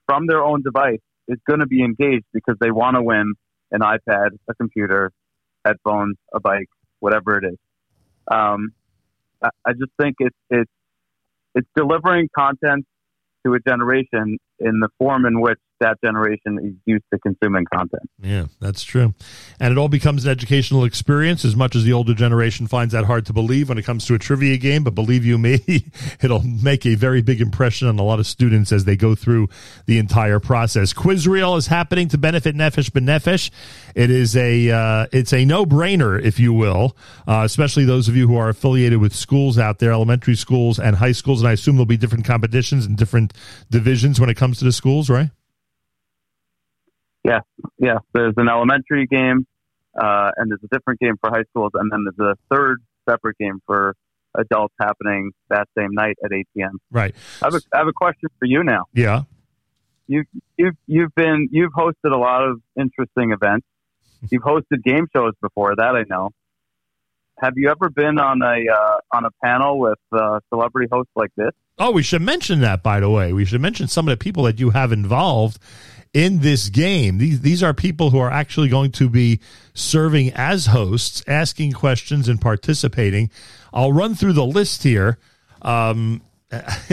from 0.06 0.28
their 0.28 0.44
own 0.44 0.62
device 0.62 1.00
is 1.26 1.38
going 1.48 1.58
to 1.58 1.66
be 1.66 1.82
engaged 1.82 2.26
because 2.32 2.54
they 2.60 2.70
want 2.70 2.94
to 2.94 3.02
win 3.02 3.34
an 3.72 3.80
iPad, 3.80 4.28
a 4.48 4.54
computer, 4.54 5.10
headphones, 5.64 6.16
a 6.32 6.38
bike, 6.38 6.68
whatever 7.00 7.38
it 7.38 7.44
is. 7.44 7.58
Um, 8.30 8.70
I, 9.42 9.48
I 9.66 9.72
just 9.72 9.90
think 10.00 10.14
it's 10.20 10.36
it's 10.48 10.70
it's 11.56 11.68
delivering 11.74 12.28
content 12.36 12.86
to 13.44 13.54
a 13.54 13.58
generation 13.68 14.38
in 14.60 14.78
the 14.78 14.88
form 14.96 15.26
in 15.26 15.40
which 15.40 15.58
that 15.80 15.98
generation 16.02 16.58
is 16.62 16.74
used 16.86 17.04
to 17.12 17.18
consuming 17.18 17.64
content. 17.74 18.08
Yeah, 18.20 18.46
that's 18.60 18.82
true. 18.82 19.14
And 19.58 19.72
it 19.72 19.78
all 19.78 19.88
becomes 19.88 20.24
an 20.24 20.30
educational 20.30 20.84
experience 20.84 21.44
as 21.44 21.56
much 21.56 21.74
as 21.74 21.84
the 21.84 21.92
older 21.92 22.14
generation 22.14 22.66
finds 22.66 22.92
that 22.92 23.04
hard 23.04 23.26
to 23.26 23.32
believe 23.32 23.68
when 23.68 23.78
it 23.78 23.84
comes 23.84 24.06
to 24.06 24.14
a 24.14 24.18
trivia 24.18 24.56
game. 24.56 24.84
But 24.84 24.94
believe 24.94 25.24
you 25.24 25.38
me, 25.38 25.60
it'll 26.22 26.42
make 26.42 26.86
a 26.86 26.94
very 26.94 27.22
big 27.22 27.40
impression 27.40 27.88
on 27.88 27.98
a 27.98 28.02
lot 28.02 28.20
of 28.20 28.26
students 28.26 28.72
as 28.72 28.84
they 28.84 28.96
go 28.96 29.14
through 29.14 29.48
the 29.86 29.98
entire 29.98 30.38
process. 30.38 30.92
Quizrael 30.92 31.56
is 31.56 31.66
happening 31.66 32.08
to 32.08 32.18
benefit 32.18 32.54
Nefesh 32.54 32.90
B'Nefesh. 32.90 33.50
It 33.94 34.10
is 34.10 34.36
a 34.36 34.70
uh, 34.70 35.06
it's 35.12 35.32
a 35.32 35.44
no 35.44 35.64
brainer, 35.66 36.20
if 36.22 36.38
you 36.38 36.52
will, 36.52 36.96
uh, 37.26 37.42
especially 37.44 37.84
those 37.84 38.08
of 38.08 38.16
you 38.16 38.28
who 38.28 38.36
are 38.36 38.48
affiliated 38.48 39.00
with 39.00 39.14
schools 39.14 39.58
out 39.58 39.78
there, 39.78 39.92
elementary 39.92 40.36
schools 40.36 40.78
and 40.78 40.96
high 40.96 41.12
schools. 41.12 41.40
And 41.40 41.48
I 41.48 41.52
assume 41.52 41.76
there'll 41.76 41.86
be 41.86 41.96
different 41.96 42.24
competitions 42.24 42.86
and 42.86 42.96
different 42.96 43.32
divisions 43.70 44.20
when 44.20 44.28
it 44.28 44.36
comes 44.36 44.58
to 44.58 44.64
the 44.64 44.72
schools, 44.72 45.10
right? 45.10 45.30
Yeah, 47.24 47.40
yeah. 47.78 47.98
There's 48.12 48.34
an 48.36 48.48
elementary 48.48 49.06
game, 49.06 49.46
uh, 50.00 50.30
and 50.36 50.50
there's 50.50 50.62
a 50.64 50.74
different 50.74 51.00
game 51.00 51.16
for 51.20 51.30
high 51.30 51.44
schools, 51.50 51.72
and 51.74 51.90
then 51.92 52.04
there's 52.04 52.34
a 52.34 52.54
third 52.54 52.82
separate 53.08 53.36
game 53.38 53.60
for 53.66 53.94
adults 54.36 54.74
happening 54.80 55.32
that 55.48 55.68
same 55.76 55.92
night 55.92 56.16
at 56.24 56.32
8 56.32 56.48
p.m. 56.56 56.78
Right. 56.90 57.14
I 57.42 57.46
have 57.46 57.54
a, 57.54 57.60
I 57.74 57.78
have 57.78 57.88
a 57.88 57.92
question 57.92 58.28
for 58.38 58.46
you 58.46 58.62
now. 58.62 58.84
Yeah. 58.92 59.22
You've 60.06 60.26
you've 60.56 60.76
you've 60.86 61.14
been 61.14 61.48
you've 61.52 61.72
hosted 61.72 62.12
a 62.12 62.16
lot 62.16 62.42
of 62.42 62.60
interesting 62.78 63.32
events. 63.32 63.66
You've 64.30 64.42
hosted 64.42 64.82
game 64.84 65.06
shows 65.16 65.32
before, 65.40 65.74
that 65.76 65.96
I 65.96 66.02
know. 66.10 66.30
Have 67.40 67.54
you 67.56 67.70
ever 67.70 67.88
been 67.88 68.18
on 68.18 68.42
a 68.42 68.70
uh, 68.70 69.16
on 69.16 69.24
a 69.24 69.30
panel 69.42 69.78
with 69.78 69.98
uh, 70.12 70.40
celebrity 70.50 70.88
hosts 70.92 71.12
like 71.16 71.30
this? 71.36 71.52
Oh, 71.78 71.90
we 71.92 72.02
should 72.02 72.20
mention 72.20 72.60
that, 72.60 72.82
by 72.82 73.00
the 73.00 73.08
way. 73.08 73.32
We 73.32 73.46
should 73.46 73.62
mention 73.62 73.88
some 73.88 74.06
of 74.06 74.12
the 74.12 74.22
people 74.22 74.42
that 74.42 74.60
you 74.60 74.70
have 74.70 74.92
involved 74.92 75.58
in 76.12 76.40
this 76.40 76.68
game. 76.68 77.18
These 77.18 77.40
these 77.40 77.62
are 77.62 77.74
people 77.74 78.10
who 78.10 78.18
are 78.18 78.30
actually 78.30 78.68
going 78.68 78.92
to 78.92 79.08
be 79.08 79.40
serving 79.74 80.32
as 80.34 80.66
hosts, 80.66 81.22
asking 81.26 81.72
questions 81.72 82.28
and 82.28 82.40
participating. 82.40 83.30
I'll 83.72 83.92
run 83.92 84.14
through 84.14 84.32
the 84.32 84.44
list 84.44 84.82
here. 84.82 85.18
Um, 85.62 86.22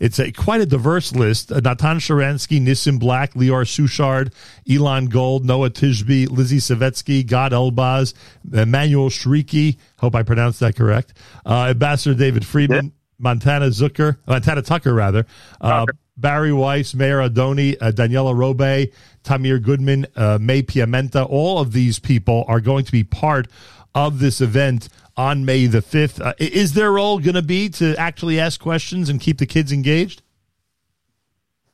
it's 0.00 0.20
a 0.20 0.30
quite 0.30 0.60
a 0.60 0.66
diverse 0.66 1.12
list. 1.12 1.50
Uh, 1.50 1.56
Natan 1.56 1.98
Sharansky, 1.98 2.60
Nissim 2.60 3.00
Black, 3.00 3.34
Lior 3.34 3.64
Suchard, 3.64 4.32
Elon 4.70 5.06
Gold, 5.06 5.44
Noa 5.44 5.70
Tishby, 5.70 6.30
Lizzie 6.30 6.58
Savetsky, 6.58 7.26
Gad 7.26 7.50
Elbaz, 7.50 8.14
Emmanuel 8.52 9.08
Shrieky. 9.08 9.78
Hope 9.98 10.14
I 10.14 10.22
pronounced 10.22 10.60
that 10.60 10.76
correct. 10.76 11.14
Uh, 11.44 11.66
Ambassador 11.70 12.14
David 12.14 12.46
Friedman, 12.46 12.92
Montana 13.18 13.66
Zucker, 13.66 14.18
Montana 14.28 14.62
Tucker 14.62 14.94
rather. 14.94 15.26
Uh, 15.60 15.86
Bari 16.20 16.52
Weiss, 16.52 16.94
Mayor 16.94 17.18
Adoni, 17.18 17.76
uh, 17.80 17.90
Daniela 17.92 18.36
Robe, 18.36 18.90
Tamir 19.24 19.62
Goodman, 19.62 20.06
uh, 20.16 20.38
May 20.40 20.62
Piamenta. 20.62 21.26
All 21.28 21.58
of 21.58 21.72
these 21.72 21.98
people 21.98 22.44
are 22.48 22.60
going 22.60 22.84
to 22.84 22.92
be 22.92 23.04
part 23.04 23.48
of 23.94 24.18
this 24.18 24.40
event 24.40 24.88
on 25.16 25.44
May 25.44 25.66
the 25.66 25.80
5th. 25.80 26.24
Uh, 26.24 26.34
is 26.38 26.74
their 26.74 26.92
role 26.92 27.18
going 27.18 27.34
to 27.34 27.42
be 27.42 27.68
to 27.70 27.94
actually 27.96 28.38
ask 28.38 28.60
questions 28.60 29.08
and 29.08 29.20
keep 29.20 29.38
the 29.38 29.46
kids 29.46 29.72
engaged? 29.72 30.22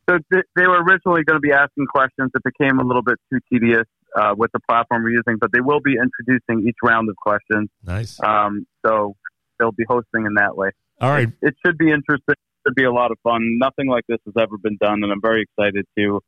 So 0.09 0.19
th- 0.33 0.45
they 0.55 0.67
were 0.67 0.83
originally 0.83 1.25
going 1.25 1.37
to 1.37 1.41
be 1.41 1.53
asking 1.53 1.87
questions. 1.87 2.31
It 2.35 2.43
became 2.45 2.79
a 2.79 2.85
little 2.85 3.03
bit 3.03 3.19
too 3.33 3.41
tedious 3.53 3.87
uh, 4.17 4.35
with 4.37 4.53
the 4.53 4.61
platform 4.69 5.03
we're 5.03 5.11
using, 5.11 5.37
but 5.41 5.51
they 5.53 5.61
will 5.61 5.81
be 5.81 5.95
introducing 5.95 6.69
each 6.69 6.77
round 6.83 7.09
of 7.09 7.17
questions. 7.17 7.69
Nice. 7.85 8.19
Um, 8.23 8.67
so 8.85 9.17
they'll 9.59 9.73
be 9.73 9.85
hosting 9.89 10.27
in 10.27 10.35
that 10.35 10.57
way. 10.57 10.71
All 11.01 11.11
right. 11.11 11.29
It, 11.43 11.49
it 11.49 11.55
should 11.65 11.77
be 11.77 11.91
interesting. 11.91 12.35
Should 12.67 12.75
be 12.75 12.85
a 12.85 12.93
lot 12.93 13.13
of 13.13 13.19
fun. 13.23 13.59
Nothing 13.59 13.89
like 13.89 14.05
this 14.09 14.19
has 14.25 14.35
ever 14.41 14.59
been 14.59 14.77
done, 14.81 15.05
and 15.05 15.13
I'm 15.13 15.21
very 15.21 15.43
excited 15.43 15.87
to 15.97 16.21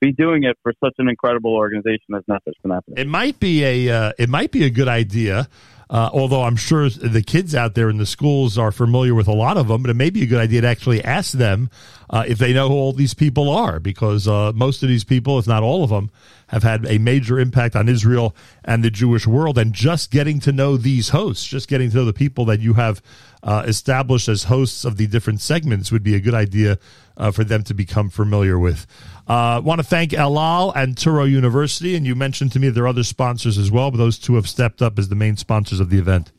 be 0.00 0.12
doing 0.12 0.44
it 0.44 0.56
for 0.62 0.72
such 0.82 0.94
an 0.98 1.08
incredible 1.08 1.54
organization 1.54 2.14
as 2.14 2.22
Nefesh 2.30 2.54
B'Nefesh. 2.64 2.98
It 2.98 3.08
might 3.08 3.38
be 3.38 3.64
a 3.64 3.94
uh, 3.94 4.12
it 4.18 4.28
might 4.28 4.50
be 4.52 4.64
a 4.64 4.70
good 4.70 4.88
idea. 4.88 5.48
Uh, 5.90 6.08
although 6.12 6.44
I'm 6.44 6.54
sure 6.54 6.88
the 6.88 7.20
kids 7.20 7.52
out 7.52 7.74
there 7.74 7.90
in 7.90 7.98
the 7.98 8.06
schools 8.06 8.56
are 8.56 8.70
familiar 8.70 9.12
with 9.12 9.26
a 9.26 9.32
lot 9.32 9.56
of 9.56 9.66
them, 9.66 9.82
but 9.82 9.90
it 9.90 9.94
may 9.94 10.08
be 10.08 10.22
a 10.22 10.26
good 10.26 10.38
idea 10.38 10.60
to 10.60 10.68
actually 10.68 11.02
ask 11.02 11.32
them 11.32 11.68
uh, 12.10 12.22
if 12.28 12.38
they 12.38 12.52
know 12.52 12.68
who 12.68 12.74
all 12.74 12.92
these 12.92 13.12
people 13.12 13.50
are, 13.50 13.80
because 13.80 14.28
uh, 14.28 14.52
most 14.54 14.84
of 14.84 14.88
these 14.88 15.02
people, 15.02 15.36
if 15.40 15.48
not 15.48 15.64
all 15.64 15.82
of 15.82 15.90
them, 15.90 16.12
have 16.46 16.62
had 16.62 16.86
a 16.86 16.98
major 16.98 17.40
impact 17.40 17.74
on 17.74 17.88
Israel 17.88 18.36
and 18.64 18.84
the 18.84 18.90
Jewish 18.90 19.26
world. 19.26 19.58
And 19.58 19.72
just 19.72 20.12
getting 20.12 20.38
to 20.40 20.52
know 20.52 20.76
these 20.76 21.08
hosts, 21.08 21.44
just 21.44 21.66
getting 21.66 21.90
to 21.90 21.96
know 21.96 22.04
the 22.04 22.12
people 22.12 22.44
that 22.44 22.60
you 22.60 22.74
have 22.74 23.02
uh, 23.42 23.64
established 23.66 24.28
as 24.28 24.44
hosts 24.44 24.84
of 24.84 24.96
the 24.96 25.06
different 25.06 25.40
segments 25.40 25.90
would 25.90 26.02
be 26.02 26.14
a 26.14 26.20
good 26.20 26.34
idea 26.34 26.78
uh, 27.16 27.30
for 27.30 27.44
them 27.44 27.62
to 27.64 27.74
become 27.74 28.10
familiar 28.10 28.58
with. 28.58 28.86
Uh, 29.26 29.60
want 29.64 29.78
to 29.78 29.86
thank 29.86 30.12
El 30.12 30.38
Al 30.38 30.70
and 30.72 30.96
Touro 30.96 31.30
University, 31.30 31.94
and 31.94 32.06
you 32.06 32.14
mentioned 32.14 32.52
to 32.52 32.58
me 32.58 32.68
there 32.68 32.84
are 32.84 32.88
other 32.88 33.04
sponsors 33.04 33.58
as 33.58 33.70
well, 33.70 33.90
but 33.90 33.98
those 33.98 34.18
two 34.18 34.34
have 34.34 34.48
stepped 34.48 34.82
up 34.82 34.98
as 34.98 35.08
the 35.08 35.14
main 35.14 35.36
sponsors 35.36 35.80
of 35.80 35.90
the 35.90 35.98
event. 35.98 36.32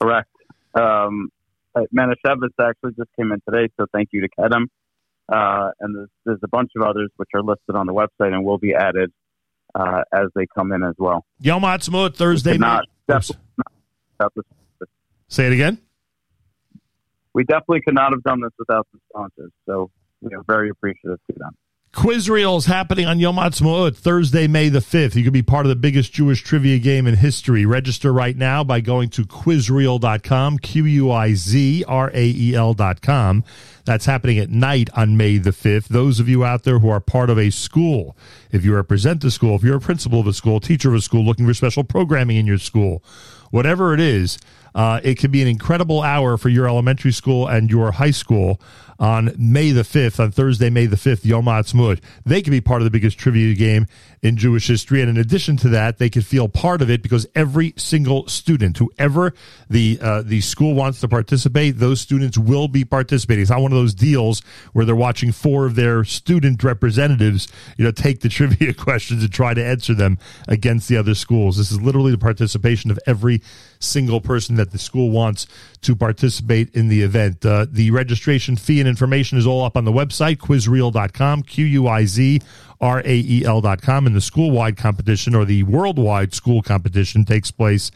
Correct. 0.00 0.28
Um, 0.74 1.30
uh, 1.74 1.82
Manischewitz 1.96 2.48
actually 2.60 2.92
just 2.96 3.10
came 3.16 3.32
in 3.32 3.40
today, 3.48 3.72
so 3.78 3.86
thank 3.92 4.08
you 4.12 4.20
to 4.20 4.28
Kedem. 4.38 4.66
Uh, 5.32 5.70
and 5.80 5.96
there's, 5.96 6.08
there's 6.24 6.40
a 6.42 6.48
bunch 6.48 6.72
of 6.76 6.82
others 6.82 7.10
which 7.16 7.30
are 7.34 7.42
listed 7.42 7.74
on 7.74 7.86
the 7.86 7.94
website 7.94 8.32
and 8.34 8.44
will 8.44 8.58
be 8.58 8.74
added 8.74 9.10
uh, 9.74 10.02
as 10.12 10.26
they 10.34 10.46
come 10.54 10.72
in 10.72 10.82
as 10.82 10.94
well. 10.98 11.24
Yom 11.40 11.62
Ha'atzmaut 11.62 12.14
Thursday. 12.14 12.58
Not, 12.58 12.84
definitely 13.08 13.42
not 14.20 14.32
Say 15.28 15.46
it 15.46 15.52
again. 15.52 15.78
we 17.34 17.44
definitely 17.44 17.82
could 17.82 17.94
not 17.94 18.12
have 18.12 18.22
done 18.22 18.40
this 18.40 18.52
without 18.58 18.86
the 18.92 18.98
sponsors, 19.10 19.50
so 19.66 19.90
we 20.20 20.32
are 20.34 20.42
very 20.46 20.70
appreciative 20.70 21.18
to 21.30 21.38
them. 21.38 21.50
Quizrael 21.92 22.56
is 22.58 22.66
happening 22.66 23.06
on 23.06 23.20
Yom 23.20 23.36
Ha'atzmaut 23.36 23.96
Thursday, 23.96 24.48
May 24.48 24.68
the 24.68 24.80
5th. 24.80 25.14
You 25.14 25.22
can 25.22 25.32
be 25.32 25.42
part 25.42 25.64
of 25.64 25.70
the 25.70 25.76
biggest 25.76 26.12
Jewish 26.12 26.42
trivia 26.42 26.80
game 26.80 27.06
in 27.06 27.14
history. 27.14 27.64
Register 27.66 28.12
right 28.12 28.36
now 28.36 28.64
by 28.64 28.80
going 28.80 29.10
to 29.10 29.22
quizrael.com, 29.22 30.58
Q-U-I-Z-R-A-E-L 30.58 31.84
dot 32.74 33.00
com. 33.00 33.44
That's 33.84 34.06
happening 34.06 34.40
at 34.40 34.50
night 34.50 34.90
on 34.96 35.16
May 35.16 35.38
the 35.38 35.50
5th. 35.50 35.86
Those 35.86 36.18
of 36.18 36.28
you 36.28 36.44
out 36.44 36.64
there 36.64 36.80
who 36.80 36.88
are 36.88 36.98
part 36.98 37.30
of 37.30 37.38
a 37.38 37.50
school, 37.50 38.16
if 38.50 38.64
you 38.64 38.74
represent 38.74 39.20
the 39.20 39.30
school, 39.30 39.54
if 39.54 39.62
you're 39.62 39.76
a 39.76 39.80
principal 39.80 40.18
of 40.18 40.26
a 40.26 40.32
school, 40.32 40.58
teacher 40.58 40.88
of 40.88 40.96
a 40.96 41.00
school, 41.00 41.24
looking 41.24 41.46
for 41.46 41.54
special 41.54 41.84
programming 41.84 42.36
in 42.36 42.46
your 42.46 42.58
school, 42.58 43.04
whatever 43.52 43.94
it 43.94 44.00
is, 44.00 44.36
uh, 44.74 45.00
it 45.02 45.18
can 45.18 45.30
be 45.30 45.40
an 45.42 45.48
incredible 45.48 46.02
hour 46.02 46.36
for 46.36 46.48
your 46.48 46.66
elementary 46.68 47.12
school 47.12 47.46
and 47.46 47.70
your 47.70 47.92
high 47.92 48.10
school 48.10 48.60
on 48.98 49.34
May 49.36 49.70
the 49.70 49.82
5th, 49.82 50.20
on 50.20 50.30
Thursday, 50.30 50.70
May 50.70 50.86
the 50.86 50.96
5th, 50.96 51.24
Yom 51.24 51.44
Ha'atzmaut. 51.44 52.00
They 52.24 52.42
can 52.42 52.50
be 52.50 52.60
part 52.60 52.80
of 52.80 52.84
the 52.84 52.90
biggest 52.90 53.18
trivia 53.18 53.54
game 53.54 53.86
in 54.24 54.38
Jewish 54.38 54.66
history. 54.66 55.02
And 55.02 55.10
in 55.10 55.18
addition 55.18 55.58
to 55.58 55.68
that, 55.68 55.98
they 55.98 56.08
can 56.08 56.22
feel 56.22 56.48
part 56.48 56.80
of 56.80 56.88
it 56.88 57.02
because 57.02 57.26
every 57.34 57.74
single 57.76 58.26
student, 58.26 58.78
whoever 58.78 59.34
the, 59.68 59.98
uh, 60.00 60.22
the 60.22 60.40
school 60.40 60.72
wants 60.72 61.00
to 61.00 61.08
participate, 61.08 61.72
those 61.72 62.00
students 62.00 62.38
will 62.38 62.66
be 62.66 62.86
participating. 62.86 63.42
It's 63.42 63.50
not 63.50 63.60
one 63.60 63.70
of 63.70 63.76
those 63.76 63.94
deals 63.94 64.40
where 64.72 64.86
they're 64.86 64.96
watching 64.96 65.30
four 65.30 65.66
of 65.66 65.74
their 65.74 66.04
student 66.04 66.64
representatives, 66.64 67.48
you 67.76 67.84
know, 67.84 67.90
take 67.90 68.20
the 68.20 68.28
trivia 68.30 68.72
questions 68.72 69.22
and 69.22 69.30
try 69.30 69.52
to 69.52 69.62
answer 69.62 69.92
them 69.92 70.18
against 70.48 70.88
the 70.88 70.96
other 70.96 71.14
schools. 71.14 71.58
This 71.58 71.70
is 71.70 71.82
literally 71.82 72.10
the 72.10 72.18
participation 72.18 72.90
of 72.90 72.98
every 73.06 73.42
single 73.78 74.22
person 74.22 74.56
that 74.56 74.70
the 74.70 74.78
school 74.78 75.10
wants 75.10 75.46
to 75.82 75.94
participate 75.94 76.74
in 76.74 76.88
the 76.88 77.02
event. 77.02 77.44
Uh, 77.44 77.66
the 77.70 77.90
registration 77.90 78.56
fee 78.56 78.80
and 78.80 78.88
information 78.88 79.36
is 79.36 79.46
all 79.46 79.62
up 79.62 79.76
on 79.76 79.84
the 79.84 79.92
website, 79.92 80.38
quizrael.com, 80.38 81.42
Q 81.42 81.66
U 81.66 81.88
I 81.88 82.06
Z 82.06 82.40
R 82.84 83.00
A 83.00 83.16
E 83.16 83.44
L.com. 83.44 84.06
And 84.06 84.14
the 84.14 84.20
school 84.20 84.50
wide 84.50 84.76
competition 84.76 85.34
or 85.34 85.44
the 85.46 85.62
worldwide 85.62 86.34
school 86.34 86.60
competition 86.60 87.24
takes 87.24 87.50
place 87.50 87.90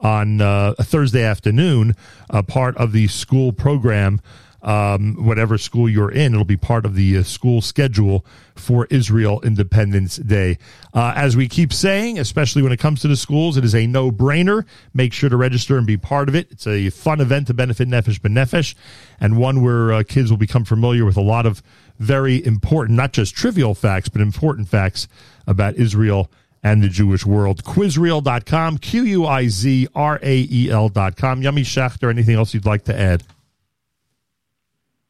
on 0.00 0.40
uh, 0.40 0.74
Thursday 0.80 1.22
afternoon, 1.22 1.94
a 2.28 2.42
part 2.42 2.76
of 2.76 2.92
the 2.92 3.06
school 3.06 3.52
program. 3.52 4.20
Um, 4.64 5.16
whatever 5.22 5.58
school 5.58 5.90
you're 5.90 6.10
in, 6.10 6.32
it'll 6.32 6.46
be 6.46 6.56
part 6.56 6.86
of 6.86 6.94
the 6.94 7.18
uh, 7.18 7.22
school 7.22 7.60
schedule 7.60 8.24
for 8.54 8.86
Israel 8.86 9.42
Independence 9.42 10.16
Day. 10.16 10.56
Uh, 10.94 11.12
as 11.14 11.36
we 11.36 11.48
keep 11.48 11.70
saying, 11.70 12.18
especially 12.18 12.62
when 12.62 12.72
it 12.72 12.78
comes 12.78 13.02
to 13.02 13.08
the 13.08 13.16
schools, 13.16 13.58
it 13.58 13.64
is 13.64 13.74
a 13.74 13.86
no 13.86 14.10
brainer. 14.10 14.64
Make 14.94 15.12
sure 15.12 15.28
to 15.28 15.36
register 15.36 15.76
and 15.76 15.86
be 15.86 15.98
part 15.98 16.30
of 16.30 16.34
it. 16.34 16.50
It's 16.50 16.66
a 16.66 16.88
fun 16.88 17.20
event 17.20 17.48
to 17.48 17.54
benefit 17.54 17.88
Nefesh 17.88 18.20
B'Nefesh, 18.20 18.74
and 19.20 19.36
one 19.36 19.62
where 19.62 19.92
uh, 19.92 20.02
kids 20.02 20.30
will 20.30 20.38
become 20.38 20.64
familiar 20.64 21.04
with 21.04 21.18
a 21.18 21.22
lot 21.22 21.44
of 21.44 21.62
very 21.98 22.44
important, 22.44 22.96
not 22.96 23.12
just 23.12 23.34
trivial 23.34 23.74
facts, 23.74 24.08
but 24.08 24.22
important 24.22 24.68
facts 24.68 25.08
about 25.46 25.74
Israel 25.74 26.30
and 26.62 26.82
the 26.82 26.88
Jewish 26.88 27.26
world. 27.26 27.62
Quizrael.com, 27.64 28.78
Q 28.78 29.02
U 29.02 29.26
I 29.26 29.48
Z 29.48 29.88
R 29.94 30.18
A 30.22 30.48
E 30.50 30.70
L.com. 30.70 31.42
Yummy 31.42 31.62
Schachter, 31.62 32.08
anything 32.08 32.36
else 32.36 32.54
you'd 32.54 32.64
like 32.64 32.84
to 32.84 32.98
add? 32.98 33.22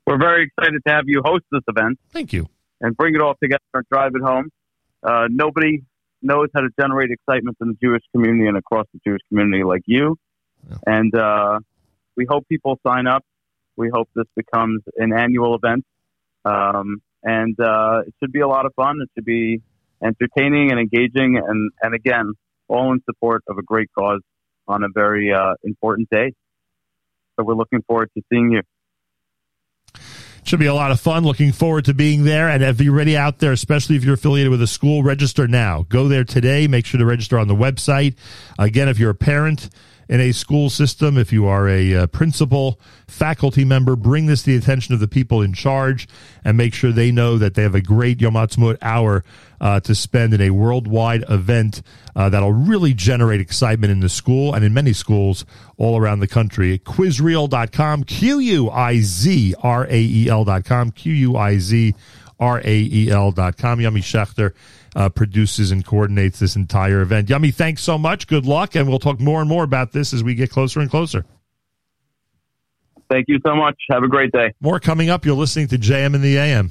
We're 0.06 0.18
very 0.18 0.44
excited 0.44 0.80
to 0.86 0.92
have 0.92 1.04
you 1.06 1.22
host 1.24 1.44
this 1.50 1.62
event. 1.68 1.98
Thank 2.10 2.32
you. 2.32 2.48
And 2.80 2.96
bring 2.96 3.14
it 3.14 3.20
all 3.22 3.34
together 3.42 3.62
and 3.72 3.84
drive 3.90 4.12
it 4.14 4.22
home. 4.22 4.50
Uh, 5.02 5.28
nobody 5.30 5.82
knows 6.20 6.48
how 6.54 6.60
to 6.60 6.68
generate 6.78 7.10
excitement 7.10 7.56
in 7.60 7.68
the 7.68 7.76
Jewish 7.82 8.02
community 8.12 8.46
and 8.46 8.56
across 8.56 8.86
the 8.92 9.00
Jewish 9.06 9.20
community 9.28 9.64
like 9.64 9.82
you. 9.86 10.16
And 10.86 11.14
uh, 11.14 11.60
we 12.16 12.26
hope 12.28 12.46
people 12.48 12.78
sign 12.86 13.06
up. 13.06 13.22
We 13.76 13.90
hope 13.92 14.08
this 14.14 14.26
becomes 14.36 14.82
an 14.96 15.12
annual 15.12 15.54
event. 15.54 15.84
Um, 16.44 17.02
and 17.22 17.58
uh, 17.58 18.02
it 18.06 18.14
should 18.20 18.32
be 18.32 18.40
a 18.40 18.48
lot 18.48 18.66
of 18.66 18.72
fun. 18.74 18.98
It 19.02 19.10
should 19.14 19.24
be 19.24 19.62
entertaining 20.02 20.70
and 20.70 20.78
engaging, 20.78 21.38
and 21.38 21.72
and 21.82 21.94
again, 21.94 22.34
all 22.68 22.92
in 22.92 23.00
support 23.04 23.42
of 23.48 23.56
a 23.58 23.62
great 23.62 23.88
cause 23.98 24.20
on 24.68 24.84
a 24.84 24.88
very 24.94 25.32
uh, 25.32 25.54
important 25.64 26.08
day. 26.10 26.32
So 27.36 27.44
we're 27.44 27.54
looking 27.54 27.82
forward 27.82 28.10
to 28.16 28.22
seeing 28.30 28.52
you. 28.52 28.62
Should 30.44 30.60
be 30.60 30.66
a 30.66 30.74
lot 30.74 30.90
of 30.90 31.00
fun. 31.00 31.24
Looking 31.24 31.52
forward 31.52 31.86
to 31.86 31.94
being 31.94 32.24
there. 32.24 32.48
And 32.50 32.62
already 32.62 33.16
out 33.16 33.38
there, 33.38 33.52
especially 33.52 33.96
if 33.96 34.04
you're 34.04 34.14
affiliated 34.14 34.50
with 34.50 34.60
a 34.60 34.66
school, 34.66 35.02
register 35.02 35.48
now. 35.48 35.86
Go 35.88 36.06
there 36.06 36.24
today. 36.24 36.66
Make 36.66 36.84
sure 36.84 36.98
to 36.98 37.06
register 37.06 37.38
on 37.38 37.48
the 37.48 37.54
website. 37.54 38.14
Again, 38.58 38.88
if 38.88 38.98
you're 38.98 39.10
a 39.10 39.14
parent 39.14 39.70
in 40.08 40.20
a 40.20 40.32
school 40.32 40.70
system, 40.70 41.16
if 41.16 41.32
you 41.32 41.46
are 41.46 41.68
a 41.68 41.94
uh, 41.94 42.06
principal, 42.08 42.78
faculty 43.06 43.64
member, 43.64 43.96
bring 43.96 44.26
this 44.26 44.42
to 44.42 44.50
the 44.50 44.56
attention 44.56 44.94
of 44.94 45.00
the 45.00 45.08
people 45.08 45.42
in 45.42 45.52
charge 45.52 46.06
and 46.44 46.56
make 46.56 46.74
sure 46.74 46.92
they 46.92 47.10
know 47.10 47.38
that 47.38 47.54
they 47.54 47.62
have 47.62 47.74
a 47.74 47.80
great 47.80 48.20
Yom 48.20 48.34
Ha'atzmaut 48.34 48.78
hour 48.82 49.24
uh, 49.60 49.80
to 49.80 49.94
spend 49.94 50.34
in 50.34 50.40
a 50.40 50.50
worldwide 50.50 51.24
event 51.28 51.82
uh, 52.14 52.28
that'll 52.28 52.52
really 52.52 52.92
generate 52.92 53.40
excitement 53.40 53.90
in 53.90 54.00
the 54.00 54.08
school 54.08 54.54
and 54.54 54.64
in 54.64 54.74
many 54.74 54.92
schools 54.92 55.44
all 55.76 55.98
around 55.98 56.20
the 56.20 56.28
country. 56.28 56.78
Quizrael.com, 56.78 58.04
Q 58.04 58.38
U 58.38 58.70
I 58.70 59.00
Z 59.00 59.54
R 59.62 59.86
A 59.88 60.00
E 60.00 60.28
L.com, 60.28 60.90
Q 60.90 61.12
U 61.12 61.36
I 61.36 61.58
Z 61.58 61.94
R 62.38 62.60
A 62.62 62.78
E 62.78 63.10
L.com. 63.10 63.80
Yummy 63.80 64.00
Schechter 64.00 64.52
uh, 64.94 65.08
produces 65.08 65.70
and 65.70 65.84
coordinates 65.84 66.38
this 66.38 66.56
entire 66.56 67.00
event. 67.00 67.28
Yummy, 67.28 67.50
thanks 67.50 67.82
so 67.82 67.98
much. 67.98 68.26
Good 68.26 68.46
luck, 68.46 68.74
and 68.74 68.88
we'll 68.88 68.98
talk 68.98 69.20
more 69.20 69.40
and 69.40 69.48
more 69.48 69.64
about 69.64 69.92
this 69.92 70.12
as 70.12 70.22
we 70.22 70.34
get 70.34 70.50
closer 70.50 70.80
and 70.80 70.90
closer. 70.90 71.24
Thank 73.10 73.26
you 73.28 73.38
so 73.46 73.54
much. 73.54 73.76
Have 73.90 74.02
a 74.02 74.08
great 74.08 74.32
day. 74.32 74.52
More 74.60 74.80
coming 74.80 75.10
up. 75.10 75.24
You're 75.24 75.36
listening 75.36 75.68
to 75.68 75.78
JM 75.78 76.14
in 76.14 76.22
the 76.22 76.38
AM. 76.38 76.70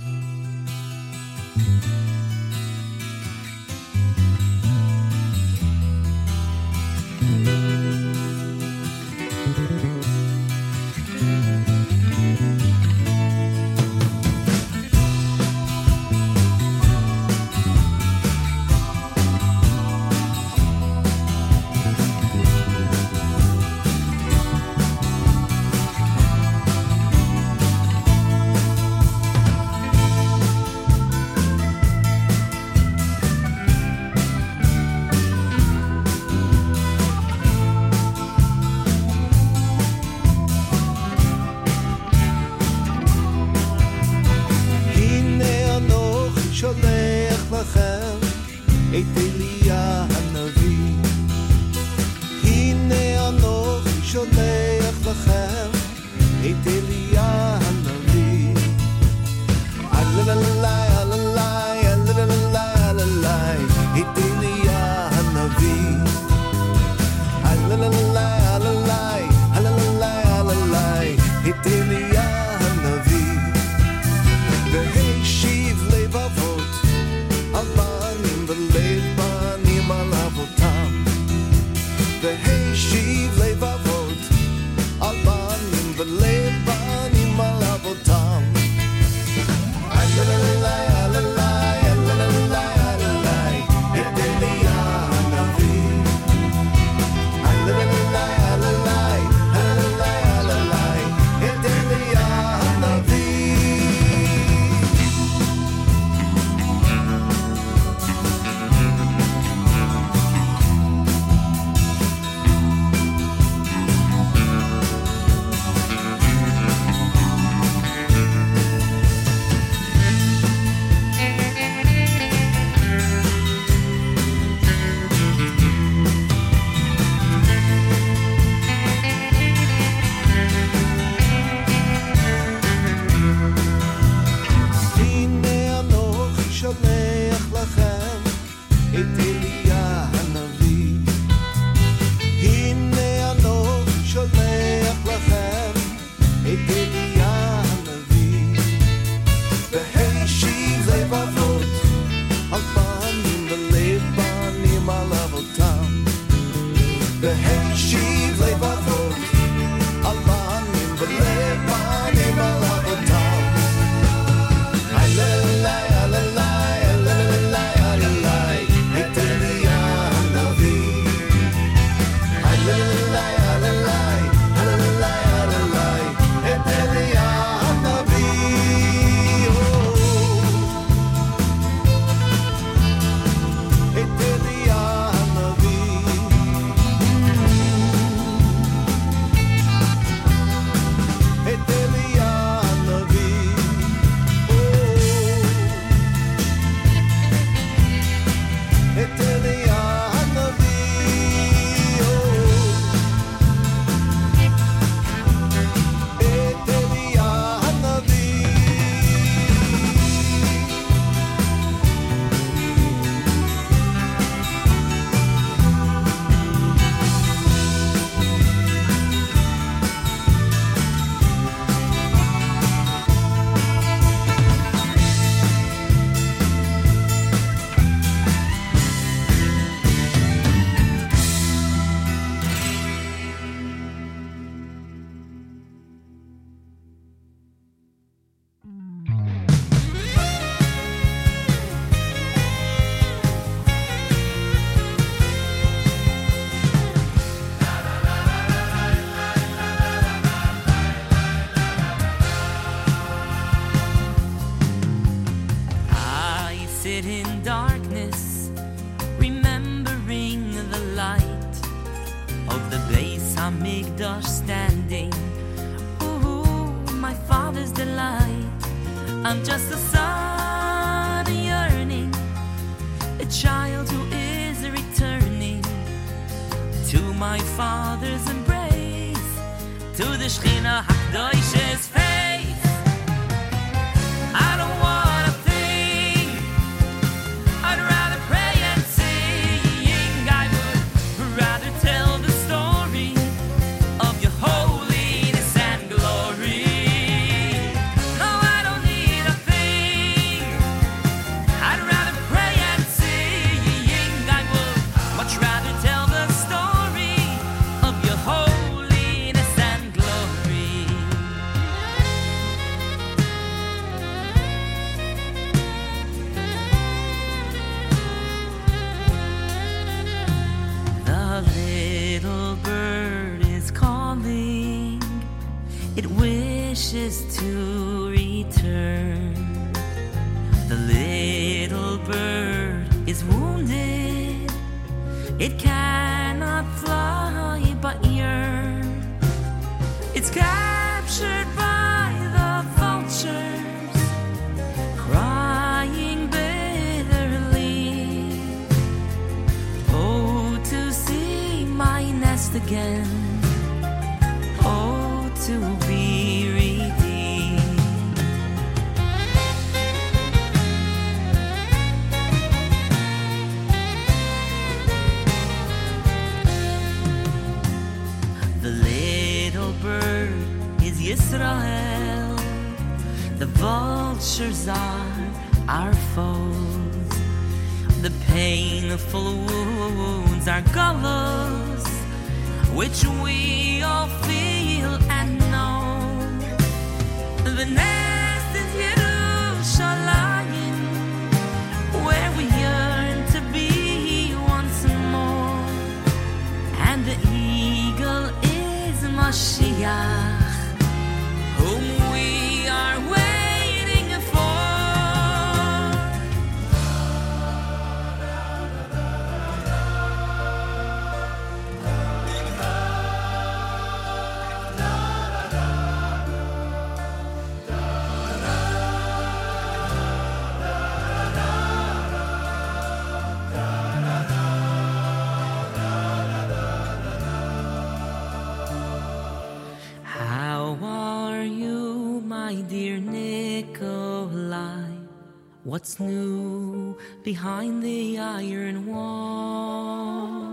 behind 437.23 437.81
the 437.81 438.19
iron 438.19 438.85
wall. 438.85 440.43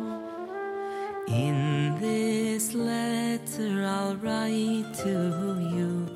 In 1.27 1.99
this 1.99 2.75
letter 2.75 3.85
I'll 3.85 4.17
write 4.17 4.95
to 5.03 5.59
you 5.75 6.09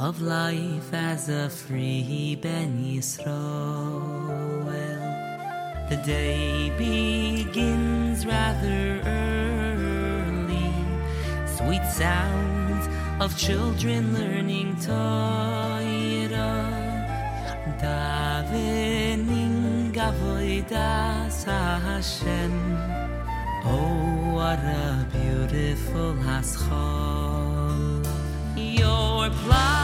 of 0.00 0.20
life 0.20 0.92
as 0.92 1.28
a 1.28 1.48
free 1.48 2.36
Ben 2.40 2.84
Yisrael. 2.84 4.28
The 5.88 5.96
day 6.04 6.70
begins 6.76 8.26
rather 8.26 9.00
early, 9.06 10.72
sweet 11.56 11.84
sounds 11.86 12.88
of 13.22 13.38
children 13.38 14.12
learning 14.12 14.76
Torah. 14.82 15.08
David 17.80 18.97
Hashem. 21.98 22.52
Oh, 23.64 24.34
what 24.34 24.58
a 24.60 25.06
beautiful 25.12 26.14
haschol. 26.14 28.04
Your 28.56 29.28
blood. 29.30 29.77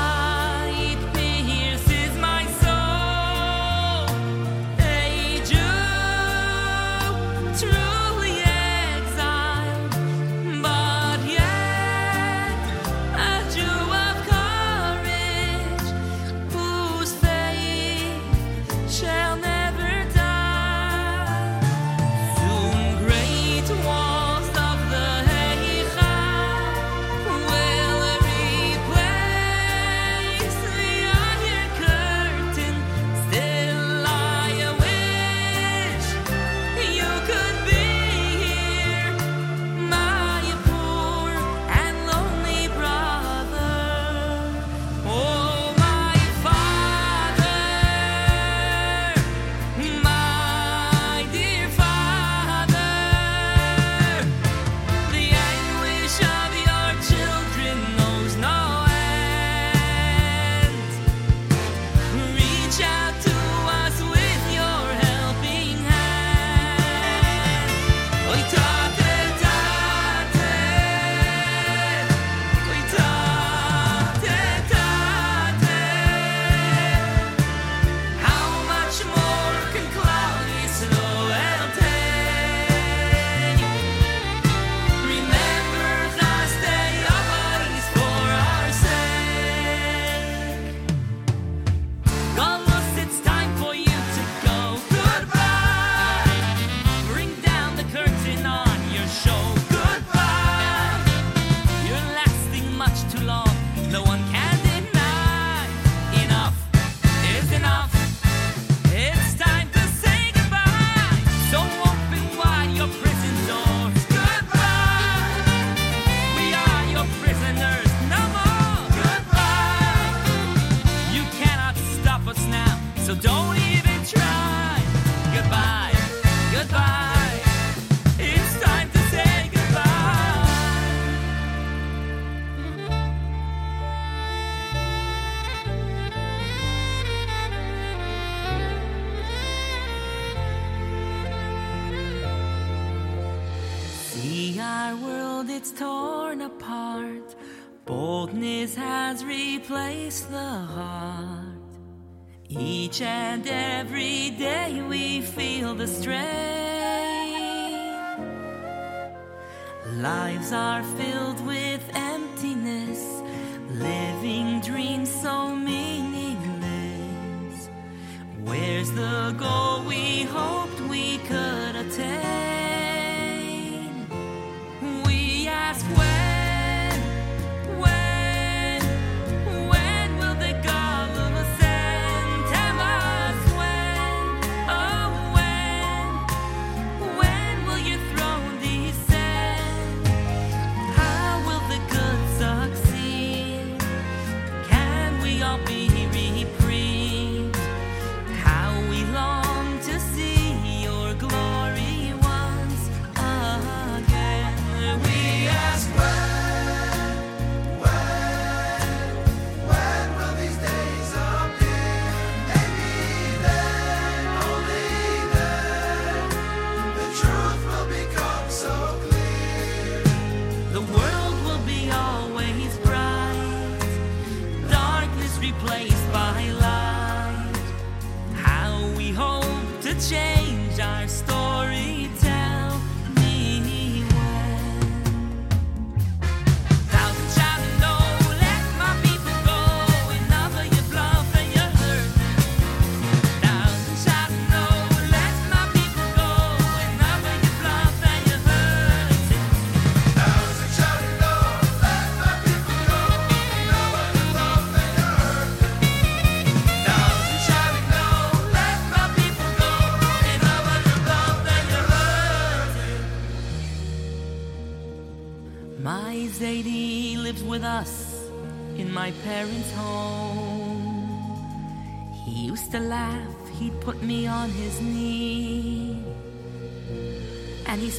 lives 160.45 160.53
are 160.53 160.83
filled. 160.83 161.14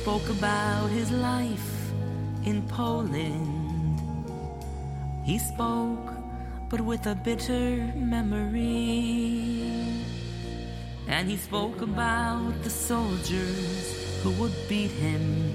spoke 0.06 0.30
about 0.30 0.88
his 0.92 1.10
life 1.10 1.92
in 2.46 2.62
Poland. 2.68 4.00
He 5.24 5.40
spoke, 5.40 6.14
but 6.70 6.80
with 6.80 7.08
a 7.08 7.16
bitter 7.16 7.92
memory. 7.96 9.82
And 11.08 11.28
he 11.28 11.38
spoke 11.38 11.82
about 11.82 12.54
the 12.62 12.70
soldiers 12.70 14.22
who 14.22 14.30
would 14.40 14.54
beat 14.70 14.92
him. 14.92 15.52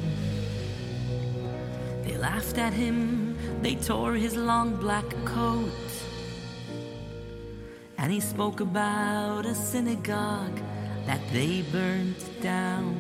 They 2.02 2.16
laughed 2.16 2.58
at 2.58 2.72
him, 2.72 3.38
they 3.62 3.76
tore 3.76 4.14
his 4.14 4.34
long 4.34 4.74
black 4.74 5.08
coat. 5.24 5.90
And 7.98 8.10
he 8.10 8.18
spoke 8.18 8.58
about 8.58 9.46
a 9.46 9.54
synagogue 9.54 10.58
that 11.06 11.20
they 11.32 11.62
burned 11.70 12.24
down 12.42 12.99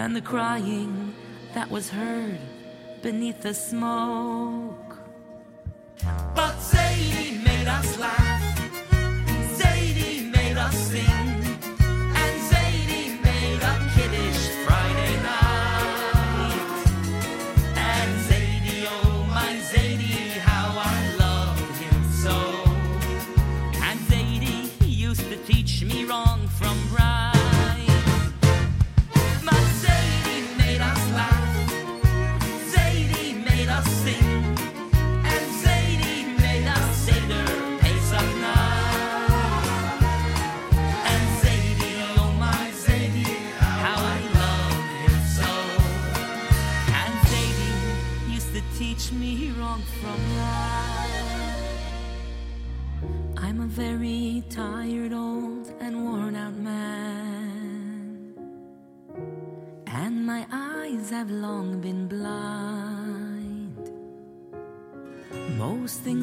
and 0.00 0.16
the 0.16 0.22
crying 0.22 1.14
that 1.52 1.70
was 1.70 1.90
heard 1.90 2.38
beneath 3.02 3.42
the 3.42 3.52
smoke. 3.52 4.49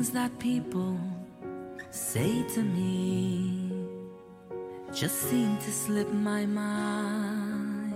things 0.08 0.14
that 0.14 0.40
people 0.40 0.98
say 1.92 2.44
to 2.54 2.62
me 2.62 3.72
just 4.94 5.16
seem 5.30 5.58
to 5.58 5.72
slip 5.72 6.12
my 6.14 6.46
mind. 6.46 7.94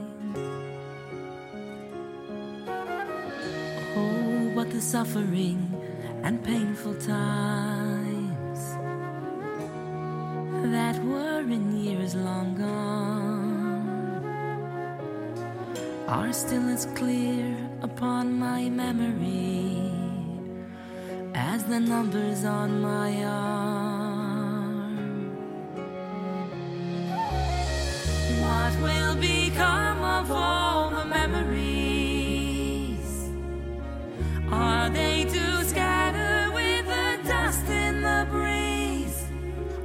Oh, 3.96 4.52
but 4.56 4.70
the 4.72 4.82
suffering 4.82 5.60
and 6.24 6.44
painful 6.44 6.96
times 6.96 8.60
that 10.72 11.04
were 11.04 11.42
in 11.42 11.78
years 11.78 12.16
long 12.16 12.56
gone 12.56 13.82
are 16.08 16.34
still 16.34 16.68
as 16.70 16.86
clear 16.96 17.56
upon 17.82 18.34
my 18.38 18.70
memory 18.70 19.91
as 21.34 21.64
the 21.66 21.80
numbers 21.80 22.44
on 22.46 22.82
my 22.82 23.24
arm. 23.24 24.98
What 28.42 28.82
will 28.82 29.16
become 29.16 30.02
of 30.02 30.32
all 30.32 30.90
the 30.90 31.06
memories? 31.06 32.20
Are 34.52 34.90
they 34.90 35.26
to 35.26 35.64
scatter 35.66 36.52
with 36.54 36.86
the 36.86 37.20
dust 37.28 37.68
in 37.70 38.02
the 38.02 38.28
breeze? 38.30 39.24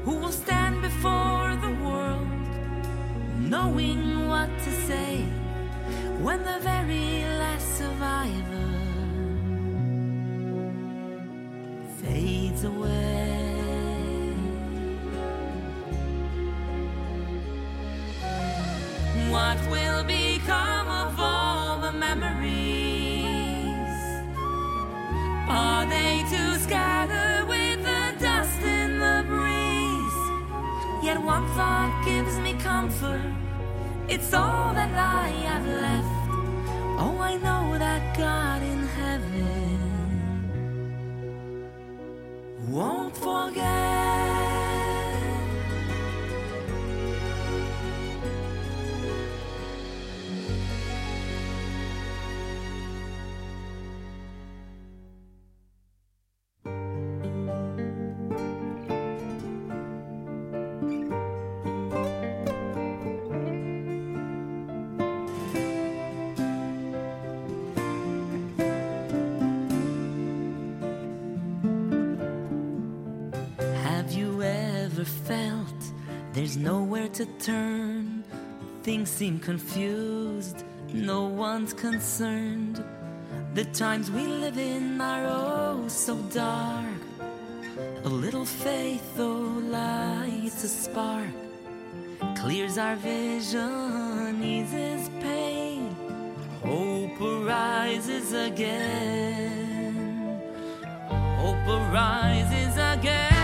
Who 0.04 0.16
will 0.16 0.32
stand 0.32 0.82
before 0.82 1.56
the 1.56 1.72
world 1.84 2.26
knowing 3.38 4.28
what 4.28 4.48
to 4.64 4.72
say 4.86 5.24
when 6.20 6.42
the 6.42 6.58
fades 12.56 12.64
away. 12.64 14.34
What 19.30 19.58
will 19.70 20.04
become 20.04 20.88
of 20.88 21.18
all 21.18 21.80
the 21.80 21.92
memories? 21.92 23.26
Are 25.48 25.86
they 25.86 26.24
to 26.30 26.58
scatter 26.58 27.44
with 27.46 27.82
the 27.82 28.24
dust 28.24 28.60
in 28.60 28.98
the 28.98 29.24
breeze? 29.28 31.04
Yet 31.04 31.20
one 31.22 31.46
thought 31.54 32.02
gives 32.04 32.38
me 32.38 32.54
comfort. 32.54 33.32
It's 34.08 34.32
all 34.32 34.72
that 34.74 34.92
I 34.96 35.28
have 35.48 35.66
left. 35.66 36.30
Oh, 36.98 37.18
I 37.20 37.36
know 37.36 37.78
that 37.78 38.16
God 38.16 38.62
in 38.62 38.86
heaven. 38.86 39.55
Won't 42.76 43.16
forget. 43.16 44.15
To 77.16 77.24
turn? 77.40 78.22
Things 78.82 79.08
seem 79.08 79.38
confused, 79.38 80.64
no 80.92 81.24
one's 81.24 81.72
concerned. 81.72 82.84
The 83.54 83.64
times 83.64 84.10
we 84.10 84.26
live 84.26 84.58
in 84.58 85.00
are 85.00 85.24
oh 85.26 85.88
so 85.88 86.16
dark. 86.34 87.00
A 88.04 88.08
little 88.08 88.44
faith, 88.44 89.16
though, 89.16 89.48
lights 89.78 90.62
a 90.64 90.68
spark, 90.68 91.30
clears 92.36 92.76
our 92.76 92.96
vision, 92.96 94.44
eases 94.44 95.08
pain. 95.20 95.96
Hope 96.62 97.18
arises 97.18 98.34
again. 98.34 100.38
Hope 101.38 101.66
arises 101.66 102.76
again. 102.76 103.35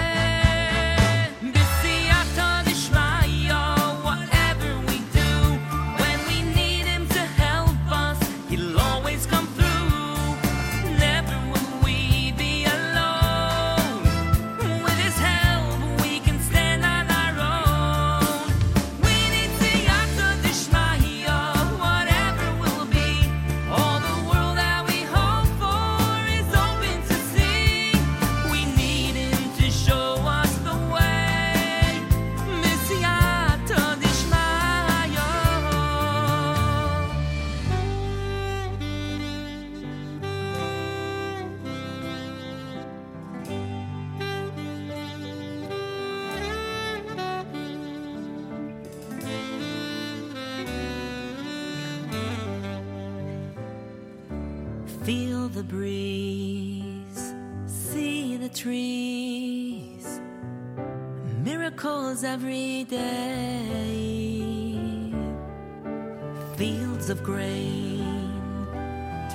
Grain, 67.22 68.26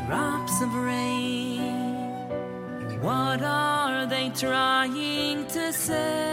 drops 0.05 0.61
of 0.61 0.73
rain. 0.75 1.61
What 3.01 3.41
are 3.41 4.05
they 4.05 4.29
trying 4.29 5.45
to 5.47 5.71
say? 5.71 6.26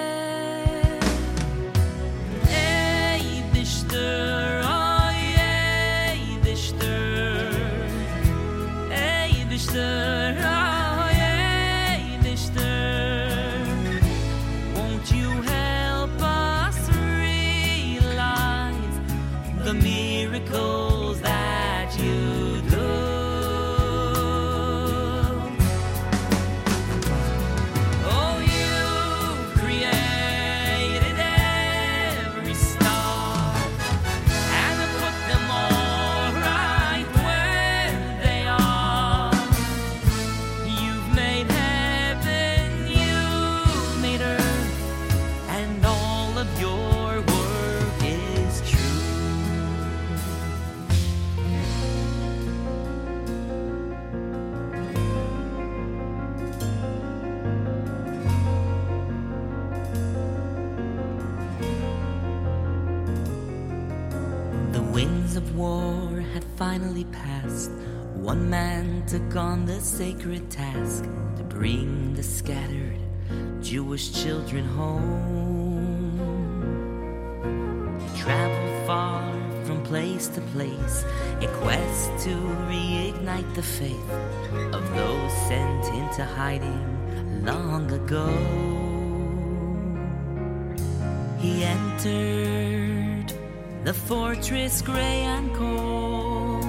Children 74.55 74.67
home. 74.77 76.19
He 78.01 78.21
traveled 78.21 78.87
far 78.87 79.33
from 79.65 79.83
place 79.83 80.29
to 80.29 80.41
place, 80.53 81.05
a 81.41 81.47
quest 81.61 82.11
to 82.25 82.31
reignite 82.69 83.55
the 83.55 83.63
faith 83.63 84.11
of 84.73 84.95
those 84.95 85.33
sent 85.49 85.87
into 85.95 86.25
hiding 86.25 87.45
long 87.45 87.91
ago. 87.91 88.29
He 91.39 91.65
entered 91.65 93.33
the 93.85 93.95
fortress 93.95 94.83
gray 94.83 95.23
and 95.35 95.53
cold. 95.55 96.65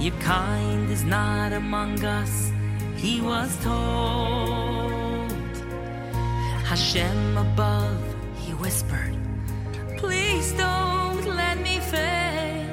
Your 0.00 0.14
kind 0.20 0.90
is 0.90 1.04
not 1.04 1.52
among 1.52 2.04
us, 2.04 2.52
he 2.96 3.20
was 3.20 3.56
told. 3.62 4.65
Hashem 6.66 7.36
above, 7.36 8.02
he 8.40 8.52
whispered, 8.52 9.16
Please 9.98 10.52
don't 10.54 11.24
let 11.24 11.58
me 11.60 11.78
fail. 11.78 12.66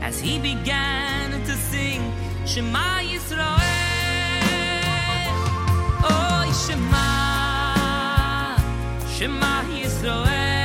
As 0.00 0.18
he 0.18 0.38
began 0.38 1.30
to 1.44 1.54
sing 1.54 2.00
Shema 2.46 3.00
Yisrael. 3.10 3.58
Oh, 6.10 6.42
Shema, 6.64 6.96
Shema 9.14 9.62
Yisrael. 9.76 10.57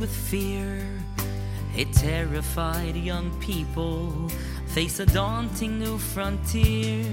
With 0.00 0.14
fear. 0.14 0.80
A 1.76 1.84
terrified 1.86 2.96
young 2.96 3.30
people 3.40 4.28
face 4.66 5.00
a 5.00 5.06
daunting 5.06 5.78
new 5.78 5.98
frontier. 5.98 7.04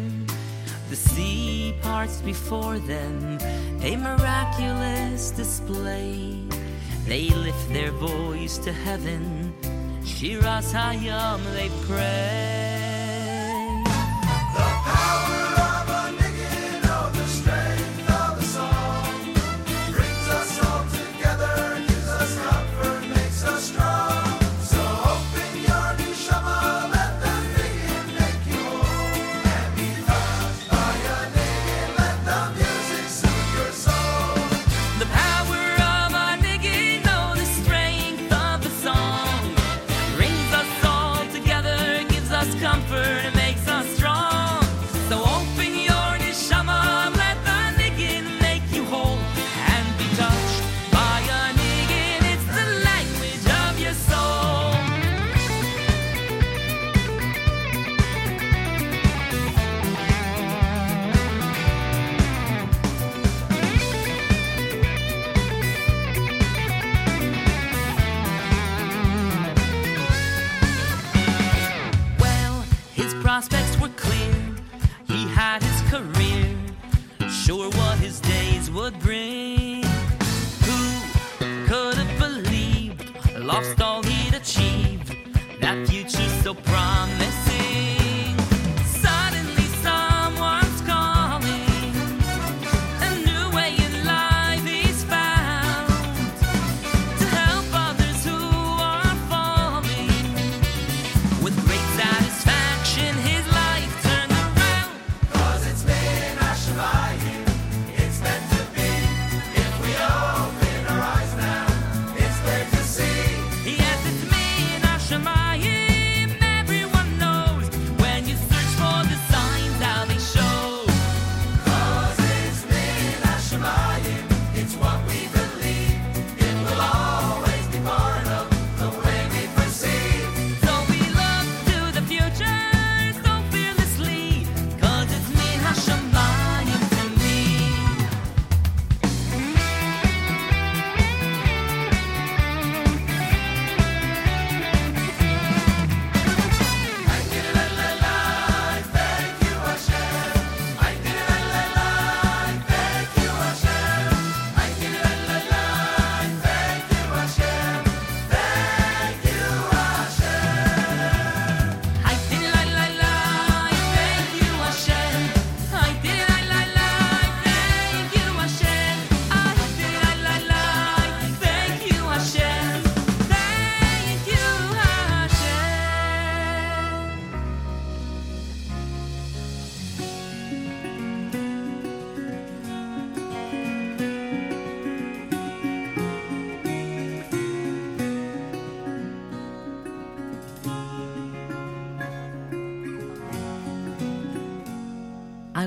The 0.90 0.96
sea 0.96 1.76
parts 1.82 2.22
before 2.22 2.78
them, 2.80 3.40
a 3.82 3.96
miraculous 3.96 5.32
display. 5.32 6.48
They 7.06 7.30
lift 7.30 7.70
their 7.70 7.92
voice 7.92 8.58
to 8.60 8.72
heaven, 8.72 9.54
Shiras 10.02 10.74
Hayam 10.74 11.42
they 11.54 11.70
pray. 11.88 12.65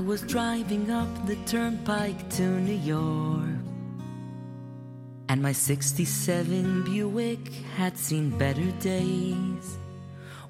Was 0.09 0.23
driving 0.23 0.91
up 0.91 1.27
the 1.27 1.37
turnpike 1.45 2.31
to 2.31 2.43
New 2.43 2.81
York. 2.81 3.61
And 5.29 5.43
my 5.43 5.53
67 5.53 6.85
Buick 6.85 7.53
had 7.77 7.99
seen 7.99 8.31
better 8.39 8.71
days. 8.81 9.77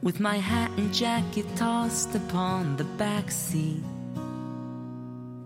With 0.00 0.20
my 0.20 0.36
hat 0.36 0.70
and 0.76 0.94
jacket 0.94 1.44
tossed 1.56 2.14
upon 2.14 2.76
the 2.76 2.84
back 3.02 3.32
seat. 3.32 3.82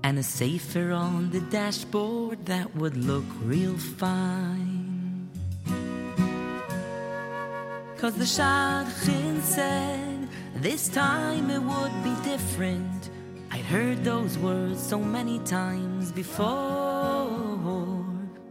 And 0.05 0.19
a 0.19 0.23
sefer 0.23 0.93
on 0.93 1.31
the 1.31 1.41
dashboard 1.41 2.45
that 2.45 2.77
would 2.77 2.99
look 2.99 3.25
real 3.45 3.79
fine. 3.79 5.31
Cause 7.97 8.15
the 8.17 8.29
Shadchan 8.29 9.41
said 9.41 10.29
this 10.57 10.89
time 10.89 11.51
it 11.51 11.63
would 11.63 12.05
be 12.05 12.15
different. 12.29 12.92
Heard 13.73 14.05
those 14.05 14.37
words 14.37 14.87
so 14.87 14.99
many 14.99 15.39
times 15.39 16.13
before. 16.13 18.05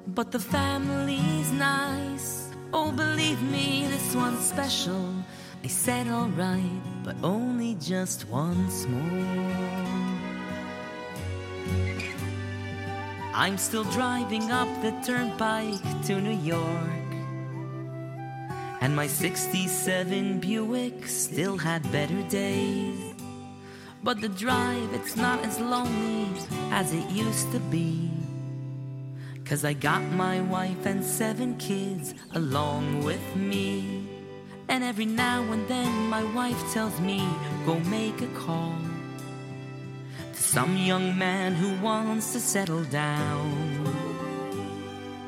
But 0.08 0.32
the 0.32 0.40
family's 0.40 1.51
nice. 1.51 2.50
Oh, 2.74 2.91
believe 2.91 3.40
me, 3.43 3.85
this 3.88 4.16
one's 4.16 4.43
special. 4.43 5.14
I 5.64 5.67
said 5.67 6.08
alright, 6.08 6.82
but 7.03 7.16
only 7.22 7.75
just 7.75 8.27
once 8.30 8.88
more. 8.88 9.77
I'm 13.35 13.59
still 13.59 13.85
driving 13.93 14.51
up 14.51 14.69
the 14.82 14.90
turnpike 15.06 15.85
to 16.08 16.19
New 16.19 16.40
York. 16.41 17.11
And 18.82 18.95
my 18.95 19.06
67 19.06 20.40
Buick 20.40 21.06
still 21.06 21.58
had 21.58 21.83
better 21.91 22.24
days. 22.24 23.10
But 24.04 24.20
the 24.20 24.30
drive, 24.30 24.94
it's 24.94 25.16
not 25.16 25.46
as 25.46 25.60
lonely 25.60 26.28
as 26.72 26.92
it 26.94 27.08
used 27.12 27.52
to 27.52 27.60
be. 27.60 28.10
Cause 29.46 29.64
I 29.66 29.74
got 29.74 30.02
my 30.14 30.42
wife 30.42 30.86
and 30.86 31.04
seven 31.04 31.58
kids 31.58 32.16
along 32.34 33.04
with 33.04 33.36
me. 33.36 34.08
And 34.70 34.84
every 34.84 35.06
now 35.06 35.44
and 35.52 35.68
then 35.68 36.10
my 36.10 36.24
wife 36.34 36.74
tells 36.74 36.98
me, 37.02 37.22
go 37.66 37.78
make 37.82 38.22
a 38.22 38.28
call 38.28 38.74
to 40.34 40.42
some 40.42 40.78
young 40.78 41.18
man 41.18 41.54
who 41.54 41.76
wants 41.86 42.32
to 42.34 42.40
settle 42.40 42.84
down. 42.86 43.92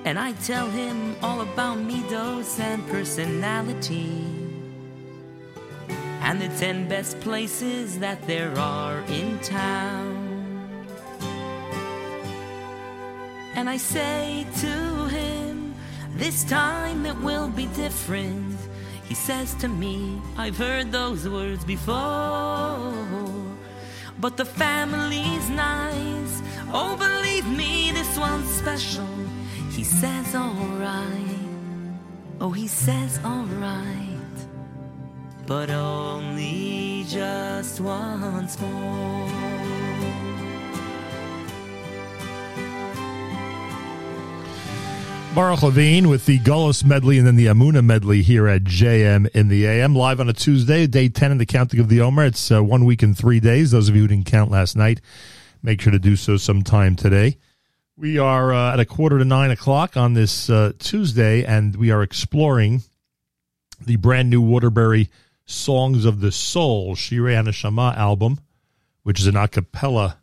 And 0.05 0.17
I 0.17 0.31
tell 0.33 0.69
him 0.69 1.15
all 1.21 1.41
about 1.41 1.77
Midos 1.77 2.59
and 2.59 2.87
personality. 2.87 4.42
And 6.23 6.41
the 6.41 6.47
ten 6.57 6.87
best 6.87 7.19
places 7.19 7.99
that 7.99 8.25
there 8.25 8.57
are 8.57 8.99
in 9.09 9.37
town. 9.39 10.87
And 13.55 13.69
I 13.69 13.77
say 13.77 14.47
to 14.61 15.07
him, 15.09 15.75
This 16.15 16.43
time 16.45 17.05
it 17.05 17.17
will 17.17 17.49
be 17.49 17.67
different. 17.75 18.57
He 19.07 19.15
says 19.15 19.53
to 19.55 19.67
me, 19.67 20.19
I've 20.37 20.57
heard 20.57 20.91
those 20.91 21.27
words 21.27 21.63
before. 21.65 22.93
But 24.19 24.37
the 24.37 24.45
family's 24.45 25.49
nice. 25.49 26.41
Oh, 26.71 26.95
believe 26.97 27.45
me, 27.45 27.91
this 27.91 28.17
one's 28.17 28.49
special. 28.49 29.13
He 29.69 29.83
says, 29.83 30.33
alright. 30.33 31.37
Oh, 32.39 32.51
he 32.51 32.67
says, 32.67 33.19
alright. 33.23 34.12
But 35.45 35.69
only 35.69 37.05
just 37.09 37.81
once 37.81 38.59
more. 38.61 39.29
Baruch 45.35 45.63
Levine 45.63 46.09
with 46.09 46.27
the 46.27 46.37
Gullus 46.39 46.85
medley 46.85 47.17
and 47.17 47.25
then 47.25 47.35
the 47.35 47.47
Amuna 47.47 47.83
medley 47.83 48.21
here 48.21 48.47
at 48.47 48.63
JM 48.63 49.27
in 49.29 49.47
the 49.47 49.65
AM. 49.65 49.95
Live 49.95 50.19
on 50.19 50.29
a 50.29 50.33
Tuesday, 50.33 50.85
day 50.85 51.09
10 51.09 51.31
in 51.31 51.37
the 51.39 51.45
counting 51.45 51.79
of 51.79 51.89
the 51.89 52.01
Omer. 52.01 52.25
It's 52.25 52.51
uh, 52.51 52.63
one 52.63 52.85
week 52.85 53.01
and 53.01 53.17
three 53.17 53.39
days. 53.39 53.71
Those 53.71 53.89
of 53.89 53.95
you 53.95 54.03
who 54.03 54.07
didn't 54.09 54.27
count 54.27 54.51
last 54.51 54.75
night, 54.77 55.01
make 55.63 55.81
sure 55.81 55.91
to 55.91 55.99
do 55.99 56.15
so 56.15 56.37
sometime 56.37 56.95
today. 56.95 57.37
We 57.97 58.19
are 58.19 58.53
uh, 58.53 58.73
at 58.73 58.79
a 58.79 58.85
quarter 58.85 59.17
to 59.17 59.25
nine 59.25 59.49
o'clock 59.49 59.97
on 59.97 60.13
this 60.13 60.49
uh, 60.49 60.73
Tuesday, 60.77 61.43
and 61.43 61.75
we 61.75 61.89
are 61.89 62.03
exploring 62.03 62.83
the 63.83 63.95
brand 63.95 64.29
new 64.29 64.41
Waterbury 64.41 65.09
Songs 65.45 66.05
of 66.05 66.21
the 66.21 66.31
Soul, 66.31 66.95
Shirei 66.95 67.35
Hanashama 67.35 67.97
album, 67.97 68.39
which 69.03 69.19
is 69.19 69.27
an 69.27 69.35
a 69.35 69.47
cappella 69.47 70.19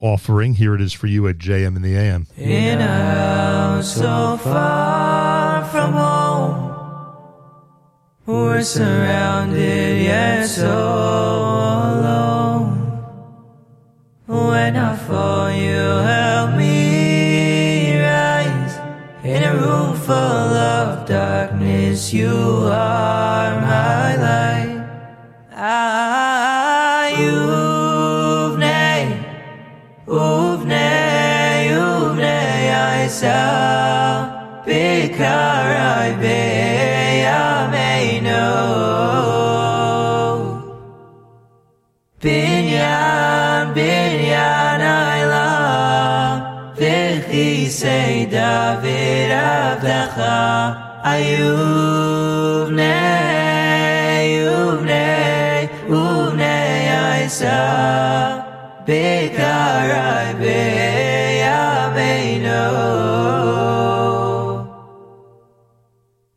offering. 0.00 0.54
Here 0.54 0.74
it 0.74 0.80
is 0.80 0.92
for 0.92 1.06
you 1.06 1.26
at 1.28 1.38
JM 1.38 1.76
in 1.76 1.82
the 1.82 1.96
AM. 1.96 2.26
In 2.36 2.80
a 2.80 2.86
house 2.86 3.94
so 3.96 4.36
far 4.36 5.64
from 5.66 5.92
home, 5.92 6.70
we're 8.26 8.62
surrounded 8.62 10.02
yet 10.02 10.46
so 10.46 10.66
alone. 11.94 12.72
When 14.26 14.76
I 14.76 14.96
fall, 14.96 15.50
you 15.50 15.72
help 15.74 16.56
me 16.56 17.98
rise. 17.98 18.76
In 19.24 19.42
a 19.42 19.54
room 19.56 19.96
full 19.96 20.14
of 20.14 21.06
darkness, 21.06 22.12
you 22.12 22.28
are 22.28 22.93
Melechcha 50.14 51.02
Ayuv 51.04 52.70
Nei 52.70 54.38
Ayuv 54.38 54.82
Nei 54.84 55.68
Uv 55.88 56.34
Nei 56.36 56.88
Aysa 56.88 57.58
Bekarai 58.86 60.34
Beyameinu 60.40 61.94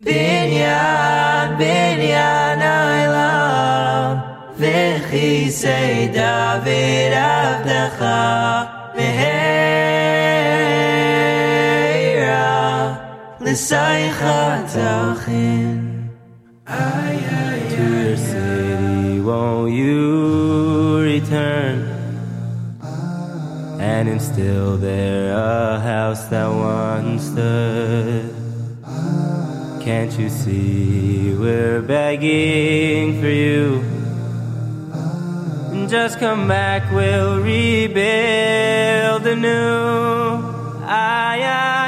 Binyan 0.04 1.58
Binyan 1.58 2.62
Aylam 2.62 4.16
Vechisei 4.58 6.10
David 6.14 7.14
Avdecha 7.14 8.18
Ayuv 8.58 8.68
Nei 8.70 8.77
Tachin 14.70 16.10
To 17.74 17.84
your 17.84 18.18
city 18.18 19.20
won't 19.20 19.74
you 19.74 21.00
return 21.02 21.80
and 23.80 24.08
instill 24.08 24.78
there 24.78 25.34
a 25.34 25.80
house 25.80 26.26
that 26.26 26.48
once 26.48 27.24
stood. 27.24 28.30
Can't 29.82 30.14
you 30.20 30.30
see 30.30 31.34
we're 31.34 31.82
begging 31.82 33.20
for 33.20 33.28
you? 33.28 33.82
Just 35.88 36.20
come 36.20 36.48
back, 36.48 36.92
we'll 36.92 37.42
rebuild 37.42 39.26
anew. 39.26 40.44
Ay, 40.86 41.42
ay, 41.42 41.87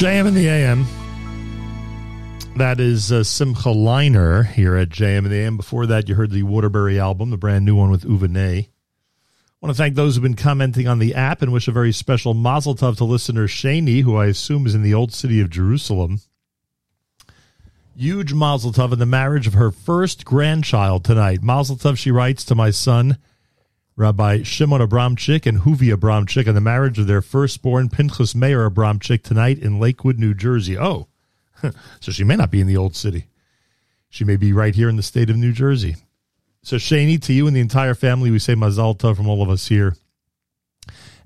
JM 0.00 0.28
in 0.28 0.34
the 0.34 0.48
AM. 0.48 0.86
That 2.56 2.80
is 2.80 3.12
uh, 3.12 3.22
Simcha 3.22 3.68
Leiner 3.68 4.46
here 4.46 4.74
at 4.74 4.88
JM 4.88 5.18
in 5.18 5.28
the 5.28 5.36
AM. 5.36 5.58
Before 5.58 5.84
that, 5.84 6.08
you 6.08 6.14
heard 6.14 6.30
the 6.30 6.42
Waterbury 6.42 6.98
album, 6.98 7.28
the 7.28 7.36
brand 7.36 7.66
new 7.66 7.76
one 7.76 7.90
with. 7.90 8.06
I 8.06 8.66
want 9.60 9.68
to 9.68 9.74
thank 9.74 9.96
those 9.96 10.14
who've 10.14 10.22
been 10.22 10.36
commenting 10.36 10.88
on 10.88 11.00
the 11.00 11.14
app 11.14 11.42
and 11.42 11.52
wish 11.52 11.68
a 11.68 11.72
very 11.72 11.92
special 11.92 12.32
mazel 12.32 12.74
tov 12.74 12.96
to 12.96 13.04
listener 13.04 13.46
Shani, 13.46 14.00
who 14.00 14.16
I 14.16 14.28
assume 14.28 14.66
is 14.66 14.74
in 14.74 14.80
the 14.80 14.94
old 14.94 15.12
city 15.12 15.38
of 15.38 15.50
Jerusalem. 15.50 16.20
Huge 17.94 18.32
mazel 18.32 18.72
tov 18.72 18.94
in 18.94 18.98
the 18.98 19.04
marriage 19.04 19.46
of 19.46 19.52
her 19.52 19.70
first 19.70 20.24
grandchild 20.24 21.04
tonight. 21.04 21.42
Mazel 21.42 21.76
tov, 21.76 21.98
she 21.98 22.10
writes 22.10 22.42
to 22.46 22.54
my 22.54 22.70
son, 22.70 23.18
Rabbi 24.00 24.44
Shimon 24.44 24.80
Abramchik 24.80 25.44
and 25.44 25.58
Huvi 25.58 25.94
Abramchik, 25.94 26.48
on 26.48 26.54
the 26.54 26.60
marriage 26.62 26.98
of 26.98 27.06
their 27.06 27.20
firstborn 27.20 27.90
Pinchas 27.90 28.34
Meir 28.34 28.68
Abramchik 28.68 29.22
tonight 29.22 29.58
in 29.58 29.78
Lakewood, 29.78 30.18
New 30.18 30.32
Jersey. 30.32 30.78
Oh, 30.78 31.08
so 32.00 32.10
she 32.10 32.24
may 32.24 32.34
not 32.34 32.50
be 32.50 32.62
in 32.62 32.66
the 32.66 32.78
old 32.78 32.96
city. 32.96 33.26
She 34.08 34.24
may 34.24 34.36
be 34.36 34.54
right 34.54 34.74
here 34.74 34.88
in 34.88 34.96
the 34.96 35.02
state 35.02 35.28
of 35.28 35.36
New 35.36 35.52
Jersey. 35.52 35.96
So, 36.62 36.76
Shani, 36.76 37.20
to 37.24 37.34
you 37.34 37.46
and 37.46 37.54
the 37.54 37.60
entire 37.60 37.94
family, 37.94 38.30
we 38.30 38.38
say 38.38 38.54
Mazal 38.54 38.96
Tov 38.96 39.16
from 39.16 39.28
all 39.28 39.42
of 39.42 39.50
us 39.50 39.68
here 39.68 39.94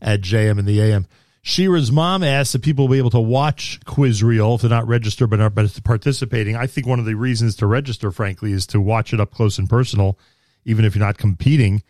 at 0.03 0.21
JM 0.21 0.59
and 0.59 0.67
the 0.67 0.81
AM. 0.81 1.07
Shira's 1.43 1.93
mom 1.93 2.25
asked 2.25 2.57
if 2.57 2.63
people 2.63 2.89
will 2.89 2.95
be 2.95 2.99
able 2.99 3.11
to 3.11 3.21
watch 3.21 3.79
Quizrael 3.85 4.57
if 4.57 4.63
they're 4.63 4.71
not 4.71 4.89
registered 4.89 5.31
but 5.31 5.39
are 5.39 5.51
participating. 5.51 6.57
I 6.57 6.67
think 6.67 6.89
one 6.89 6.99
of 6.99 7.05
the 7.05 7.15
reasons 7.15 7.55
to 7.57 7.69
register, 7.69 8.11
frankly, 8.11 8.51
is 8.51 8.67
to 8.69 8.81
watch 8.81 9.13
it 9.13 9.21
up 9.21 9.31
close 9.31 9.59
and 9.59 9.71
personal. 9.71 10.19
Even 10.65 10.85
if 10.85 10.97
you're 10.97 11.05
not 11.05 11.19
competing, 11.19 11.85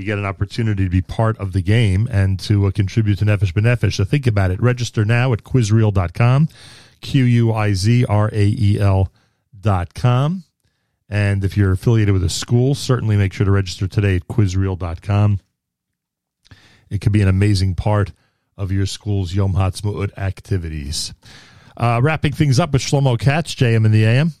you 0.00 0.06
get 0.06 0.18
an 0.18 0.24
opportunity 0.24 0.84
to 0.84 0.90
be 0.90 1.02
part 1.02 1.38
of 1.38 1.52
the 1.52 1.62
game 1.62 2.08
and 2.10 2.40
to 2.40 2.66
uh, 2.66 2.70
contribute 2.70 3.18
to 3.18 3.24
Nefesh 3.24 3.52
B'Nefesh. 3.52 3.94
So 3.94 4.04
think 4.04 4.26
about 4.26 4.50
it. 4.50 4.60
Register 4.60 5.04
now 5.04 5.32
at 5.32 5.44
quizrael.com, 5.44 6.48
Q 7.00 7.24
U 7.24 7.52
I 7.52 7.74
Z 7.74 8.04
R 8.06 8.28
A 8.32 8.54
E 8.58 8.78
L 8.80 9.12
dot 9.58 9.94
com. 9.94 10.44
And 11.08 11.44
if 11.44 11.56
you're 11.56 11.72
affiliated 11.72 12.12
with 12.12 12.24
a 12.24 12.28
school, 12.28 12.74
certainly 12.74 13.16
make 13.16 13.32
sure 13.32 13.44
to 13.44 13.50
register 13.50 13.88
today 13.88 14.16
at 14.16 14.28
quizrael.com. 14.28 15.40
It 16.88 17.00
could 17.00 17.12
be 17.12 17.22
an 17.22 17.28
amazing 17.28 17.74
part 17.74 18.12
of 18.56 18.70
your 18.70 18.86
school's 18.86 19.34
Yom 19.34 19.54
Ha'atzmaut 19.54 20.16
activities. 20.18 21.14
Uh, 21.76 22.00
wrapping 22.02 22.32
things 22.32 22.60
up 22.60 22.72
with 22.72 22.82
Shlomo 22.82 23.18
Katz, 23.18 23.54
JM 23.54 23.86
in 23.86 23.92
the 23.92 24.04
AM. 24.04 24.32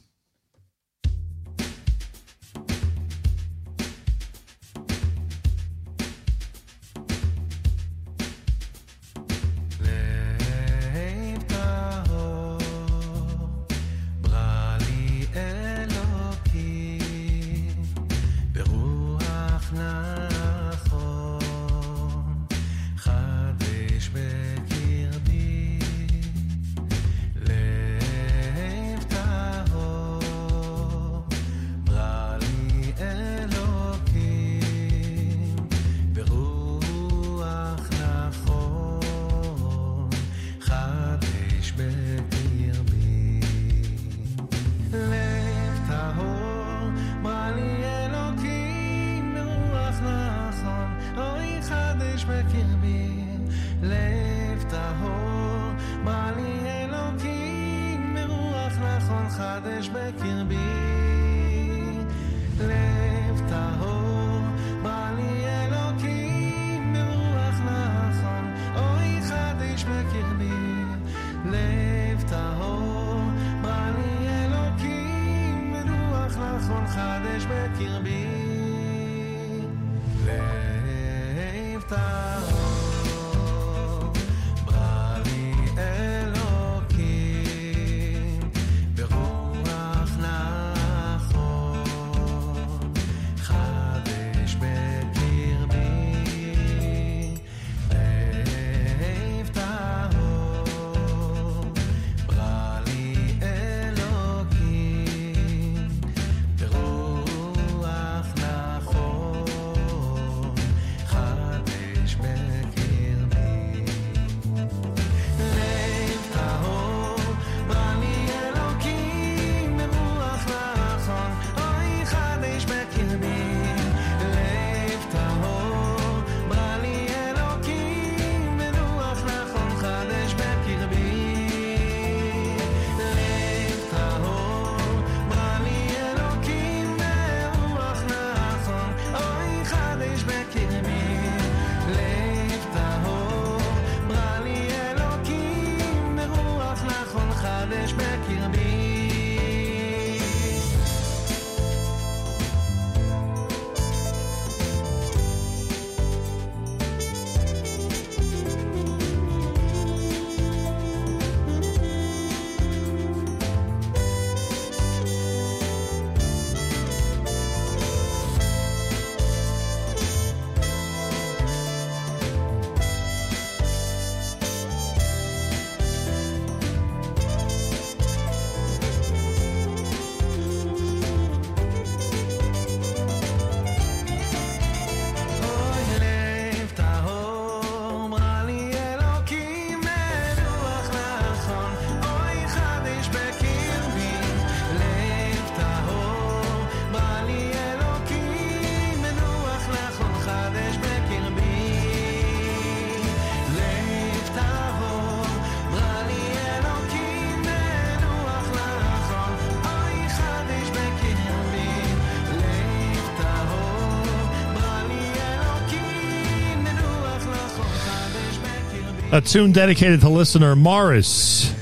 A 219.12 219.20
tune 219.20 219.50
dedicated 219.50 220.00
to 220.02 220.08
listener 220.08 220.54
Morris. 220.54 221.52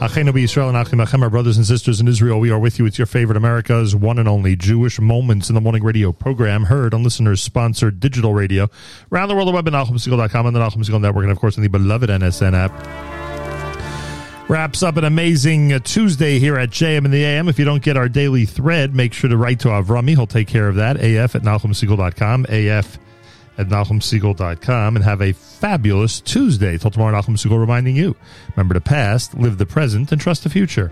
Achenu 0.00 0.30
B'Yisrael 0.30 0.68
and 0.68 0.76
Achim 0.76 0.98
Achem, 0.98 1.22
our 1.22 1.30
brothers 1.30 1.56
and 1.56 1.64
sisters 1.64 2.00
in 2.00 2.08
Israel, 2.08 2.40
we 2.40 2.50
are 2.50 2.58
with 2.58 2.80
you. 2.80 2.84
It's 2.84 2.98
your 2.98 3.06
favorite 3.06 3.36
America's 3.36 3.94
one 3.94 4.18
and 4.18 4.28
only 4.28 4.56
Jewish 4.56 5.00
Moments 5.00 5.48
in 5.48 5.54
the 5.54 5.60
Morning 5.60 5.84
radio 5.84 6.10
program, 6.10 6.64
heard 6.64 6.92
on 6.92 7.04
listeners 7.04 7.40
sponsored 7.40 8.00
digital 8.00 8.34
radio 8.34 8.68
around 9.12 9.28
the 9.28 9.36
world, 9.36 9.46
the 9.46 9.52
web 9.52 9.68
at 9.68 9.72
NachumSegal.com 9.72 10.46
and 10.46 10.56
the 10.56 10.60
Segal 10.60 11.00
Network, 11.00 11.22
and 11.22 11.32
of 11.32 11.38
course 11.38 11.56
on 11.56 11.62
the 11.62 11.68
beloved 11.68 12.10
NSN 12.10 12.52
app. 12.52 14.50
Wraps 14.50 14.82
up 14.82 14.96
an 14.96 15.04
amazing 15.04 15.72
uh, 15.72 15.78
Tuesday 15.78 16.40
here 16.40 16.56
at 16.58 16.70
JM 16.70 17.04
in 17.04 17.10
the 17.12 17.24
AM. 17.24 17.48
If 17.48 17.58
you 17.58 17.64
don't 17.64 17.82
get 17.82 17.96
our 17.96 18.08
daily 18.08 18.46
thread, 18.46 18.96
make 18.96 19.12
sure 19.12 19.30
to 19.30 19.36
write 19.36 19.60
to 19.60 19.68
Avrami. 19.68 20.10
He'll 20.10 20.26
take 20.26 20.48
care 20.48 20.68
of 20.68 20.74
that. 20.74 20.96
AF 20.96 21.36
at 21.36 21.42
NachumSegal.com. 21.42 22.46
AF 22.48 22.98
at 23.58 23.68
NachumSegal.com. 23.68 24.96
And 24.96 25.04
have 25.04 25.20
a 25.20 25.32
fabulous 25.32 26.20
Tuesday. 26.20 26.78
Till 26.78 26.90
tomorrow, 26.90 27.20
Nachum 27.20 27.36
Segal 27.36 27.58
reminding 27.58 27.96
you 27.96 28.16
remember 28.54 28.74
the 28.74 28.80
past, 28.80 29.34
live 29.34 29.58
the 29.58 29.66
present, 29.66 30.12
and 30.12 30.20
trust 30.20 30.44
the 30.44 30.50
future. 30.50 30.90